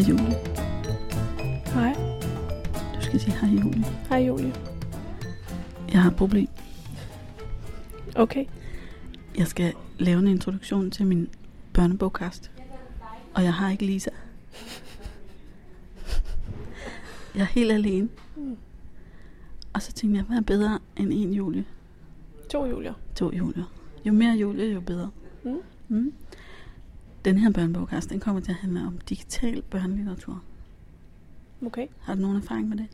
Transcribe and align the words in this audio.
Hej 0.00 0.08
Julie. 0.08 0.36
Hej. 1.66 1.94
Du 2.94 3.00
skal 3.00 3.20
sige 3.20 3.36
hej 3.36 3.50
Julie. 3.50 3.84
Hej 4.08 4.18
Julie. 4.18 4.54
Jeg 5.92 6.02
har 6.02 6.10
et 6.10 6.16
problem. 6.16 6.48
Okay. 8.14 8.44
Jeg 9.38 9.46
skal 9.46 9.72
lave 9.98 10.18
en 10.18 10.26
introduktion 10.28 10.90
til 10.90 11.06
min 11.06 11.28
børnebogkast. 11.72 12.50
Og 13.34 13.44
jeg 13.44 13.54
har 13.54 13.70
ikke 13.70 13.86
Lisa. 13.86 14.10
Jeg 17.34 17.40
er 17.40 17.44
helt 17.44 17.72
alene. 17.72 18.08
Mm. 18.36 18.56
Og 19.72 19.82
så 19.82 19.92
tænkte 19.92 20.18
jeg, 20.18 20.24
hvad 20.24 20.36
er 20.36 20.42
bedre 20.42 20.78
end 20.96 21.12
en 21.12 21.32
Julie? 21.34 21.64
To 22.50 22.66
Julier. 22.66 22.94
To 23.14 23.32
Julier. 23.32 23.64
Jo 24.04 24.12
mere 24.12 24.36
Julie, 24.36 24.72
jo 24.72 24.80
bedre. 24.80 25.10
Mm. 25.44 25.60
Mm. 25.88 26.12
Den 27.24 27.38
her 27.38 27.50
børnebogkast, 27.50 28.10
den 28.10 28.20
kommer 28.20 28.40
til 28.40 28.52
at 28.52 28.56
handle 28.58 28.80
om 28.86 28.98
digital 29.08 29.62
børnelitteratur. 29.62 30.42
Okay. 31.66 31.86
Har 32.00 32.14
du 32.14 32.20
nogen 32.20 32.36
erfaring 32.36 32.68
med 32.68 32.76
det? 32.76 32.86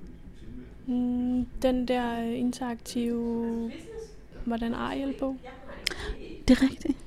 Mm, 0.86 1.46
den 1.62 1.88
der 1.88 2.20
øh, 2.20 2.38
interaktive... 2.38 3.70
Hvordan 4.44 4.74
Ariel 4.74 5.14
på? 5.18 5.36
Det 6.48 6.56
er 6.58 6.62
rigtigt. 6.62 6.98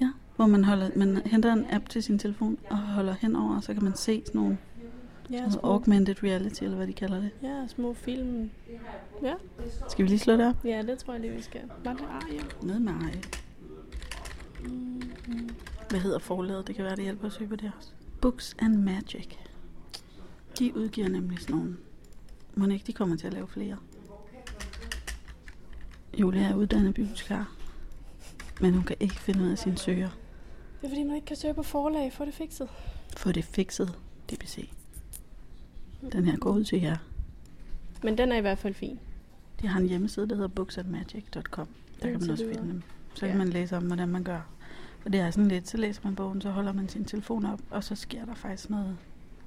Ja, 0.00 0.10
hvor 0.36 0.46
man, 0.46 0.64
holder, 0.64 0.90
man 0.96 1.16
henter 1.26 1.52
en 1.52 1.66
app 1.70 1.88
til 1.88 2.02
sin 2.02 2.18
telefon 2.18 2.58
og 2.70 2.78
holder 2.78 3.14
henover, 3.20 3.56
og 3.56 3.62
så 3.62 3.74
kan 3.74 3.84
man 3.84 3.96
se 3.96 4.22
sådan 4.26 4.40
nogle 4.40 4.58
Ja, 5.30 5.36
sådan 5.36 5.40
noget 5.40 5.52
små, 5.52 5.70
augmented 5.72 6.22
reality, 6.22 6.62
eller 6.64 6.76
hvad 6.76 6.86
de 6.86 6.92
kalder 6.92 7.20
det. 7.20 7.30
ja, 7.42 7.66
små 7.68 7.94
film. 7.94 8.50
Ja. 9.22 9.34
Skal 9.88 10.02
vi 10.04 10.08
lige 10.08 10.18
slå 10.18 10.32
det 10.36 10.46
op? 10.48 10.64
ja, 10.64 10.82
det 10.82 10.98
tror 10.98 11.12
jeg 11.12 11.20
lige, 11.22 11.32
vi 11.32 11.42
skal. 11.42 11.60
Var 11.84 11.92
det 11.92 12.04
Ariel? 12.10 12.44
Noget 12.62 12.82
med 12.82 12.92
Ariel. 12.92 13.26
Hvad 15.92 16.00
hedder 16.00 16.18
forlaget? 16.18 16.66
Det 16.66 16.74
kan 16.76 16.84
være, 16.84 16.96
det 16.96 17.04
hjælper 17.04 17.26
at 17.26 17.32
søge 17.32 17.48
på 17.48 17.56
det 17.56 17.72
også. 17.78 17.90
Books 18.20 18.56
and 18.58 18.76
Magic. 18.76 19.28
De 20.58 20.76
udgiver 20.76 21.08
nemlig 21.08 21.38
sådan 21.40 21.56
nogle. 21.56 21.76
Må 22.54 22.66
ikke, 22.66 22.86
de 22.86 22.92
kommer 22.92 23.16
til 23.16 23.26
at 23.26 23.32
lave 23.32 23.48
flere. 23.48 23.76
Julia 26.18 26.42
er 26.42 26.54
uddannet 26.54 26.94
bibliotekar. 26.94 27.52
Men 28.60 28.74
hun 28.74 28.82
kan 28.84 28.96
ikke 29.00 29.14
finde 29.14 29.42
ud 29.44 29.48
af 29.48 29.58
sine 29.58 29.78
søger. 29.78 30.08
Det 30.80 30.86
er 30.86 30.88
fordi, 30.88 31.02
man 31.02 31.14
ikke 31.16 31.26
kan 31.26 31.36
søge 31.36 31.54
på 31.54 31.62
forlag. 31.62 32.12
Få 32.12 32.24
det 32.24 32.34
fikset. 32.34 32.68
Få 33.16 33.32
det 33.32 33.44
fikset, 33.44 33.98
DBC. 34.30 34.70
Den 36.12 36.24
her 36.24 36.36
går 36.36 36.50
ud 36.50 36.64
til 36.64 36.80
jer. 36.82 36.96
Men 38.02 38.18
den 38.18 38.32
er 38.32 38.36
i 38.36 38.40
hvert 38.40 38.58
fald 38.58 38.74
fin. 38.74 38.98
De 39.60 39.68
har 39.68 39.80
en 39.80 39.88
hjemmeside, 39.88 40.28
der 40.28 40.34
hedder 40.34 40.48
booksandmagic.com. 40.48 41.68
Der 42.02 42.10
kan 42.10 42.20
man 42.20 42.30
også 42.30 42.44
finde 42.54 42.68
dem. 42.68 42.82
Så 43.14 43.20
kan 43.20 43.28
Ja. 43.28 43.36
man 43.36 43.48
læse 43.48 43.76
om, 43.76 43.86
hvordan 43.86 44.08
man 44.08 44.24
gør. 44.24 44.40
Og 45.04 45.12
det 45.12 45.20
er 45.20 45.30
sådan 45.30 45.48
lidt, 45.48 45.68
så 45.68 45.76
læser 45.76 46.00
man 46.04 46.14
bogen, 46.14 46.40
så 46.40 46.50
holder 46.50 46.72
man 46.72 46.88
sin 46.88 47.04
telefon 47.04 47.46
op, 47.46 47.60
og 47.70 47.84
så 47.84 47.94
sker 47.94 48.24
der 48.24 48.34
faktisk 48.34 48.70
noget. 48.70 48.96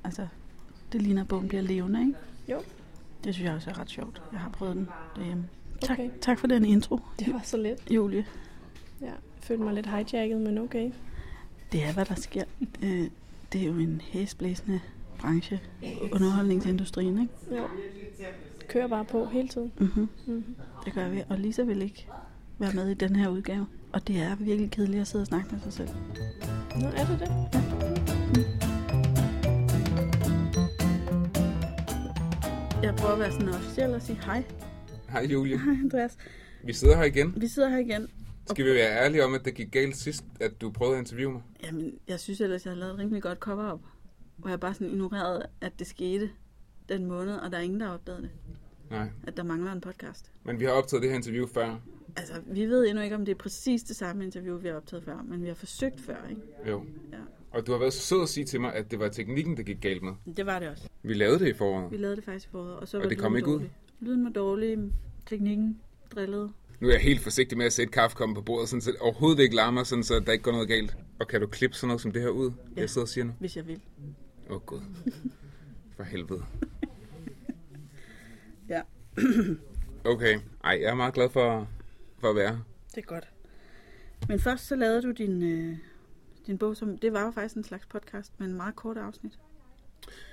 Altså, 0.03 0.27
det 0.91 1.01
ligner, 1.01 1.21
at 1.21 1.27
bogen 1.27 1.47
bliver 1.47 1.61
levende, 1.61 1.99
ikke? 1.99 2.13
Jo. 2.51 2.61
Det 3.23 3.33
synes 3.33 3.45
jeg 3.47 3.55
også 3.55 3.69
er 3.69 3.79
ret 3.79 3.89
sjovt. 3.89 4.21
Jeg 4.31 4.39
har 4.39 4.49
prøvet 4.49 4.75
den 4.75 4.87
derhjemme. 5.15 5.47
Tak, 5.81 5.99
Okay. 5.99 6.09
tak 6.21 6.39
for 6.39 6.47
den 6.47 6.65
intro, 6.65 6.99
Det 7.19 7.33
var 7.33 7.41
så 7.43 7.57
let. 7.57 7.91
Julie. 7.91 8.25
Ja. 9.01 9.05
Jeg 9.05 9.13
følte 9.39 9.63
mig 9.63 9.73
lidt 9.73 9.85
hijacket, 9.87 10.41
men 10.41 10.57
okay. 10.57 10.91
Det 11.71 11.83
er, 11.83 11.93
hvad 11.93 12.05
der 12.05 12.15
sker. 12.15 12.43
Øh, 12.83 13.09
Det 13.53 13.61
er 13.61 13.65
jo 13.65 13.77
en 13.77 14.01
hæsblæsende 14.05 14.79
branche, 15.19 15.59
underholdningsindustrien, 16.11 17.21
ikke? 17.21 17.33
Jo. 17.57 17.67
Kører 18.67 18.87
bare 18.87 19.05
på 19.05 19.25
hele 19.25 19.47
tiden. 19.47 19.71
Mm-hmm. 19.79 20.09
Mm-hmm. 20.27 20.55
Det 20.85 20.93
gør 20.93 21.09
vi. 21.09 21.23
Og 21.29 21.37
Lisa 21.39 21.61
vil 21.63 21.81
ikke 21.81 22.07
være 22.59 22.73
med 22.73 22.89
i 22.89 22.93
den 22.93 23.15
her 23.15 23.27
udgave. 23.29 23.67
Og 23.95 24.07
det 24.07 24.17
er 24.17 24.35
virkelig 24.35 24.71
kedeligt 24.71 25.01
at 25.01 25.07
sidde 25.07 25.23
og 25.23 25.27
snakke 25.27 25.49
med 25.51 25.59
sig 25.61 25.73
selv. 25.73 25.89
Nå, 26.81 26.87
er 26.87 27.05
det 27.05 27.19
det? 27.19 27.29
Jeg 32.83 32.95
prøver 32.95 33.13
at 33.13 33.19
være 33.19 33.31
sådan 33.31 33.49
officiel 33.49 33.93
og 33.93 34.01
sige 34.01 34.19
hej. 34.25 34.43
Hej 35.09 35.21
Julie. 35.21 35.57
Hej 35.59 35.73
Andreas. 35.83 36.17
Vi 36.63 36.73
sidder 36.73 36.97
her 36.97 37.03
igen. 37.03 37.33
Vi 37.41 37.47
sidder 37.47 37.69
her 37.69 37.77
igen. 37.77 38.07
Skal 38.45 38.65
vi 38.65 38.73
være 38.73 39.05
ærlige 39.05 39.25
om, 39.25 39.33
at 39.33 39.45
det 39.45 39.53
gik 39.53 39.71
galt 39.71 39.97
sidst, 39.97 40.23
at 40.39 40.61
du 40.61 40.71
prøvede 40.71 40.95
at 40.95 41.01
interviewe 41.01 41.33
mig? 41.33 41.41
Jamen, 41.63 41.93
jeg 42.07 42.19
synes 42.19 42.41
ellers, 42.41 42.65
jeg 42.65 42.71
har 42.73 42.79
lavet 42.79 42.93
et 42.93 42.99
rimelig 42.99 43.21
godt 43.23 43.39
cover-up. 43.39 43.79
Hvor 44.37 44.49
jeg 44.49 44.59
bare 44.59 44.73
sådan 44.73 44.89
ignorerede, 44.89 45.45
at 45.61 45.79
det 45.79 45.87
skete 45.87 46.29
den 46.89 47.05
måned, 47.05 47.35
og 47.35 47.51
der 47.51 47.57
er 47.57 47.61
ingen, 47.61 47.79
der 47.79 47.85
har 47.85 47.93
opdaget 47.93 48.21
det. 48.21 48.31
Nej. 48.89 49.09
At 49.27 49.37
der 49.37 49.43
mangler 49.43 49.71
en 49.71 49.81
podcast. 49.81 50.31
Men 50.43 50.59
vi 50.59 50.65
har 50.65 50.71
optaget 50.71 51.01
det 51.01 51.09
her 51.09 51.17
interview 51.17 51.47
før. 51.47 51.79
Altså, 52.17 52.33
vi 52.47 52.65
ved 52.65 52.87
endnu 52.87 53.03
ikke, 53.03 53.15
om 53.15 53.25
det 53.25 53.31
er 53.31 53.37
præcis 53.37 53.83
det 53.83 53.95
samme 53.95 54.23
interview, 54.23 54.57
vi 54.59 54.67
har 54.67 54.75
optaget 54.75 55.03
før. 55.03 55.21
Men 55.27 55.41
vi 55.41 55.47
har 55.47 55.55
forsøgt 55.55 56.01
før, 56.01 56.27
ikke? 56.29 56.41
Jo. 56.67 56.85
Ja. 57.11 57.17
Og 57.51 57.67
du 57.67 57.71
har 57.71 57.79
været 57.79 57.93
så 57.93 58.01
sød 58.01 58.21
at 58.23 58.29
sige 58.29 58.45
til 58.45 58.61
mig, 58.61 58.73
at 58.73 58.91
det 58.91 58.99
var 58.99 59.09
teknikken, 59.09 59.57
der 59.57 59.63
gik 59.63 59.81
galt 59.81 60.03
med. 60.03 60.13
Det 60.37 60.45
var 60.45 60.59
det 60.59 60.69
også. 60.69 60.89
Vi 61.03 61.13
lavede 61.13 61.39
det 61.39 61.47
i 61.47 61.53
foråret. 61.53 61.91
Vi 61.91 61.97
lavede 61.97 62.15
det 62.15 62.23
faktisk 62.23 62.47
i 62.47 62.51
foråret, 62.51 62.75
og 62.75 62.87
så 62.87 62.97
Og 62.97 63.03
var 63.03 63.09
det 63.09 63.17
kom 63.17 63.35
ikke 63.35 63.47
ud? 63.47 63.53
dårlig. 63.53 63.71
Lyden 63.99 64.23
var 64.23 64.29
dårlig, 64.29 64.77
teknikken 65.25 65.79
drillede. 66.15 66.51
Nu 66.79 66.87
er 66.87 66.91
jeg 66.91 67.01
helt 67.01 67.19
forsigtig 67.21 67.57
med 67.57 67.65
at 67.65 67.73
sætte 67.73 67.91
kaffekoppen 67.91 68.35
på 68.35 68.41
bordet, 68.41 68.69
sådan, 68.69 68.81
så 68.81 68.91
det 68.91 68.99
overhovedet 68.99 69.39
ikke 69.43 69.55
larmer, 69.55 69.83
sådan, 69.83 70.03
så 70.03 70.19
der 70.19 70.31
ikke 70.31 70.43
går 70.43 70.51
noget 70.51 70.67
galt. 70.67 70.97
Og 71.19 71.27
kan 71.27 71.41
du 71.41 71.47
klippe 71.47 71.75
sådan 71.75 71.87
noget 71.87 72.01
som 72.01 72.11
det 72.11 72.21
her 72.21 72.29
ud? 72.29 72.51
Ja. 72.75 72.81
Jeg 72.81 72.89
sidder 72.89 73.05
og 73.05 73.09
siger 73.09 73.25
nu. 73.25 73.31
Hvis 73.39 73.57
jeg 73.57 73.67
vil. 73.67 73.79
Åh 74.49 74.55
oh, 74.55 74.61
gud. 74.61 74.79
For 75.95 76.03
helvede. 76.03 76.43
Ja. 78.69 78.81
Okay. 80.05 80.39
Ej, 80.63 80.79
jeg 80.81 80.89
er 80.89 80.95
meget 80.95 81.13
glad 81.13 81.29
for, 81.29 81.67
for 82.19 82.29
at 82.29 82.35
være 82.35 82.49
her. 82.49 82.59
Det 82.95 82.97
er 82.97 83.05
godt. 83.05 83.29
Men 84.27 84.39
først 84.39 84.67
så 84.67 84.75
lavede 84.75 85.01
du 85.01 85.11
din, 85.11 85.43
øh, 85.43 85.77
din 86.47 86.57
bog, 86.57 86.77
som 86.77 86.97
det 86.97 87.13
var 87.13 87.25
jo 87.25 87.31
faktisk 87.31 87.55
en 87.55 87.63
slags 87.63 87.85
podcast, 87.85 88.31
men 88.37 88.49
en 88.49 88.55
meget 88.55 88.75
kort 88.75 88.97
afsnit. 88.97 89.31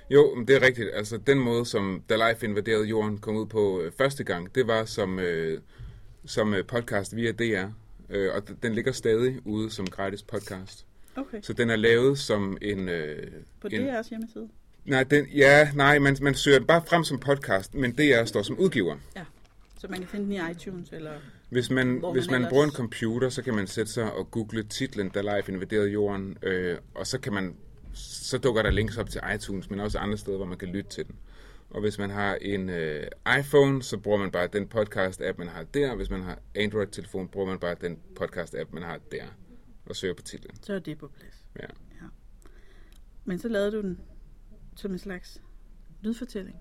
Jo, 0.09 0.43
det 0.47 0.55
er 0.55 0.61
rigtigt. 0.61 0.89
Altså, 0.93 1.17
den 1.17 1.39
måde, 1.39 1.65
som 1.65 2.03
Da 2.09 2.29
Life 2.29 2.45
invaderede 2.45 2.85
jorden 2.85 3.17
kom 3.17 3.35
ud 3.35 3.45
på 3.45 3.81
øh, 3.81 3.91
første 3.97 4.23
gang, 4.23 4.55
det 4.55 4.67
var 4.67 4.85
som, 4.85 5.19
øh, 5.19 5.61
som 6.25 6.53
øh, 6.53 6.65
podcast 6.65 7.15
via 7.15 7.31
DR. 7.31 7.65
Øh, 8.09 8.35
og 8.35 8.63
den 8.63 8.73
ligger 8.73 8.91
stadig 8.91 9.47
ude 9.47 9.71
som 9.71 9.87
gratis 9.87 10.23
podcast. 10.23 10.85
Okay. 11.15 11.41
Så 11.41 11.53
den 11.53 11.69
er 11.69 11.75
lavet 11.75 12.19
som 12.19 12.57
en... 12.61 12.89
Øh, 12.89 13.31
På 13.61 13.67
en 13.71 13.89
DR's 13.89 14.09
hjemmeside. 14.09 14.49
nej, 14.85 15.03
den, 15.03 15.27
ja, 15.27 15.71
nej, 15.75 15.99
man, 15.99 16.17
man 16.21 16.35
søger 16.35 16.57
den 16.57 16.67
bare 16.67 16.81
frem 16.87 17.03
som 17.03 17.19
podcast, 17.19 17.75
men 17.75 17.91
DR 17.91 18.25
står 18.25 18.41
som 18.41 18.59
udgiver. 18.59 18.97
Så 19.77 19.87
man 19.87 19.99
kan 19.99 20.07
finde 20.07 20.25
den 20.25 20.33
i 20.33 20.51
iTunes, 20.51 20.89
eller... 20.91 21.11
Hvis 21.53 21.69
man, 21.69 21.97
Hvor 21.99 22.11
hvis 22.13 22.27
man 22.27 22.31
man 22.33 22.41
ellers- 22.41 22.49
bruger 22.49 22.65
en 22.65 22.71
computer, 22.71 23.29
så 23.29 23.41
kan 23.41 23.53
man 23.53 23.67
sætte 23.67 23.91
sig 23.91 24.13
og 24.13 24.31
google 24.31 24.63
titlen 24.63 25.09
Da 25.09 25.21
Life 25.37 25.51
invaderede 25.51 25.89
jorden, 25.89 26.37
øh, 26.43 26.77
og 26.95 27.07
så 27.07 27.19
kan 27.19 27.33
man 27.33 27.55
så 27.93 28.37
dukker 28.37 28.61
der 28.61 28.71
links 28.71 28.97
op 28.97 29.09
til 29.09 29.21
iTunes, 29.35 29.69
men 29.69 29.79
også 29.79 29.97
andre 29.97 30.17
steder, 30.17 30.37
hvor 30.37 30.45
man 30.45 30.57
kan 30.57 30.67
lytte 30.67 30.89
til 30.89 31.07
den. 31.07 31.15
Og 31.69 31.81
hvis 31.81 31.97
man 31.97 32.09
har 32.09 32.35
en 32.41 32.69
øh, 32.69 33.07
iPhone, 33.39 33.83
så 33.83 33.97
bruger 33.97 34.17
man 34.17 34.31
bare 34.31 34.47
den 34.53 34.67
podcast-app, 34.75 35.37
man 35.37 35.47
har 35.47 35.63
der. 35.63 35.95
Hvis 35.95 36.09
man 36.09 36.21
har 36.21 36.39
Android-telefon, 36.55 37.27
bruger 37.27 37.47
man 37.47 37.59
bare 37.59 37.75
den 37.81 37.99
podcast-app, 38.19 38.73
man 38.73 38.83
har 38.83 38.99
der. 39.11 39.23
Og 39.85 39.95
søger 39.95 40.13
på 40.13 40.21
titlen. 40.21 40.55
Så 40.63 40.73
er 40.73 40.79
det 40.79 40.97
på 40.97 41.07
plads. 41.19 41.45
Ja. 41.59 41.65
Men 43.25 43.39
så 43.39 43.47
lavede 43.47 43.71
du 43.71 43.81
den 43.81 43.99
som 44.75 44.91
en 44.91 44.99
slags 44.99 45.41
lydfortælling. 46.01 46.55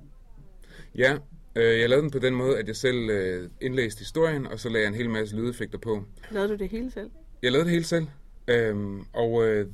Ja, 0.94 1.18
øh, 1.56 1.80
jeg 1.80 1.88
lavede 1.88 2.02
den 2.02 2.10
på 2.10 2.18
den 2.18 2.34
måde, 2.34 2.58
at 2.58 2.68
jeg 2.68 2.76
selv 2.76 3.10
øh, 3.10 3.50
indlæste 3.60 3.98
historien, 3.98 4.46
og 4.46 4.60
så 4.60 4.68
lagde 4.68 4.84
jeg 4.84 4.88
en 4.88 4.94
hel 4.94 5.10
masse 5.10 5.36
lydeffekter 5.36 5.78
på. 5.78 6.04
Lavede 6.30 6.48
du 6.48 6.56
det 6.56 6.68
hele 6.68 6.90
selv? 6.90 7.10
Jeg 7.42 7.52
lavede 7.52 7.64
det 7.64 7.72
hele 7.72 7.84
selv, 7.84 8.06
øhm, 8.48 9.00
og 9.12 9.44
øh, 9.46 9.66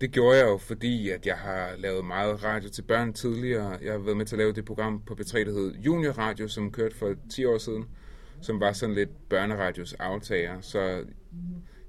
det 0.00 0.12
gjorde 0.12 0.38
jeg 0.38 0.46
jo, 0.46 0.56
fordi 0.56 1.10
at 1.10 1.26
jeg 1.26 1.36
har 1.36 1.70
lavet 1.78 2.04
meget 2.04 2.44
radio 2.44 2.68
til 2.68 2.82
børn 2.82 3.12
tidligere. 3.12 3.78
Jeg 3.82 3.92
har 3.92 3.98
været 3.98 4.16
med 4.16 4.26
til 4.26 4.34
at 4.34 4.38
lave 4.38 4.52
det 4.52 4.64
program 4.64 5.02
på 5.06 5.14
B3, 5.14 5.38
der 5.38 5.52
hed 5.52 5.74
Junior 5.74 6.12
Radio, 6.12 6.48
som 6.48 6.72
kørte 6.72 6.96
for 6.96 7.14
10 7.30 7.44
år 7.44 7.58
siden, 7.58 7.84
som 8.40 8.60
var 8.60 8.72
sådan 8.72 8.94
lidt 8.94 9.28
børneradios 9.28 9.92
aftager. 9.92 10.60
Så 10.60 11.04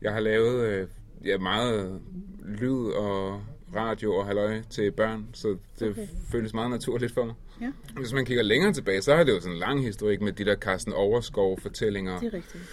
jeg 0.01 0.13
har 0.13 0.19
lavet 0.19 0.67
øh, 0.67 0.87
ja, 1.25 1.37
meget 1.37 2.01
lyd 2.45 2.91
og 2.95 3.43
radio 3.75 4.13
og 4.15 4.25
halløj 4.25 4.61
til 4.69 4.91
børn, 4.91 5.27
så 5.33 5.57
det 5.79 5.89
Okay. 5.89 6.07
føles 6.31 6.53
meget 6.53 6.69
naturligt 6.71 7.13
for 7.13 7.25
mig. 7.25 7.33
Ja. 7.61 7.71
Hvis 7.97 8.13
man 8.13 8.25
kigger 8.25 8.43
længere 8.43 8.73
tilbage, 8.73 9.01
så 9.01 9.15
har 9.15 9.23
det 9.23 9.31
jo 9.31 9.39
sådan 9.39 9.53
en 9.53 9.59
lang 9.59 9.83
historik 9.83 10.21
med 10.21 10.31
de 10.33 10.45
der 10.45 10.55
Carsten 10.55 10.93
Overskov 10.93 11.59
fortællinger 11.59 12.19
Det 12.19 12.27
er 12.27 12.33
rigtigt. 12.37 12.63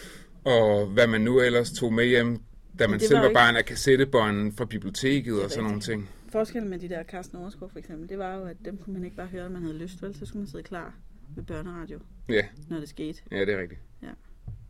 og 0.44 0.86
hvad 0.86 1.06
man 1.06 1.20
nu 1.20 1.40
ellers 1.40 1.72
tog 1.72 1.92
med 1.92 2.06
hjem, 2.06 2.38
da 2.78 2.86
man 2.88 3.00
selv 3.00 3.18
var 3.20 3.26
var 3.26 3.32
barn 3.32 3.56
af 3.56 3.64
kassettebånden 3.64 4.52
fra 4.52 4.64
biblioteket 4.64 5.42
og 5.44 5.50
sådan 5.50 5.64
nogle 5.64 5.80
ting. 5.80 6.10
Forskellen 6.32 6.70
med 6.70 6.78
de 6.78 6.88
der 6.88 7.02
Carsten 7.04 7.38
Overskov 7.38 7.70
for 7.70 7.78
eksempel, 7.78 8.08
det 8.08 8.18
var 8.18 8.34
jo, 8.36 8.44
at 8.44 8.56
dem 8.64 8.76
kunne 8.78 8.92
man 8.94 9.04
ikke 9.04 9.16
bare 9.16 9.26
høre, 9.26 9.42
når 9.44 9.50
man 9.50 9.62
havde 9.62 9.78
lyst, 9.78 10.02
vel? 10.02 10.14
Så 10.14 10.26
skulle 10.26 10.40
man 10.40 10.48
sidde 10.48 10.62
klar 10.64 10.94
med 11.36 11.44
børneradio, 11.44 11.98
Ja, 12.28 12.42
når 12.68 12.78
det 12.80 12.88
skete. 12.88 13.22
ja, 13.30 13.40
det 13.40 13.48
er 13.54 13.60
rigtigt. 13.60 13.80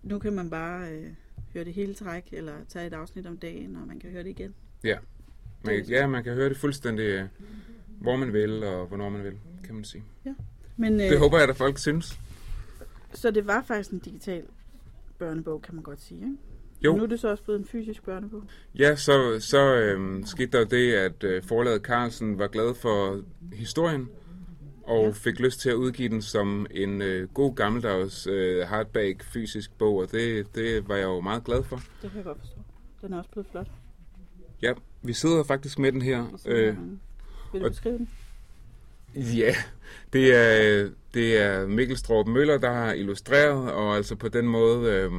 Nu 0.02 0.18
kan 0.18 0.32
man 0.32 0.50
bare 0.50 0.90
øh, 0.92 1.06
høre 1.54 1.64
det 1.64 1.72
hele 1.74 1.94
træk, 1.94 2.28
eller 2.32 2.52
tage 2.68 2.86
et 2.86 2.92
afsnit 2.92 3.26
om 3.26 3.36
dagen, 3.36 3.76
og 3.76 3.86
man 3.86 3.98
kan 4.00 4.10
høre 4.10 4.22
det 4.22 4.30
igen. 4.30 4.54
Man, 5.64 5.84
ja, 5.84 6.06
man 6.06 6.24
kan 6.24 6.34
høre 6.34 6.48
det 6.48 6.56
fuldstændig, 6.56 7.02
øh, 7.04 7.24
hvor 8.00 8.16
man 8.16 8.32
vil 8.32 8.64
og 8.64 8.86
hvornår 8.86 9.08
man 9.08 9.24
vil, 9.24 9.32
kan 9.64 9.74
man 9.74 9.84
sige. 9.84 10.04
Men, 10.76 10.92
øh, 11.00 11.00
Det 11.10 11.18
håber 11.18 11.38
jeg, 11.38 11.48
at 11.48 11.56
folk 11.56 11.78
synes. 11.78 12.18
Så 13.14 13.30
det 13.30 13.46
var 13.46 13.62
faktisk 13.62 13.90
en 13.90 13.98
digital 13.98 14.42
børnebog, 15.18 15.62
kan 15.62 15.74
man 15.74 15.84
godt 15.84 16.00
sige, 16.00 16.20
ikke? 16.20 16.36
Jo. 16.84 16.96
Nu 16.96 17.02
er 17.02 17.06
det 17.06 17.20
så 17.20 17.28
også 17.28 17.42
blevet 17.44 17.58
en 17.60 17.66
fysisk 17.66 18.04
børnebog. 18.04 18.42
Ja, 18.78 18.96
så, 18.96 19.36
så 19.40 19.74
øhm, 19.74 20.24
skete 20.26 20.58
der 20.58 20.64
det, 20.64 20.92
at 20.92 21.24
øh, 21.24 21.42
forlaget 21.42 21.82
Carlsen 21.82 22.38
var 22.38 22.46
glad 22.48 22.74
for 22.74 23.20
historien, 23.52 24.08
og 24.82 25.04
Ja. 25.04 25.10
fik 25.10 25.40
lyst 25.40 25.60
til 25.60 25.70
at 25.70 25.74
udgive 25.74 26.08
den 26.08 26.22
som 26.22 26.66
en 26.70 27.02
øh, 27.02 27.28
god 27.28 27.54
gammeldags 27.54 28.26
øh, 28.26 28.66
hardback 28.66 29.22
fysisk 29.24 29.78
bog, 29.78 29.96
og 29.96 30.12
det, 30.12 30.54
det 30.54 30.88
var 30.88 30.96
jeg 30.96 31.04
jo 31.04 31.20
meget 31.20 31.44
glad 31.44 31.62
for. 31.62 31.76
Det 31.76 32.10
kan 32.10 32.16
jeg 32.16 32.24
godt 32.24 32.38
forstå. 32.38 32.56
Den 33.02 33.12
er 33.12 33.18
også 33.18 33.30
blevet 33.30 33.46
flot. 33.50 33.66
Ja, 34.62 34.72
vi 35.02 35.12
sidder 35.12 35.42
faktisk 35.42 35.78
med 35.78 35.92
den 35.92 36.02
her. 36.02 36.38
Øh, 36.46 36.76
Vil 37.52 37.62
du 37.62 37.68
beskrive 37.68 37.98
den? 37.98 38.08
ja, 39.14 39.54
det 40.12 40.34
er, 40.36 40.88
det 41.14 41.38
er 41.42 41.66
Mikkel 41.66 41.96
Strup 41.96 42.26
Møller, 42.26 42.58
der 42.58 42.72
har 42.72 42.92
illustreret, 42.92 43.72
og 43.72 43.96
altså 43.96 44.16
på 44.16 44.28
den 44.28 44.48
måde... 44.48 44.90
Øh, 44.90 45.10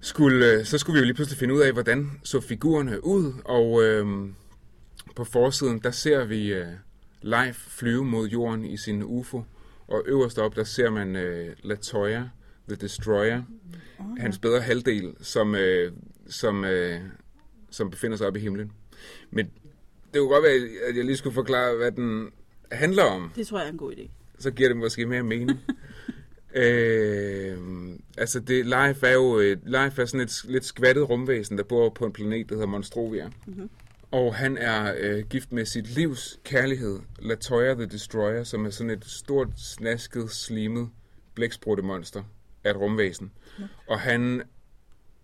skulle, 0.00 0.64
så 0.64 0.78
skulle 0.78 0.94
vi 0.94 0.98
jo 0.98 1.04
lige 1.04 1.14
pludselig 1.14 1.38
finde 1.38 1.54
ud 1.54 1.60
af, 1.60 1.72
hvordan 1.72 2.10
så 2.24 2.40
figurerne 2.40 3.04
ud, 3.04 3.32
og 3.44 3.82
øh, 3.84 4.28
på 5.16 5.24
forsiden, 5.24 5.78
der 5.78 5.90
ser 5.90 6.24
vi 6.24 6.52
øh, 6.52 6.66
Leif 7.22 7.56
flyve 7.56 8.04
mod 8.04 8.28
jorden 8.28 8.64
i 8.64 8.76
sin 8.76 9.02
UFO, 9.02 9.42
og 9.88 10.02
øverst 10.06 10.38
op, 10.38 10.56
der 10.56 10.64
ser 10.64 10.90
man 10.90 11.16
øh, 11.16 11.56
Latoya, 11.62 12.22
The 12.68 12.76
Destroyer, 12.76 13.42
Oh, 13.98 14.18
hans 14.18 14.38
bedre 14.38 14.60
halvdel, 14.60 15.14
som, 15.20 15.54
øh, 15.54 15.92
som, 16.28 16.64
øh, 16.64 17.00
som 17.70 17.90
befinder 17.90 18.16
sig 18.16 18.26
oppe 18.26 18.38
i 18.38 18.42
himlen. 18.42 18.72
Men 19.30 19.46
det 20.14 20.20
kunne 20.20 20.28
godt 20.28 20.44
være, 20.44 20.88
at 20.88 20.96
jeg 20.96 21.04
lige 21.04 21.16
skulle 21.16 21.34
forklare, 21.34 21.76
hvad 21.76 21.92
den 21.92 22.30
handler 22.72 23.04
om. 23.04 23.32
Det 23.36 23.46
tror 23.46 23.58
jeg 23.58 23.66
er 23.66 23.72
en 23.72 23.78
god 23.78 23.92
idé. 23.92 24.10
Så 24.38 24.50
giver 24.50 24.68
det 24.68 24.76
måske 24.76 25.06
mere 25.06 25.22
mening. 25.22 25.58
øh, 26.54 27.58
altså, 28.18 28.40
det, 28.40 28.64
Life 28.64 29.06
er 29.06 29.12
jo 29.12 29.34
et, 29.34 29.60
Life 29.64 30.02
er 30.02 30.06
sådan 30.06 30.20
et 30.20 30.44
lidt 30.44 30.64
skvattet 30.64 31.10
rumvæsen, 31.10 31.58
der 31.58 31.64
bor 31.64 31.88
på 31.88 32.04
en 32.04 32.12
planet, 32.12 32.48
der 32.48 32.54
hedder 32.54 32.68
Monstrovia. 32.68 33.30
Mhm. 33.46 33.70
Og 34.10 34.34
han 34.34 34.56
er 34.56 34.94
øh, 34.98 35.24
gift 35.24 35.52
med 35.52 35.64
sit 35.64 35.94
livs 35.94 36.40
kærlighed, 36.44 36.98
Latoya 37.18 37.74
the 37.74 37.86
Destroyer, 37.86 38.44
som 38.44 38.66
er 38.66 38.70
sådan 38.70 38.90
et 38.90 39.04
stort, 39.04 39.48
snasket, 39.56 40.30
slimet, 40.30 40.88
blæksprutte 41.34 41.82
monster 41.82 42.22
af 42.64 42.70
et 42.70 42.76
rumvæsen. 42.76 43.32
Nå. 43.58 43.64
Og 43.86 44.00
han 44.00 44.42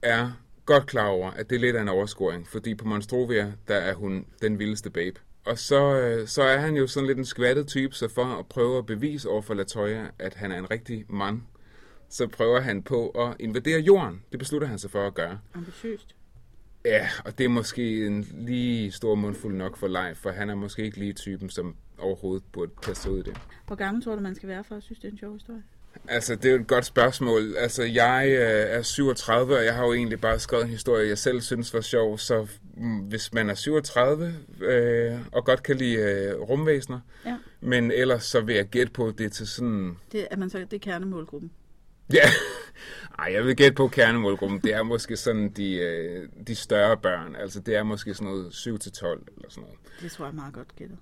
er 0.02 0.30
godt 0.66 0.86
klar 0.86 1.06
over, 1.06 1.30
at 1.30 1.50
det 1.50 1.56
er 1.56 1.60
lidt 1.60 1.76
af 1.76 1.82
en 1.82 1.88
overscoring, 1.88 2.48
fordi 2.48 2.74
på 2.74 2.88
Monstrovia, 2.88 3.52
der 3.68 3.74
er 3.74 3.94
hun 3.94 4.26
den 4.42 4.58
vildeste 4.58 4.90
babe. 4.90 5.20
Og 5.44 5.58
så, 5.58 6.00
øh, 6.00 6.26
så 6.26 6.42
er 6.42 6.58
han 6.58 6.76
jo 6.76 6.86
sådan 6.86 7.06
lidt 7.06 7.18
en 7.18 7.24
skvattet 7.24 7.66
type, 7.66 7.94
så 7.94 8.08
for 8.08 8.24
at 8.24 8.46
prøve 8.46 8.78
at 8.78 8.86
bevise 8.86 9.28
over 9.28 9.42
for 9.42 9.54
Latoya, 9.54 10.06
at 10.18 10.34
han 10.34 10.52
er 10.52 10.58
en 10.58 10.70
rigtig 10.70 11.04
mand, 11.08 11.40
så 12.08 12.26
prøver 12.26 12.60
han 12.60 12.82
på 12.82 13.08
at 13.08 13.36
invadere 13.40 13.80
jorden. 13.80 14.22
Det 14.30 14.38
beslutter 14.38 14.68
han 14.68 14.78
sig 14.78 14.90
for 14.90 15.06
at 15.06 15.14
gøre. 15.14 15.38
Ambitiøst. 15.54 16.14
Ja, 16.84 17.08
og 17.24 17.38
det 17.38 17.44
er 17.44 17.48
måske 17.48 18.06
en 18.06 18.26
lige 18.32 18.92
stor 18.92 19.14
mundfuld 19.14 19.54
nok 19.54 19.76
for 19.76 19.88
Leif, 19.88 20.16
for 20.16 20.30
han 20.30 20.50
er 20.50 20.54
måske 20.54 20.84
ikke 20.84 20.98
lige 20.98 21.12
typen, 21.12 21.50
som 21.50 21.76
overhovedet 21.98 22.44
burde 22.52 22.94
sig 22.94 23.12
ud 23.12 23.18
i 23.18 23.22
det. 23.22 23.36
Hvor 23.66 23.76
gammel 23.76 24.04
tror 24.04 24.14
du, 24.14 24.22
man 24.22 24.34
skal 24.34 24.48
være 24.48 24.64
for 24.64 24.74
at 24.76 24.82
synes, 24.82 24.98
det 24.98 25.08
er 25.08 25.12
en 25.12 25.18
sjov 25.18 25.32
historie? 25.32 25.62
Altså, 26.08 26.34
det 26.34 26.44
er 26.44 26.52
jo 26.52 26.60
et 26.60 26.66
godt 26.66 26.84
spørgsmål. 26.84 27.56
Altså, 27.56 27.82
jeg 27.82 28.26
øh, 28.28 28.76
er 28.78 28.82
37, 28.82 29.56
og 29.56 29.64
jeg 29.64 29.74
har 29.74 29.86
jo 29.86 29.92
egentlig 29.92 30.20
bare 30.20 30.38
skrevet 30.38 30.64
en 30.64 30.70
historie, 30.70 31.08
jeg 31.08 31.18
selv 31.18 31.40
synes 31.40 31.74
var 31.74 31.80
sjov, 31.80 32.18
så 32.18 32.46
mm, 32.76 32.98
hvis 32.98 33.32
man 33.32 33.50
er 33.50 33.54
37 33.54 34.34
øh, 34.60 35.12
og 35.32 35.44
godt 35.44 35.62
kan 35.62 35.76
lide 35.76 35.96
øh, 35.96 36.40
rumvæsener, 36.40 37.00
Ja. 37.26 37.36
men 37.60 37.90
ellers 37.90 38.24
så 38.24 38.40
vil 38.40 38.54
jeg 38.54 38.64
gætte 38.66 38.92
på, 38.92 39.06
at 39.08 39.18
det 39.18 39.26
er 39.26 39.30
til 39.30 39.46
sådan... 39.46 39.96
Det 40.12 40.26
er, 40.30 40.36
man 40.36 40.50
så, 40.50 40.58
det 40.58 40.72
er 40.72 40.78
kernemålgruppen. 40.78 41.50
Ja, 42.12 42.28
Ej, 43.18 43.32
jeg 43.32 43.44
vil 43.44 43.56
gætte 43.56 43.74
på 43.74 43.88
kernemålgruppen. 43.88 44.60
Det 44.60 44.74
er 44.74 44.82
måske 44.82 45.16
sådan 45.16 45.48
de, 45.52 45.74
øh, 45.74 46.28
de 46.46 46.54
større 46.54 46.96
børn. 46.96 47.36
Altså, 47.36 47.60
det 47.60 47.76
er 47.76 47.82
måske 47.82 48.14
sådan 48.14 48.28
noget 48.32 48.46
7-12 48.52 48.66
eller 48.66 48.80
sådan 49.48 49.62
noget. 49.62 49.78
Det 50.00 50.12
tror 50.12 50.24
jeg 50.24 50.30
er 50.30 50.34
meget 50.34 50.54
godt 50.54 50.76
gættet. 50.76 50.98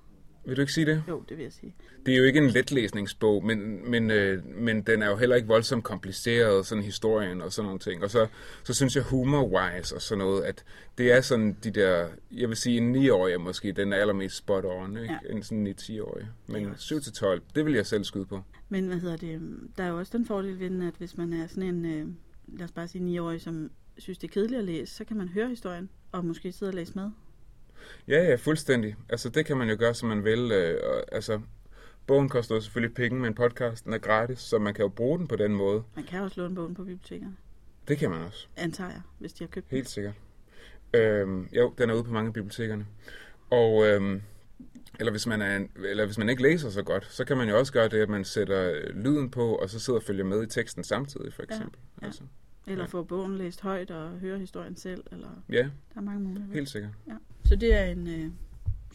Vil 0.46 0.56
du 0.56 0.60
ikke 0.60 0.72
sige 0.72 0.86
det? 0.86 1.02
Jo, 1.08 1.22
det 1.28 1.36
vil 1.36 1.42
jeg 1.42 1.52
sige. 1.52 1.74
Det 2.06 2.14
er 2.14 2.18
jo 2.18 2.24
ikke 2.24 2.38
en 2.38 2.50
letlæsningsbog, 2.50 3.44
men, 3.44 3.90
men, 3.90 4.10
øh, 4.10 4.44
men 4.46 4.82
den 4.82 5.02
er 5.02 5.10
jo 5.10 5.16
heller 5.16 5.36
ikke 5.36 5.48
voldsomt 5.48 5.84
kompliceret, 5.84 6.66
sådan 6.66 6.84
historien 6.84 7.42
og 7.42 7.52
sådan 7.52 7.66
nogle 7.66 7.78
ting. 7.78 8.02
Og 8.04 8.10
så, 8.10 8.26
så 8.64 8.74
synes 8.74 8.96
jeg 8.96 9.04
humor-wise 9.04 9.94
og 9.94 10.02
sådan 10.02 10.18
noget, 10.18 10.42
at 10.42 10.64
det 10.98 11.12
er 11.12 11.20
sådan 11.20 11.56
de 11.64 11.70
der, 11.70 12.08
jeg 12.32 12.48
vil 12.48 12.56
sige 12.56 12.76
en 12.78 12.96
9-årig 12.96 13.34
er 13.34 13.38
måske, 13.38 13.72
den 13.72 13.92
er 13.92 13.96
allermest 13.96 14.36
spot 14.36 14.64
on, 14.64 14.96
ikke? 14.96 15.18
Ja. 15.28 15.34
En 15.34 15.42
sådan 15.42 15.66
9-10-årig. 15.80 16.26
Men 16.46 16.62
Ja. 16.62 16.72
7-12, 16.72 17.40
det 17.54 17.64
vil 17.66 17.74
jeg 17.74 17.86
selv 17.86 18.04
skyde 18.04 18.26
på. 18.26 18.40
Men 18.68 18.86
hvad 18.86 18.96
hedder 18.96 19.16
det? 19.16 19.34
øhm, 19.34 19.70
Der 19.78 19.84
er 19.84 19.88
jo 19.88 19.98
også 19.98 20.18
den 20.18 20.26
fordel 20.26 20.60
ved 20.60 20.70
den, 20.70 20.82
at 20.82 20.94
hvis 20.98 21.16
man 21.16 21.32
er 21.32 21.46
sådan 21.46 21.62
en, 21.74 21.84
øh, 21.84 22.06
lad 22.58 22.64
os 22.64 22.72
bare 22.72 22.88
sige 22.88 23.18
9-årig, 23.18 23.40
som 23.40 23.70
synes, 23.98 24.18
det 24.18 24.28
er 24.28 24.32
kedeligt 24.32 24.58
at 24.58 24.64
læse, 24.64 24.94
så 24.94 25.04
kan 25.04 25.16
man 25.16 25.28
høre 25.28 25.48
historien, 25.48 25.88
og 26.12 26.24
måske 26.24 26.52
sidde 26.52 26.70
og 26.70 26.74
læse 26.74 26.92
med. 26.94 27.10
Ja, 28.08 28.22
ja, 28.24 28.34
fuldstændig. 28.34 28.96
Altså, 29.08 29.28
det 29.28 29.46
kan 29.46 29.56
man 29.56 29.68
jo 29.68 29.76
gøre, 29.78 29.94
som 29.94 30.08
man 30.08 30.24
vil. 30.24 30.52
Øh, 30.52 30.80
og, 30.84 31.04
altså, 31.14 31.40
bogen 32.06 32.28
koster 32.28 32.54
jo 32.54 32.60
selvfølgelig 32.60 32.94
penge, 32.94 33.20
men 33.20 33.34
podcasten 33.34 33.92
er 33.92 33.98
gratis, 33.98 34.38
så 34.38 34.58
man 34.58 34.74
kan 34.74 34.82
jo 34.82 34.88
bruge 34.88 35.18
den 35.18 35.28
på 35.28 35.36
den 35.36 35.54
måde. 35.54 35.82
Man 35.94 36.04
kan 36.04 36.20
også 36.20 36.40
låne 36.40 36.54
bogen 36.54 36.74
på 36.74 36.84
bibliotekerne, 36.84 37.36
Det 37.88 37.98
kan 37.98 38.10
man 38.10 38.22
også. 38.22 38.46
antager 38.56 38.90
jeg, 38.90 39.00
hvis 39.18 39.32
de 39.32 39.44
har 39.44 39.48
købt 39.48 39.70
den. 39.70 39.76
Helt 39.76 39.88
sikkert. 39.88 40.14
Øhm, 40.94 41.48
jo, 41.56 41.74
den 41.78 41.90
er 41.90 41.94
ude 41.94 42.04
på 42.04 42.12
mange 42.12 42.26
af 42.28 42.32
bibliotekerne. 42.32 42.86
Og, 43.50 43.86
øhm, 43.86 44.22
eller, 45.00 45.10
hvis 45.10 45.26
man 45.26 45.42
er 45.42 45.56
en, 45.56 45.70
eller 45.84 46.04
hvis 46.04 46.18
man 46.18 46.28
ikke 46.28 46.42
læser 46.42 46.70
så 46.70 46.82
godt, 46.82 47.06
så 47.10 47.24
kan 47.24 47.36
man 47.36 47.48
jo 47.48 47.58
også 47.58 47.72
gøre 47.72 47.88
det, 47.88 47.98
at 48.00 48.08
man 48.08 48.24
sætter 48.24 48.72
øh, 48.74 48.96
lyden 49.04 49.30
på, 49.30 49.54
og 49.54 49.70
så 49.70 49.78
sidder 49.80 49.98
og 49.98 50.02
følger 50.04 50.24
med 50.24 50.42
i 50.42 50.46
teksten 50.46 50.84
samtidig, 50.84 51.32
for 51.34 51.42
eksempel. 51.42 51.80
ja. 52.02 52.06
Altså, 52.06 52.22
Eller 52.66 52.84
Ja. 52.84 52.88
få 52.88 53.02
bogen 53.02 53.36
læst 53.38 53.60
højt 53.60 53.90
og 53.90 54.10
høre 54.10 54.38
historien 54.38 54.76
selv. 54.76 55.04
Eller 55.12 55.28
ja, 55.48 55.56
der 55.62 55.68
er 55.96 56.00
mange 56.00 56.20
muligheder. 56.20 56.54
helt 56.54 56.68
sikkert. 56.68 56.90
Ja. 57.08 57.12
Så 57.44 57.56
det 57.56 57.74
er 57.74 57.84
en 57.84 58.06
øh, 58.06 58.30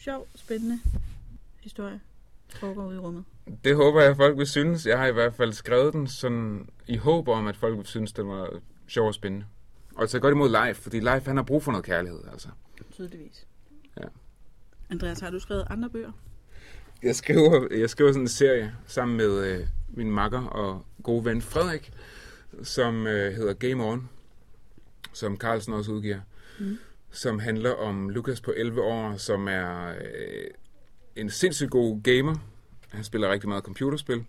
sjov, 0.00 0.26
spændende 0.34 0.80
historie, 1.60 2.00
der 2.52 2.58
foregår 2.58 2.86
ude 2.86 2.96
i 2.96 2.98
rummet. 2.98 3.24
Det 3.64 3.76
håber 3.76 4.00
jeg, 4.00 4.10
at 4.10 4.16
folk 4.16 4.38
vil 4.38 4.46
synes. 4.46 4.86
Jeg 4.86 4.98
har 4.98 5.06
i 5.06 5.12
hvert 5.12 5.34
fald 5.34 5.52
skrevet 5.52 5.92
den 5.92 6.06
sådan 6.06 6.68
i 6.86 6.96
håb 6.96 7.28
om, 7.28 7.46
at 7.46 7.56
folk 7.56 7.76
vil 7.78 7.86
synes, 7.86 8.12
den 8.12 8.28
var 8.28 8.60
sjov 8.88 9.06
og 9.06 9.14
spændende. 9.14 9.46
Og 9.96 10.08
så 10.08 10.18
godt 10.18 10.32
imod 10.32 10.50
Leif, 10.50 10.76
fordi 10.76 11.00
Leif 11.00 11.26
han 11.26 11.36
har 11.36 11.42
brug 11.44 11.62
for 11.62 11.72
noget 11.72 11.84
kærlighed, 11.86 12.20
altså. 12.32 12.48
Tydeligvis. 12.92 13.46
Ja. 14.00 14.04
Andreas, 14.90 15.20
har 15.20 15.30
du 15.30 15.38
skrevet 15.38 15.66
andre 15.70 15.90
bøger? 15.90 16.12
Jeg 17.02 17.16
skriver, 17.16 17.68
jeg 17.76 17.90
skriver 17.90 18.10
sådan 18.12 18.22
en 18.22 18.28
serie 18.28 18.74
sammen 18.86 19.16
med 19.16 19.44
øh, 19.46 19.66
min 19.88 20.10
makker 20.10 20.40
og 20.42 20.84
gode 21.02 21.24
ven 21.24 21.42
Frederik, 21.42 21.92
som 22.62 23.06
øh, 23.06 23.32
hedder 23.34 23.52
Game 23.52 23.84
On, 23.84 24.08
som 25.12 25.36
Carlsen 25.36 25.72
også 25.72 25.92
udgiver, 25.92 26.20
Mm. 26.60 26.78
Som 27.10 27.38
handler 27.38 27.70
om 27.70 28.08
Lukas 28.08 28.40
på 28.40 28.52
11 28.56 28.82
år, 28.82 29.16
som 29.16 29.48
er 29.48 29.88
øh, 29.88 30.46
en 31.16 31.30
sindssygt 31.30 31.70
god 31.70 32.02
gamer. 32.02 32.34
Han 32.88 33.04
spiller 33.04 33.32
rigtig 33.32 33.48
meget 33.48 33.64
computerspil, 33.64 34.24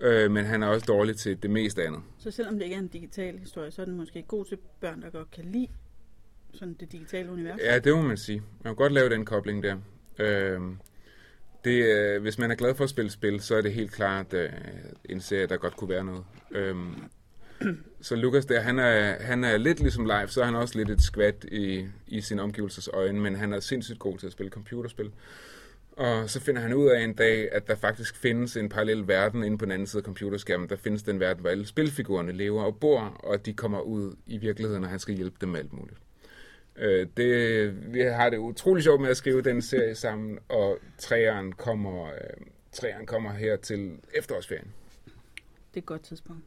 øh, 0.00 0.30
men 0.30 0.44
han 0.44 0.62
er 0.62 0.66
også 0.66 0.86
dårlig 0.88 1.16
til 1.16 1.42
det 1.42 1.50
meste 1.50 1.86
andet. 1.86 2.00
Så 2.18 2.30
selvom 2.30 2.54
det 2.54 2.62
ikke 2.62 2.76
er 2.76 2.80
en 2.80 2.88
digital 2.88 3.38
historie, 3.38 3.70
så 3.70 3.82
er 3.82 3.86
den 3.86 3.96
måske 3.96 4.22
god 4.22 4.44
til 4.44 4.58
børn, 4.80 5.02
der 5.02 5.10
godt 5.10 5.30
kan 5.30 5.44
lide 5.44 5.68
sådan 6.54 6.74
det 6.80 6.92
digitale 6.92 7.32
univers. 7.32 7.60
Ja, 7.64 7.78
det 7.78 7.96
må 7.96 8.02
man 8.02 8.16
sige. 8.16 8.38
Man 8.38 8.70
kan 8.70 8.76
godt 8.76 8.92
lave 8.92 9.10
den 9.10 9.24
kobling 9.24 9.62
der. 9.62 9.76
Øh, 10.18 10.60
det, 11.64 11.84
øh, 11.84 12.22
hvis 12.22 12.38
man 12.38 12.50
er 12.50 12.54
glad 12.54 12.74
for 12.74 12.84
at 12.84 12.90
spille 12.90 13.10
spil, 13.10 13.40
så 13.40 13.54
er 13.54 13.62
det 13.62 13.72
helt 13.72 13.92
klart 13.92 14.32
øh, 14.32 14.50
en 15.04 15.20
serie, 15.20 15.46
der 15.46 15.56
godt 15.56 15.76
kunne 15.76 15.90
være 15.90 16.04
noget. 16.04 16.24
Øh, 16.50 16.76
så 18.00 18.16
Lukas 18.16 18.46
der, 18.46 18.60
han 18.60 18.78
er, 18.78 19.22
han 19.22 19.44
er 19.44 19.56
lidt 19.56 19.80
ligesom 19.80 20.04
live, 20.04 20.28
så 20.28 20.40
er 20.40 20.44
han 20.44 20.54
også 20.54 20.78
lidt 20.78 20.90
et 20.90 21.02
skvat 21.02 21.44
i, 21.44 21.86
i 22.06 22.20
sin 22.20 22.38
omgivelses 22.38 22.88
øjne, 22.92 23.20
men 23.20 23.36
han 23.36 23.52
er 23.52 23.60
sindssygt 23.60 23.98
god 23.98 24.18
til 24.18 24.26
at 24.26 24.32
spille 24.32 24.50
computerspil. 24.50 25.10
Og 25.96 26.30
så 26.30 26.40
finder 26.40 26.62
han 26.62 26.74
ud 26.74 26.88
af 26.88 27.04
en 27.04 27.14
dag, 27.14 27.52
at 27.52 27.66
der 27.66 27.74
faktisk 27.74 28.16
findes 28.16 28.56
en 28.56 28.68
parallel 28.68 29.08
verden 29.08 29.44
inde 29.44 29.58
på 29.58 29.64
den 29.64 29.72
anden 29.72 29.86
side 29.86 30.00
af 30.00 30.04
computerskærmen. 30.04 30.68
Der 30.68 30.76
findes 30.76 31.02
den 31.02 31.20
verden, 31.20 31.40
hvor 31.40 31.50
alle 31.50 31.66
spilfigurerne 31.66 32.32
lever 32.32 32.62
og 32.62 32.76
bor, 32.76 33.00
og 33.00 33.46
de 33.46 33.52
kommer 33.52 33.80
ud 33.80 34.16
i 34.26 34.38
virkeligheden, 34.38 34.84
og 34.84 34.90
han 34.90 34.98
skal 34.98 35.14
hjælpe 35.14 35.36
dem 35.40 35.48
med 35.48 35.60
alt 35.60 35.72
muligt. 35.72 35.98
Øh, 36.76 37.06
det, 37.16 37.94
vi 37.94 38.00
har 38.00 38.30
det 38.30 38.38
utrolig 38.38 38.82
sjovt 38.82 39.00
med 39.00 39.10
at 39.10 39.16
skrive 39.16 39.42
den 39.42 39.62
serie 39.62 39.94
sammen, 39.94 40.38
og 40.48 40.78
træeren 40.98 41.52
kommer, 41.52 42.06
øh, 42.06 42.46
træeren 42.72 43.06
kommer 43.06 43.32
her 43.32 43.56
til 43.56 43.98
efterårsferien. 44.14 44.72
Det 45.04 45.76
er 45.76 45.78
et 45.78 45.86
godt 45.86 46.02
tidspunkt. 46.02 46.42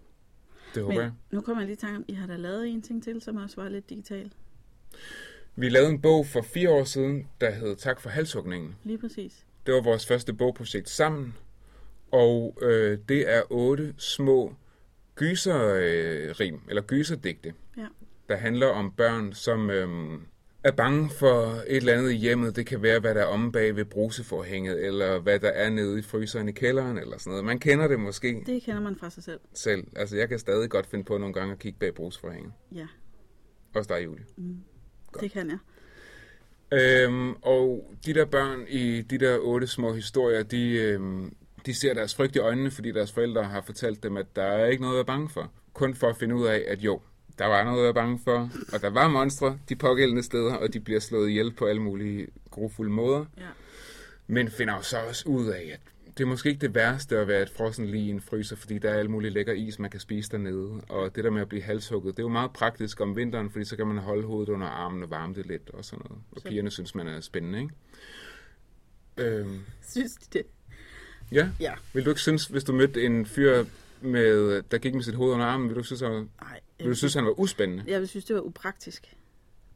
Det 0.76 0.84
håber 0.84 0.94
Men 0.96 1.02
jeg. 1.04 1.12
nu 1.32 1.42
kommer 1.42 1.62
jeg 1.62 1.68
lige 1.68 1.74
i 1.74 1.80
tanke 1.80 1.98
om, 1.98 2.06
I 2.08 2.14
har 2.14 2.28
da 2.28 2.36
lavet 2.36 2.68
en 2.68 2.82
ting 2.82 3.04
til, 3.04 3.22
som 3.22 3.36
også 3.36 3.62
var 3.62 3.70
lidt 3.70 3.90
digital. 3.90 4.32
Vi 5.56 5.70
lavede 5.70 5.90
en 5.90 6.02
bog 6.02 6.26
for 6.28 6.42
fire 6.42 6.70
år 6.70 6.84
siden, 6.84 7.28
der 7.42 7.52
hed 7.52 7.76
Tak 7.76 8.02
for 8.02 8.10
halshugningen. 8.10 8.76
Lige 8.84 8.98
præcis. 8.98 9.46
Det 9.66 9.74
var 9.74 9.82
vores 9.82 10.06
første 10.08 10.34
bogprojekt 10.34 10.90
sammen, 10.90 11.38
og 12.12 12.58
øh, 12.62 12.98
det 13.10 13.34
er 13.36 13.42
otte 13.50 13.94
små 13.98 14.56
gyserrim, 15.16 16.54
øh, 16.56 16.62
eller 16.70 16.82
gyserdigte, 16.82 17.54
Ja. 17.78 17.88
der 18.30 18.36
handler 18.36 18.68
om 18.68 18.92
børn, 18.92 19.34
som 19.34 19.70
øh, 19.70 20.20
er 20.66 20.72
bange 20.72 21.10
for 21.10 21.46
et 21.68 21.78
eller 21.78 21.94
andet 21.94 22.12
i 22.12 22.16
hjemmet. 22.16 22.56
Det 22.56 22.66
kan 22.66 22.82
være, 22.82 23.00
hvad 23.00 23.16
der 23.16 23.22
er 23.22 23.26
omme 23.26 23.52
bag 23.52 23.76
ved 23.76 23.86
bruseforhænget, 23.86 24.86
eller 24.86 25.20
hvad 25.20 25.40
der 25.40 25.50
er 25.50 25.70
nede 25.70 26.00
i 26.00 26.02
fryseren 26.02 26.50
i 26.50 26.52
kælderen, 26.52 26.98
eller 26.98 27.18
sådan 27.18 27.32
noget. 27.32 27.46
Man 27.46 27.60
kender 27.60 27.88
det 27.88 28.00
måske 28.00 28.44
Det 28.46 28.64
kender 28.64 28.82
man 28.82 28.96
fra 28.96 29.10
sig 29.10 29.24
selv. 29.24 29.40
selv. 29.54 29.88
Altså, 29.96 30.18
jeg 30.18 30.30
kan 30.30 30.40
stadig 30.40 30.70
godt 30.70 30.86
finde 30.86 31.06
på 31.06 31.18
nogle 31.18 31.34
gange 31.34 31.52
at 31.54 31.60
kigge 31.60 31.80
bag 31.80 31.94
bruseforhænget. 31.96 32.54
Ja. 32.76 32.88
Også 33.76 33.94
dig, 33.94 34.06
Julie. 34.06 34.26
Det 35.22 35.32
kan 35.32 35.50
jeg. 35.50 35.58
Øhm, 36.72 37.34
og 37.42 37.92
de 38.06 38.14
der 38.14 38.26
børn 38.26 38.66
i 38.70 39.02
de 39.02 39.18
der 39.18 39.38
otte 39.40 39.68
små 39.68 39.94
historier, 39.94 40.44
de, 40.44 40.72
øhm, 40.72 41.36
de 41.66 41.74
ser 41.74 41.94
deres 41.94 42.16
frygt 42.16 42.36
i 42.36 42.40
øjnene, 42.40 42.72
fordi 42.72 42.92
deres 42.92 43.12
forældre 43.12 43.44
har 43.44 43.62
fortalt 43.62 44.04
dem, 44.04 44.18
at 44.18 44.36
der 44.36 44.44
er 44.44 44.66
ikke 44.66 44.82
noget 44.82 44.96
at 44.96 44.98
være 44.98 45.06
bange 45.06 45.30
for. 45.30 45.52
Kun 45.74 45.96
for 45.96 46.08
at 46.10 46.18
finde 46.18 46.36
ud 46.36 46.46
af, 46.46 46.66
at 46.68 46.80
jo, 46.80 47.02
der 47.40 47.46
var 47.46 47.64
noget 47.64 47.78
at 47.80 47.84
være 47.84 47.94
bange 47.94 48.20
for, 48.24 48.50
og 48.74 48.82
der 48.82 48.90
var 48.90 49.08
monstre 49.08 49.60
de 49.70 49.76
pågældende 49.76 50.24
steder, 50.24 50.54
og 50.54 50.74
de 50.74 50.80
bliver 50.80 51.00
slået 51.00 51.30
ihjel 51.30 51.52
på 51.54 51.66
alle 51.66 51.82
mulige 51.82 52.28
grufulde 52.52 52.92
måder. 52.92 53.26
Ja. 53.38 53.44
Men 54.28 54.50
finder 54.50 54.82
så 54.82 54.98
også 55.10 55.30
ud 55.30 55.48
af, 55.48 55.70
at 55.74 55.80
det 56.18 56.24
er 56.24 56.28
måske 56.28 56.50
ikke 56.50 56.62
det 56.62 56.76
værste 56.76 57.18
at 57.18 57.28
være 57.28 57.42
et 57.42 57.50
frossen 57.58 57.86
lige 57.86 58.06
i 58.08 58.10
en 58.10 58.22
fryser, 58.22 58.56
fordi 58.56 58.78
der 58.80 58.90
er 58.90 59.00
alle 59.00 59.12
mulige 59.12 59.32
lækker 59.32 59.54
is, 59.54 59.80
man 59.80 59.90
kan 59.90 60.00
spise 60.00 60.32
dernede. 60.32 60.82
Og 60.90 61.16
det 61.16 61.24
der 61.24 61.30
med 61.30 61.42
at 61.42 61.50
blive 61.50 61.62
halshugget, 61.64 62.18
det 62.18 62.20
er 62.20 62.24
jo 62.24 62.30
meget 62.30 62.54
praktisk 62.54 63.02
om 63.02 63.16
vinteren, 63.16 63.50
fordi 63.50 63.66
så 63.66 63.76
kan 63.76 63.88
man 63.88 63.98
holde 63.98 64.24
hovedet 64.28 64.50
under 64.54 64.68
armen 64.68 65.04
og 65.04 65.10
varme 65.10 65.34
det 65.36 65.46
lidt 65.46 65.70
og 65.70 65.86
sådan 65.86 66.06
noget. 66.10 66.24
Og 66.32 66.42
Så- 66.42 66.48
pigerne 66.50 66.72
synes, 66.72 66.96
man 66.96 67.08
er 67.08 67.22
spændende, 67.22 67.60
ikke? 67.62 67.74
Øhm, 69.18 69.60
Synes 69.88 70.14
de 70.14 70.40
det? 70.40 70.46
ja. 71.32 71.50
Ja. 71.60 71.74
Vil 71.94 72.06
du 72.06 72.10
ikke 72.10 72.22
synes, 72.22 72.46
hvis 72.46 72.64
du 72.64 72.74
mødte 72.74 73.04
en 73.06 73.26
fyr, 73.26 73.66
med, 74.02 74.62
der 74.72 74.78
gik 74.78 74.94
med 74.94 75.04
sit 75.04 75.16
hoved 75.16 75.34
under 75.34 75.46
armen, 75.46 75.68
vil 75.70 75.76
du 75.78 75.84
synes, 75.84 76.02
var, 76.02 76.10
Nej. 76.42 76.60
Vil 76.80 76.88
du 76.88 76.96
synes, 76.96 77.14
han 77.14 77.26
var 77.26 77.40
uspændende? 77.40 77.84
Jeg 77.88 78.00
vil 78.00 78.08
synes, 78.08 78.26
det 78.26 78.36
var 78.36 78.42
upraktisk. 78.42 79.16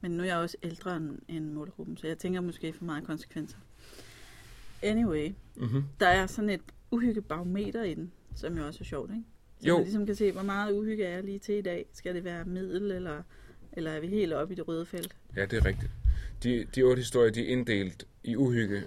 Men 0.02 0.12
nu 0.12 0.24
er 0.24 0.28
jeg 0.28 0.38
også 0.38 0.58
ældre 0.64 0.98
end, 0.98 1.20
end 1.28 1.46
målgruppen, 1.54 1.98
så 1.98 2.08
jeg 2.08 2.18
tænker 2.18 2.42
måske 2.42 2.74
for 2.74 2.86
meget 2.86 3.04
konsekvenser. 3.04 3.58
Anyway, 4.84 5.32
Mm-hmm. 5.56 5.84
der 6.00 6.08
er 6.08 6.28
sådan 6.28 6.50
et 6.50 6.62
uhyggebarometer 6.92 7.84
i 7.84 7.94
den, 7.94 8.12
som 8.36 8.58
jo 8.58 8.66
også 8.68 8.80
er 8.82 8.86
sjovt, 8.86 9.12
ikke? 9.12 9.24
Så 9.62 9.68
Jo. 9.68 9.76
man 9.76 9.84
ligesom 9.84 10.06
kan 10.06 10.16
se, 10.16 10.32
hvor 10.32 10.42
meget 10.44 10.74
uhygge 10.74 11.04
er 11.06 11.10
jeg 11.16 11.24
lige 11.24 11.40
til 11.40 11.56
i 11.56 11.62
dag. 11.62 11.86
Skal 11.94 12.16
det 12.16 12.24
være 12.24 12.46
middel, 12.46 12.92
eller, 12.92 13.24
eller 13.74 13.92
er 13.92 14.00
vi 14.00 14.08
helt 14.08 14.34
oppe 14.34 14.54
i 14.54 14.58
det 14.58 14.68
røde 14.68 14.86
felt? 14.86 15.16
Ja, 15.36 15.46
det 15.46 15.54
er 15.54 15.66
rigtigt. 15.66 15.92
De, 16.44 16.66
de 16.76 16.82
otte 16.84 17.00
historier, 17.00 17.32
de 17.32 17.42
er 17.48 17.52
inddelt 17.52 18.06
i 18.24 18.36
uhygge, 18.36 18.84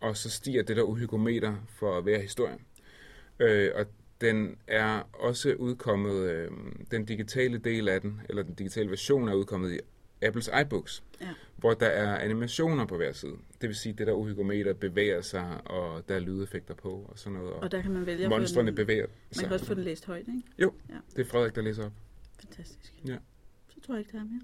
og 0.00 0.16
så 0.16 0.30
stiger 0.30 0.62
det 0.62 0.76
der 0.76 0.82
uhyggometer 0.82 1.54
for 1.68 2.00
hver 2.00 2.20
historie. 2.20 2.56
Øh, 3.38 3.70
og 3.74 3.86
den 4.20 4.56
er 4.66 5.00
også 5.12 5.54
udkommet, 5.54 6.14
øh, 6.30 6.50
den 6.90 7.04
digitale 7.04 7.58
del 7.58 7.88
af 7.88 8.00
den, 8.00 8.20
eller 8.28 8.42
den 8.42 8.54
digitale 8.54 8.90
version 8.90 9.28
er 9.28 9.34
udkommet 9.34 9.72
i 9.72 9.78
Apples 10.22 10.50
iBooks, 10.62 11.02
Ja. 11.20 11.26
hvor 11.56 11.74
der 11.74 11.86
er 11.86 12.16
animationer 12.18 12.86
på 12.86 12.96
hver 12.96 13.12
side. 13.12 13.32
Det 13.60 13.68
vil 13.68 13.76
sige, 13.76 13.92
det 13.92 14.06
der 14.06 14.12
uhyggometer 14.12 14.72
bevæger 14.74 15.20
sig, 15.20 15.60
og 15.64 16.08
der 16.08 16.14
er 16.14 16.18
lydeffekter 16.20 16.74
på, 16.74 16.90
og 17.08 17.18
sådan 17.18 17.38
noget. 17.38 17.52
Og, 17.52 17.62
Og 17.62 17.72
der 17.72 17.82
kan 17.82 17.90
man 17.90 18.06
vælge 18.06 18.28
monstrene 18.28 18.66
den, 18.66 18.74
bevæger 18.74 19.06
Man 19.06 19.10
sig. 19.34 19.44
kan 19.44 19.52
også 19.52 19.66
få 19.66 19.74
den 19.74 19.82
læst 19.84 20.06
højt, 20.06 20.24
ikke? 20.28 20.72
Det 21.16 21.26
er 21.26 21.30
Frederik, 21.30 21.54
der 21.54 21.62
læser 21.62 21.84
op. 21.84 21.92
Fantastisk. 22.40 22.94
Ja. 23.06 23.16
Så 23.68 23.80
tror 23.86 23.94
jeg 23.94 23.98
ikke, 24.00 24.12
der 24.12 24.18
er 24.18 24.24
mere. 24.24 24.40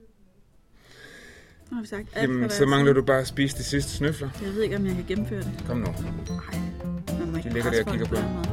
Nu 1.70 1.74
har 1.76 1.82
vi 1.82 1.86
sagt 1.88 2.08
alt, 2.14 2.30
Jamen, 2.30 2.50
så 2.50 2.64
er 2.64 2.68
mangler 2.68 2.92
du 2.92 3.02
bare 3.02 3.20
at 3.20 3.26
spise 3.26 3.56
de 3.58 3.62
sidste 3.62 3.90
snøfler. 3.92 4.30
Jeg 4.42 4.54
ved 4.54 4.62
ikke, 4.62 4.76
om 4.76 4.86
jeg 4.86 4.94
kan 4.94 5.04
gennemføre 5.08 5.40
det. 5.42 5.64
Kom 5.66 5.76
nu. 5.78 5.84
Nej, 5.84 7.18
man 7.18 7.30
må 7.30 7.36
ikke 7.36 7.48
De 7.48 7.54
ligger 7.54 7.70
der 7.70 7.84
og 7.84 7.90
kigger 7.90 8.06
på. 8.06 8.14
den 8.14 8.51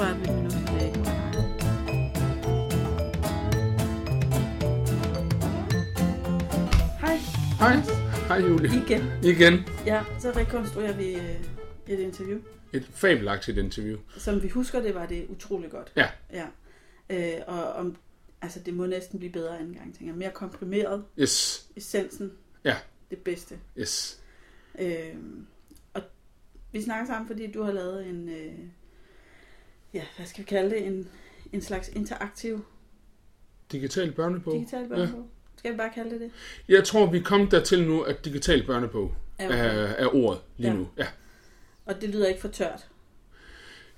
rørt 0.00 0.20
ved 0.20 0.34
min 0.34 0.44
nu. 0.44 0.50
Hej. 7.58 7.76
Hej 8.28 8.36
Julie. 8.48 8.70
Igen. 8.84 9.02
Igen 9.22 9.68
Ja, 9.86 10.02
så 10.18 10.30
rekonstruerer 10.36 10.92
vi 10.96 11.14
øh, 11.14 11.40
et 11.86 11.98
interview. 11.98 12.38
et 12.72 12.84
fabelagtigt 12.94 13.58
interview. 13.58 13.98
Som 14.16 14.42
vi 14.42 14.48
husker 14.48 14.80
det, 14.82 14.94
var 14.94 15.06
det 15.06 15.26
utrolig 15.28 15.70
godt. 15.70 15.92
Ja. 15.96 16.08
ja. 16.32 16.46
Øh, 17.10 17.40
og 17.46 17.72
om, 17.72 17.96
altså, 18.42 18.60
det 18.60 18.74
må 18.74 18.86
næsten 18.86 19.18
blive 19.18 19.32
bedre 19.32 19.58
anden 19.58 19.74
gang, 19.74 19.94
tænker 19.94 20.12
jeg. 20.12 20.18
Mere 20.18 20.30
komprimeret, 20.30 21.04
Yes, 21.18 21.66
essensen. 21.76 22.32
Ja. 22.64 22.76
Det 23.10 23.18
bedste. 23.18 23.58
yes. 23.78 24.20
Øh, 24.78 25.14
og 25.94 26.02
vi 26.72 26.82
snakker 26.82 27.06
sammen, 27.06 27.26
fordi 27.26 27.52
du 27.52 27.62
har 27.62 27.72
lavet 27.72 28.06
en, 28.06 28.28
øh, 28.28 28.52
ja, 29.94 30.02
hvad 30.16 30.26
skal 30.26 30.44
vi 30.44 30.46
kalde 30.48 30.70
det, 30.70 30.86
en, 30.86 31.08
en 31.52 31.62
slags 31.62 31.88
interaktiv 31.88 32.64
Digital 33.72 34.12
børnebog. 34.12 34.54
digital 34.54 34.88
børnebog. 34.88 35.28
Skal 35.56 35.72
vi 35.72 35.76
bare 35.76 35.90
kalde 35.94 36.10
det 36.10 36.20
det? 36.20 36.30
Jeg 36.68 36.84
tror, 36.84 37.06
vi 37.10 37.18
er 37.18 37.22
kommet 37.22 37.50
dertil 37.50 37.82
nu, 37.86 38.02
at 38.02 38.24
digital 38.24 38.66
børnebog 38.66 39.14
Ja, 39.40 39.44
er, 39.44 39.52
er 39.86 40.14
ordet 40.14 40.40
lige 40.56 40.70
Ja. 40.70 40.76
nu. 40.76 40.88
Ja. 40.96 41.06
Og 41.86 42.00
det 42.00 42.08
lyder 42.08 42.26
ikke 42.28 42.40
for 42.40 42.48
tørt. 42.48 42.86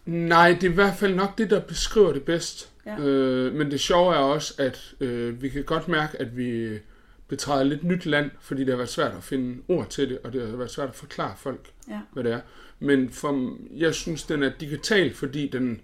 Nej, 0.07 0.53
det 0.61 0.65
er 0.67 0.71
i 0.71 0.75
hvert 0.75 0.97
fald 0.97 1.15
nok 1.15 1.39
det, 1.39 1.51
der 1.51 1.61
beskriver 1.61 2.13
det 2.13 2.23
bedst. 2.25 2.71
Ja. 2.87 2.99
Øh, 2.99 3.55
men 3.55 3.71
det 3.71 3.81
sjove 3.81 4.15
er 4.15 4.19
også, 4.19 4.55
at 4.59 4.95
øh, 5.01 5.43
vi 5.43 5.49
kan 5.49 5.65
godt 5.65 5.89
mærke, 5.89 6.21
at 6.21 6.37
vi 6.37 6.79
betræder 7.29 7.65
lidt 7.65 7.85
nyt 7.85 8.07
land, 8.07 8.31
fordi 8.41 8.61
det 8.61 8.69
har 8.71 8.77
været 8.77 8.89
svært 8.89 9.13
at 9.17 9.25
finde 9.25 9.63
ord 9.69 9.89
til 9.89 10.09
det, 10.11 10.19
og 10.25 10.33
det 10.33 10.49
har 10.49 10.57
været 10.57 10.71
svært 10.71 10.89
at 10.89 10.95
forklare 10.95 11.35
folk, 11.37 11.71
Ja. 11.89 12.01
hvad 12.13 12.25
det 12.25 12.33
er. 12.33 12.41
Men 12.79 13.11
for, 13.11 13.57
jeg 13.71 13.95
synes, 13.95 14.23
den 14.23 14.43
er 14.43 14.53
digital, 14.61 15.15
fordi 15.15 15.49
den 15.49 15.81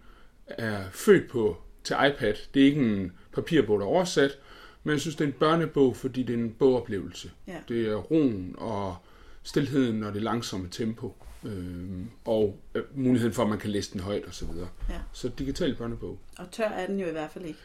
er 0.48 0.82
født 0.92 1.30
på 1.30 1.56
til 1.84 1.96
iPad. 2.08 2.34
Det 2.54 2.62
er 2.62 2.66
ikke 2.66 2.80
en 2.80 3.12
papirbog, 3.32 3.80
der 3.80 3.86
er 3.86 3.90
oversat, 3.90 4.38
men 4.84 4.92
jeg 4.92 5.00
synes, 5.00 5.16
det 5.16 5.24
er 5.24 5.28
en 5.28 5.34
børnebog, 5.38 5.96
fordi 5.96 6.22
det 6.22 6.34
er 6.34 6.38
en 6.38 6.52
bogoplevelse. 6.52 7.30
Ja. 7.46 7.56
Det 7.68 7.88
er 7.88 7.94
roen 7.96 8.54
og 8.58 8.96
stilheden 9.42 10.02
og 10.04 10.14
det 10.14 10.22
langsomme 10.22 10.68
tempo, 10.70 11.14
øh, 11.44 12.00
og 12.24 12.60
øh, 12.74 12.82
muligheden 12.94 13.34
for, 13.34 13.42
at 13.42 13.48
man 13.48 13.58
kan 13.58 13.70
læse 13.70 13.92
den 13.92 14.00
højt 14.00 14.24
osv. 14.28 14.46
Så, 14.46 14.66
Ja. 14.88 14.94
så 15.12 15.28
digital 15.38 15.74
børnebog. 15.74 16.18
Og 16.38 16.50
tør 16.50 16.64
er 16.64 16.86
den 16.86 17.00
jo 17.00 17.06
i 17.06 17.12
hvert 17.12 17.30
fald 17.30 17.44
ikke, 17.44 17.58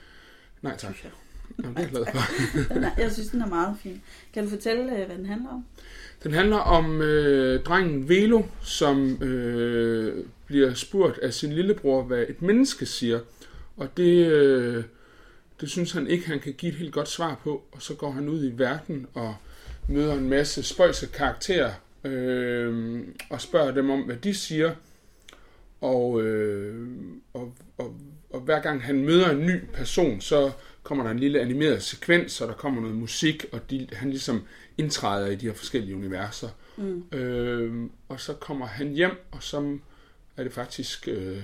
Nej 0.62 0.72
tak. 0.78 0.80
synes 0.96 1.04
jeg. 1.04 1.12
Jamen, 1.64 1.76
det 1.76 1.78
er 1.78 1.82
jeg 1.82 1.90
glad 1.90 2.06
for. 2.06 2.22
Den 2.74 2.84
er, 2.84 2.92
jeg 2.98 3.12
synes, 3.12 3.30
den 3.30 3.42
er 3.42 3.48
meget 3.48 3.76
fin. 3.84 4.02
Kan 4.34 4.44
du 4.44 4.50
fortælle, 4.50 5.00
øh, 5.00 5.06
hvad 5.06 5.18
den 5.18 5.26
handler 5.26 5.50
om? 5.50 5.66
Den 6.24 6.34
handler 6.34 6.58
om 6.58 7.02
øh, 7.02 7.64
drengen 7.64 8.10
Velo, 8.10 8.44
som 8.62 9.24
øh, 9.24 10.26
bliver 10.46 10.74
spurgt 10.74 11.18
af 11.18 11.34
sin 11.34 11.54
lillebror, 11.54 12.04
hvad 12.04 12.26
et 12.30 12.42
menneske 12.42 12.86
siger. 12.86 13.20
Og 13.78 13.98
det, 13.98 14.28
øh, 14.28 14.84
det 15.62 15.70
synes 15.70 15.92
han 15.92 16.08
ikke, 16.08 16.28
han 16.28 16.40
kan 16.40 16.54
give 16.54 16.72
et 16.72 16.78
helt 16.78 16.94
godt 16.94 17.10
svar 17.10 17.40
på. 17.44 17.64
Og 17.72 17.82
så 17.82 17.94
går 17.94 18.12
han 18.12 18.30
ud 18.30 18.46
i 18.46 18.58
verden 18.58 19.08
og 19.14 19.36
møder 19.90 20.14
en 20.14 20.30
masse 20.30 20.64
spøjse 20.64 21.08
karakterer 21.08 21.72
øh, 22.04 23.00
og 23.30 23.42
spørger 23.42 23.72
dem 23.72 23.90
om, 23.90 24.02
hvad 24.02 24.16
de 24.16 24.34
siger. 24.34 24.76
Og, 25.82 26.22
øh, 26.22 26.88
og, 27.34 27.56
og, 27.78 27.96
og 28.30 28.40
hver 28.40 28.62
gang 28.62 28.84
han 28.84 29.06
møder 29.06 29.30
en 29.30 29.46
ny 29.46 29.60
person, 29.74 30.22
så 30.22 30.52
kommer 30.88 31.04
der 31.04 31.12
en 31.12 31.20
lille 31.20 31.42
animeret 31.42 31.84
sekvens, 31.84 32.42
og 32.42 32.48
der 32.48 32.54
kommer 32.54 32.82
noget 32.82 32.96
musik, 32.96 33.46
og 33.52 33.70
de, 33.70 33.88
han 33.94 34.10
ligesom 34.10 34.44
indtræder 34.78 35.28
i 35.28 35.36
de 35.36 35.46
her 35.46 35.54
forskellige 35.54 35.96
universer. 35.96 36.50
Mm. 36.78 37.04
Øh, 37.12 37.90
og 38.10 38.20
så 38.20 38.34
kommer 38.34 38.66
han 38.66 38.94
hjem, 38.94 39.12
og 39.32 39.44
så 39.44 39.78
er 40.38 40.44
det 40.44 40.54
faktisk 40.54 41.08
øh, 41.08 41.44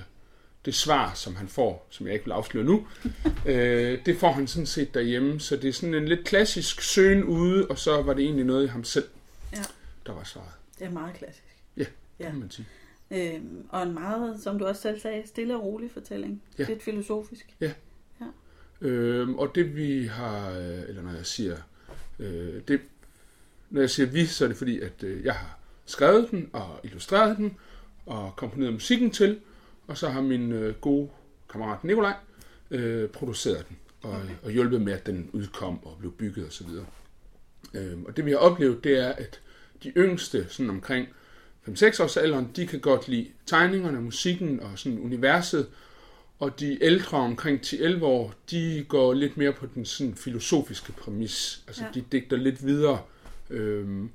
det 0.65 0.75
svar, 0.75 1.13
som 1.13 1.35
han 1.35 1.47
får, 1.47 1.87
som 1.89 2.05
jeg 2.05 2.13
ikke 2.13 2.25
vil 2.25 2.31
afsløre 2.31 2.63
nu, 2.65 2.87
øh, 3.45 4.05
det 4.05 4.17
får 4.17 4.31
han 4.31 4.47
sådan 4.47 4.65
set 4.65 4.93
derhjemme. 4.93 5.39
Så 5.39 5.55
det 5.57 5.69
er 5.69 5.73
sådan 5.73 5.93
en 5.93 6.07
lidt 6.07 6.23
klassisk 6.25 6.81
søgen 6.81 7.23
ude, 7.23 7.67
og 7.67 7.77
så 7.79 8.01
var 8.01 8.13
det 8.13 8.23
egentlig 8.25 8.45
noget 8.45 8.63
i 8.63 8.67
ham 8.67 8.83
selv, 8.83 9.07
Ja. 9.53 9.63
der 10.05 10.13
var 10.13 10.23
svaret, 10.23 10.51
Det 10.79 10.85
er 10.87 10.91
meget 10.91 11.15
klassisk. 11.15 11.55
Ja. 11.77 11.85
ja. 12.19 12.29
kan 12.29 12.39
man 12.39 12.51
sige. 12.51 12.67
Øhm, 13.11 13.65
og 13.69 13.83
en 13.83 13.93
meget, 13.93 14.39
som 14.43 14.59
du 14.59 14.65
også 14.65 14.81
selv 14.81 14.99
sagde, 14.99 15.27
stille 15.27 15.55
og 15.55 15.63
rolig 15.63 15.91
fortælling. 15.91 16.41
Ja. 16.59 16.65
Lidt 16.67 16.83
filosofisk. 16.83 17.55
Øh, 18.83 19.29
og 19.29 19.51
det 19.55 19.75
vi 19.75 20.05
har, 20.05 20.51
øh, 20.51 20.89
eller 20.89 21.01
når 21.01 21.11
jeg 21.11 21.25
siger, 21.25 21.57
øh, 22.19 22.61
det, 22.67 22.81
når 23.69 23.81
jeg 23.81 23.89
siger 23.89 24.07
vi, 24.07 24.25
så 24.25 24.43
er 24.43 24.47
det 24.47 24.57
fordi, 24.57 24.79
at 24.79 25.03
øh, 25.03 25.25
jeg 25.25 25.33
har 25.33 25.57
skrevet 25.85 26.31
den 26.31 26.49
og 26.53 26.79
illustreret 26.83 27.37
den 27.37 27.57
og 28.05 28.33
komponeret 28.35 28.73
musikken 28.73 29.11
til, 29.11 29.39
og 29.87 29.97
så 29.97 30.09
har 30.09 30.21
min 30.21 30.51
øh, 30.51 30.75
gode 30.75 31.09
kammerat 31.49 31.83
Nikolaj 31.83 32.15
øh, 32.71 33.09
produceret 33.09 33.67
den 33.69 33.77
og, 34.01 34.11
okay. 34.11 34.33
og 34.43 34.51
hjulpet 34.51 34.81
med, 34.81 34.93
at 34.93 35.05
den 35.05 35.29
udkom 35.33 35.85
og 35.85 35.97
blev 35.99 36.11
bygget 36.11 36.47
osv. 36.47 36.67
Øh, 37.73 37.97
og 38.05 38.17
det 38.17 38.25
vi 38.25 38.31
har 38.31 38.37
oplevet, 38.37 38.83
det 38.83 38.97
er, 38.97 39.09
at 39.09 39.39
de 39.83 39.89
yngste, 39.89 40.45
sådan 40.49 40.69
omkring 40.69 41.07
5-6 41.67 42.03
års 42.03 42.17
alderen, 42.17 42.51
de 42.55 42.67
kan 42.67 42.79
godt 42.79 43.07
lide 43.07 43.27
tegningerne, 43.45 44.01
musikken 44.01 44.59
og 44.59 44.79
sådan 44.79 44.99
universet, 44.99 45.67
og 46.43 46.59
de 46.59 46.83
ældre 46.83 47.17
omkring 47.17 47.59
10-11 47.61 48.03
år, 48.03 48.33
de 48.51 48.85
går 48.87 49.13
lidt 49.13 49.37
mere 49.37 49.53
på 49.53 49.65
den 49.75 49.85
sådan 49.85 50.15
filosofiske 50.15 50.91
præmis. 50.91 51.63
Altså 51.67 51.83
Ja. 51.83 51.89
de 51.93 52.05
digter 52.11 52.37
lidt 52.37 52.65
videre. 52.65 53.01
Øhm, 53.49 54.09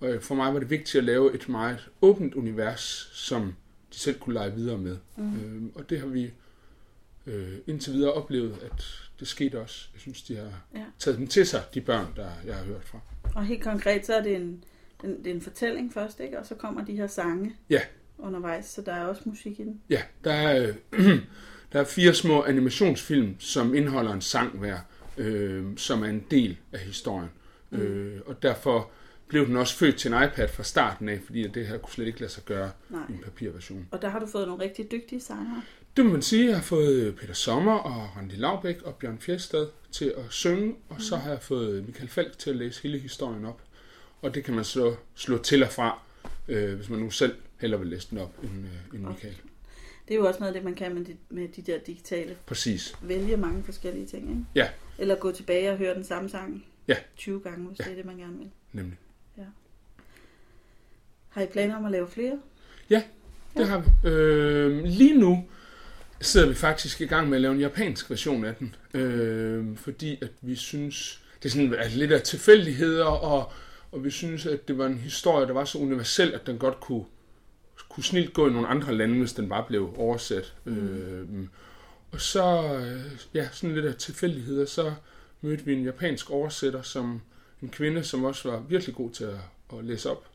og 0.00 0.18
for 0.20 0.34
mig 0.34 0.52
var 0.54 0.58
det 0.60 0.70
vigtigt 0.70 0.94
at 0.94 1.04
lave 1.04 1.34
et 1.34 1.48
meget 1.48 1.88
åbent 2.02 2.34
univers, 2.34 3.10
som 3.12 3.54
de 3.92 3.98
selv 3.98 4.18
kunne 4.18 4.34
lege 4.34 4.54
videre 4.54 4.78
med. 4.78 4.96
Mm. 5.16 5.34
Øhm, 5.44 5.72
og 5.74 5.90
det 5.90 6.00
har 6.00 6.06
vi 6.06 6.30
øh, 7.26 7.52
indtil 7.66 7.92
videre 7.92 8.12
oplevet, 8.12 8.56
at 8.62 8.84
det 9.20 9.28
skete 9.28 9.60
også. 9.60 9.88
Jeg 9.94 10.00
synes, 10.00 10.22
de 10.22 10.36
har 10.36 10.62
Ja. 10.74 10.84
taget 10.98 11.18
dem 11.18 11.26
til 11.26 11.46
sig, 11.46 11.62
de 11.74 11.80
børn, 11.80 12.06
der 12.16 12.28
jeg 12.46 12.54
har 12.56 12.64
hørt 12.64 12.84
fra. 12.84 12.98
Og 13.34 13.44
helt 13.44 13.62
konkret, 13.62 14.06
så 14.06 14.14
er 14.14 14.22
det 14.22 14.36
en, 14.36 14.64
den, 15.02 15.18
det 15.18 15.26
er 15.30 15.34
en 15.34 15.40
fortælling 15.40 15.92
først, 15.92 16.20
ikke? 16.20 16.38
Og 16.38 16.46
så 16.46 16.54
kommer 16.54 16.84
de 16.84 16.96
her 16.96 17.06
sange 17.06 17.56
Ja. 17.70 17.80
undervejs, 18.18 18.64
så 18.66 18.82
der 18.82 18.92
er 18.92 19.04
også 19.04 19.22
musik 19.24 19.60
i 19.60 19.64
den. 19.64 19.80
Ja, 19.90 20.02
der 20.24 20.32
er, 20.32 20.74
øh, 20.92 21.18
der 21.72 21.80
er 21.80 21.84
fire 21.84 22.14
små 22.14 22.44
animationsfilm, 22.44 23.36
som 23.38 23.74
indeholder 23.74 24.12
en 24.12 24.20
sang 24.20 24.58
hver. 24.58 24.78
øh, 25.16 25.64
som 25.76 26.02
er 26.02 26.06
en 26.06 26.24
del 26.30 26.56
af 26.72 26.78
historien. 26.78 27.30
Mm. 27.70 27.78
Øh, 27.78 28.20
og 28.26 28.42
derfor 28.42 28.90
blev 29.28 29.46
den 29.46 29.56
også 29.56 29.74
født 29.74 29.96
til 29.96 30.12
en 30.12 30.22
iPad 30.22 30.48
fra 30.48 30.62
starten 30.62 31.08
af, 31.08 31.20
fordi 31.26 31.48
det 31.48 31.66
her 31.66 31.78
kunne 31.78 31.92
slet 31.92 32.06
ikke 32.06 32.20
lade 32.20 32.32
sig 32.32 32.44
gøre 32.44 32.70
Nej. 32.88 33.00
i 33.08 33.12
en 33.12 33.18
papirversion. 33.18 33.88
Og 33.90 34.02
der 34.02 34.08
har 34.08 34.18
du 34.18 34.26
fået 34.26 34.48
nogle 34.48 34.62
rigtig 34.62 34.90
dygtige 34.92 35.20
sangere. 35.20 35.62
Det 35.96 36.06
må 36.06 36.12
man 36.12 36.22
sige. 36.22 36.46
Jeg 36.46 36.56
har 36.56 36.62
fået 36.62 37.16
Peter 37.16 37.34
Sommer 37.34 37.72
og 37.72 38.16
Randi 38.16 38.36
Laubæk 38.36 38.82
og 38.82 38.94
Bjørn 38.94 39.18
Fjestad 39.18 39.66
til 39.92 40.14
at 40.16 40.24
synge, 40.30 40.74
og 40.88 40.96
mm. 40.96 41.00
så 41.00 41.16
har 41.16 41.30
jeg 41.30 41.42
fået 41.42 41.86
Michael 41.86 42.08
Falk 42.08 42.38
til 42.38 42.50
at 42.50 42.56
læse 42.56 42.82
hele 42.82 42.98
historien 42.98 43.44
op. 43.44 43.62
Og 44.22 44.34
det 44.34 44.44
kan 44.44 44.54
man 44.54 44.64
så 44.64 44.94
slå 45.14 45.38
til 45.38 45.62
og 45.62 45.72
fra, 45.72 45.98
øh, 46.48 46.74
hvis 46.74 46.90
man 46.90 47.00
nu 47.00 47.10
selv 47.10 47.34
hellere 47.60 47.80
vil 47.80 47.88
læse 47.88 48.10
den 48.10 48.18
op 48.18 48.34
end, 48.42 48.52
øh, 48.52 48.98
end 48.98 49.08
Michael. 49.08 49.36
Det 50.08 50.14
er 50.14 50.18
jo 50.18 50.26
også 50.26 50.40
noget 50.40 50.48
af 50.54 50.54
det, 50.54 50.64
man 50.64 50.74
kan 50.74 50.94
med 50.94 51.04
de, 51.04 51.16
med 51.30 51.48
de 51.48 51.62
der 51.62 51.78
digitale. 51.78 52.36
Præcis. 52.46 52.94
Vælge 53.02 53.36
mange 53.36 53.62
forskellige 53.64 54.06
ting, 54.06 54.28
ikke? 54.30 54.44
Ja, 54.54 54.68
Eller 54.98 55.14
gå 55.14 55.32
tilbage 55.32 55.70
og 55.70 55.76
høre 55.76 55.94
den 55.94 56.04
samme 56.04 56.28
sang 56.28 56.64
Ja. 56.88 56.96
20 57.16 57.40
gange, 57.40 57.66
hvis 57.68 57.78
Ja. 57.78 57.84
det 57.84 57.90
er 57.92 57.96
det, 57.96 58.04
man 58.04 58.16
gerne 58.16 58.38
vil. 58.38 58.50
nemlig. 58.72 58.98
Har 61.28 61.42
I 61.42 61.46
planer 61.46 61.76
om 61.76 61.84
at 61.84 61.90
lave 61.92 62.08
flere? 62.08 62.38
Det 62.88 63.02
Ja. 63.56 63.64
har 63.64 63.78
vi. 64.02 64.08
Øh, 64.08 64.84
lige 64.84 65.18
nu 65.20 65.44
sidder 66.20 66.48
vi 66.48 66.54
faktisk 66.54 67.00
i 67.00 67.06
gang 67.06 67.28
med 67.28 67.36
at 67.36 67.42
lave 67.42 67.54
en 67.54 67.60
japansk 67.60 68.10
version 68.10 68.44
af 68.44 68.54
den, 68.54 68.74
øh, 68.94 69.76
fordi 69.76 70.18
at 70.22 70.30
vi 70.40 70.54
synes, 70.54 71.22
det 71.42 71.48
er 71.48 71.50
sådan 71.52 71.74
at 71.74 71.92
lidt 71.92 72.12
af 72.12 72.22
tilfældigheder, 72.22 73.04
og, 73.04 73.52
og 73.92 74.04
vi 74.04 74.10
synes, 74.10 74.46
at 74.46 74.68
det 74.68 74.78
var 74.78 74.86
en 74.86 74.98
historie, 74.98 75.46
der 75.46 75.52
var 75.52 75.64
så 75.64 75.78
universel, 75.78 76.32
at 76.34 76.46
den 76.46 76.58
godt 76.58 76.80
kunne, 76.80 77.04
kunne 77.88 78.04
snilt 78.04 78.32
gå 78.32 78.48
i 78.48 78.52
nogle 78.52 78.68
andre 78.68 78.94
lande, 78.94 79.18
hvis 79.18 79.32
den 79.32 79.48
bare 79.48 79.64
blev 79.68 79.94
oversat. 79.96 80.54
Mm. 80.64 80.88
Øh, 80.88 81.48
og 82.12 82.20
så, 82.20 82.74
øh, 82.74 83.10
ja, 83.34 83.48
sådan 83.52 83.74
lidt 83.74 83.86
af 83.86 83.94
tilfældigheder, 83.94 84.66
så 84.66 84.92
mødte 85.40 85.64
vi 85.64 85.72
en 85.72 85.84
japansk 85.84 86.30
oversætter, 86.30 86.82
som 86.82 87.20
en 87.62 87.68
kvinde, 87.68 88.04
som 88.04 88.24
også 88.24 88.50
var 88.50 88.60
virkelig 88.60 88.94
god 88.94 89.10
til 89.10 89.24
at, 89.24 89.38
at 89.78 89.84
læse 89.84 90.10
op. 90.10 90.26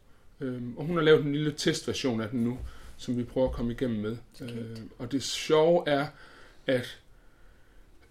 Øh, 0.42 0.62
og 0.78 0.86
hun 0.86 0.96
har 0.96 1.04
lavet 1.04 1.26
en 1.26 1.32
lille 1.32 1.54
testversion 1.58 2.22
af 2.22 2.30
den 2.30 2.44
nu, 2.44 2.60
som 2.98 3.18
vi 3.18 3.24
prøver 3.24 3.50
at 3.50 3.56
komme 3.56 3.72
igennem 3.72 4.02
med. 4.02 4.18
Øh, 4.42 4.78
og 5.00 5.12
det 5.12 5.24
sjove 5.24 5.84
er, 5.88 6.08
at 6.68 7.00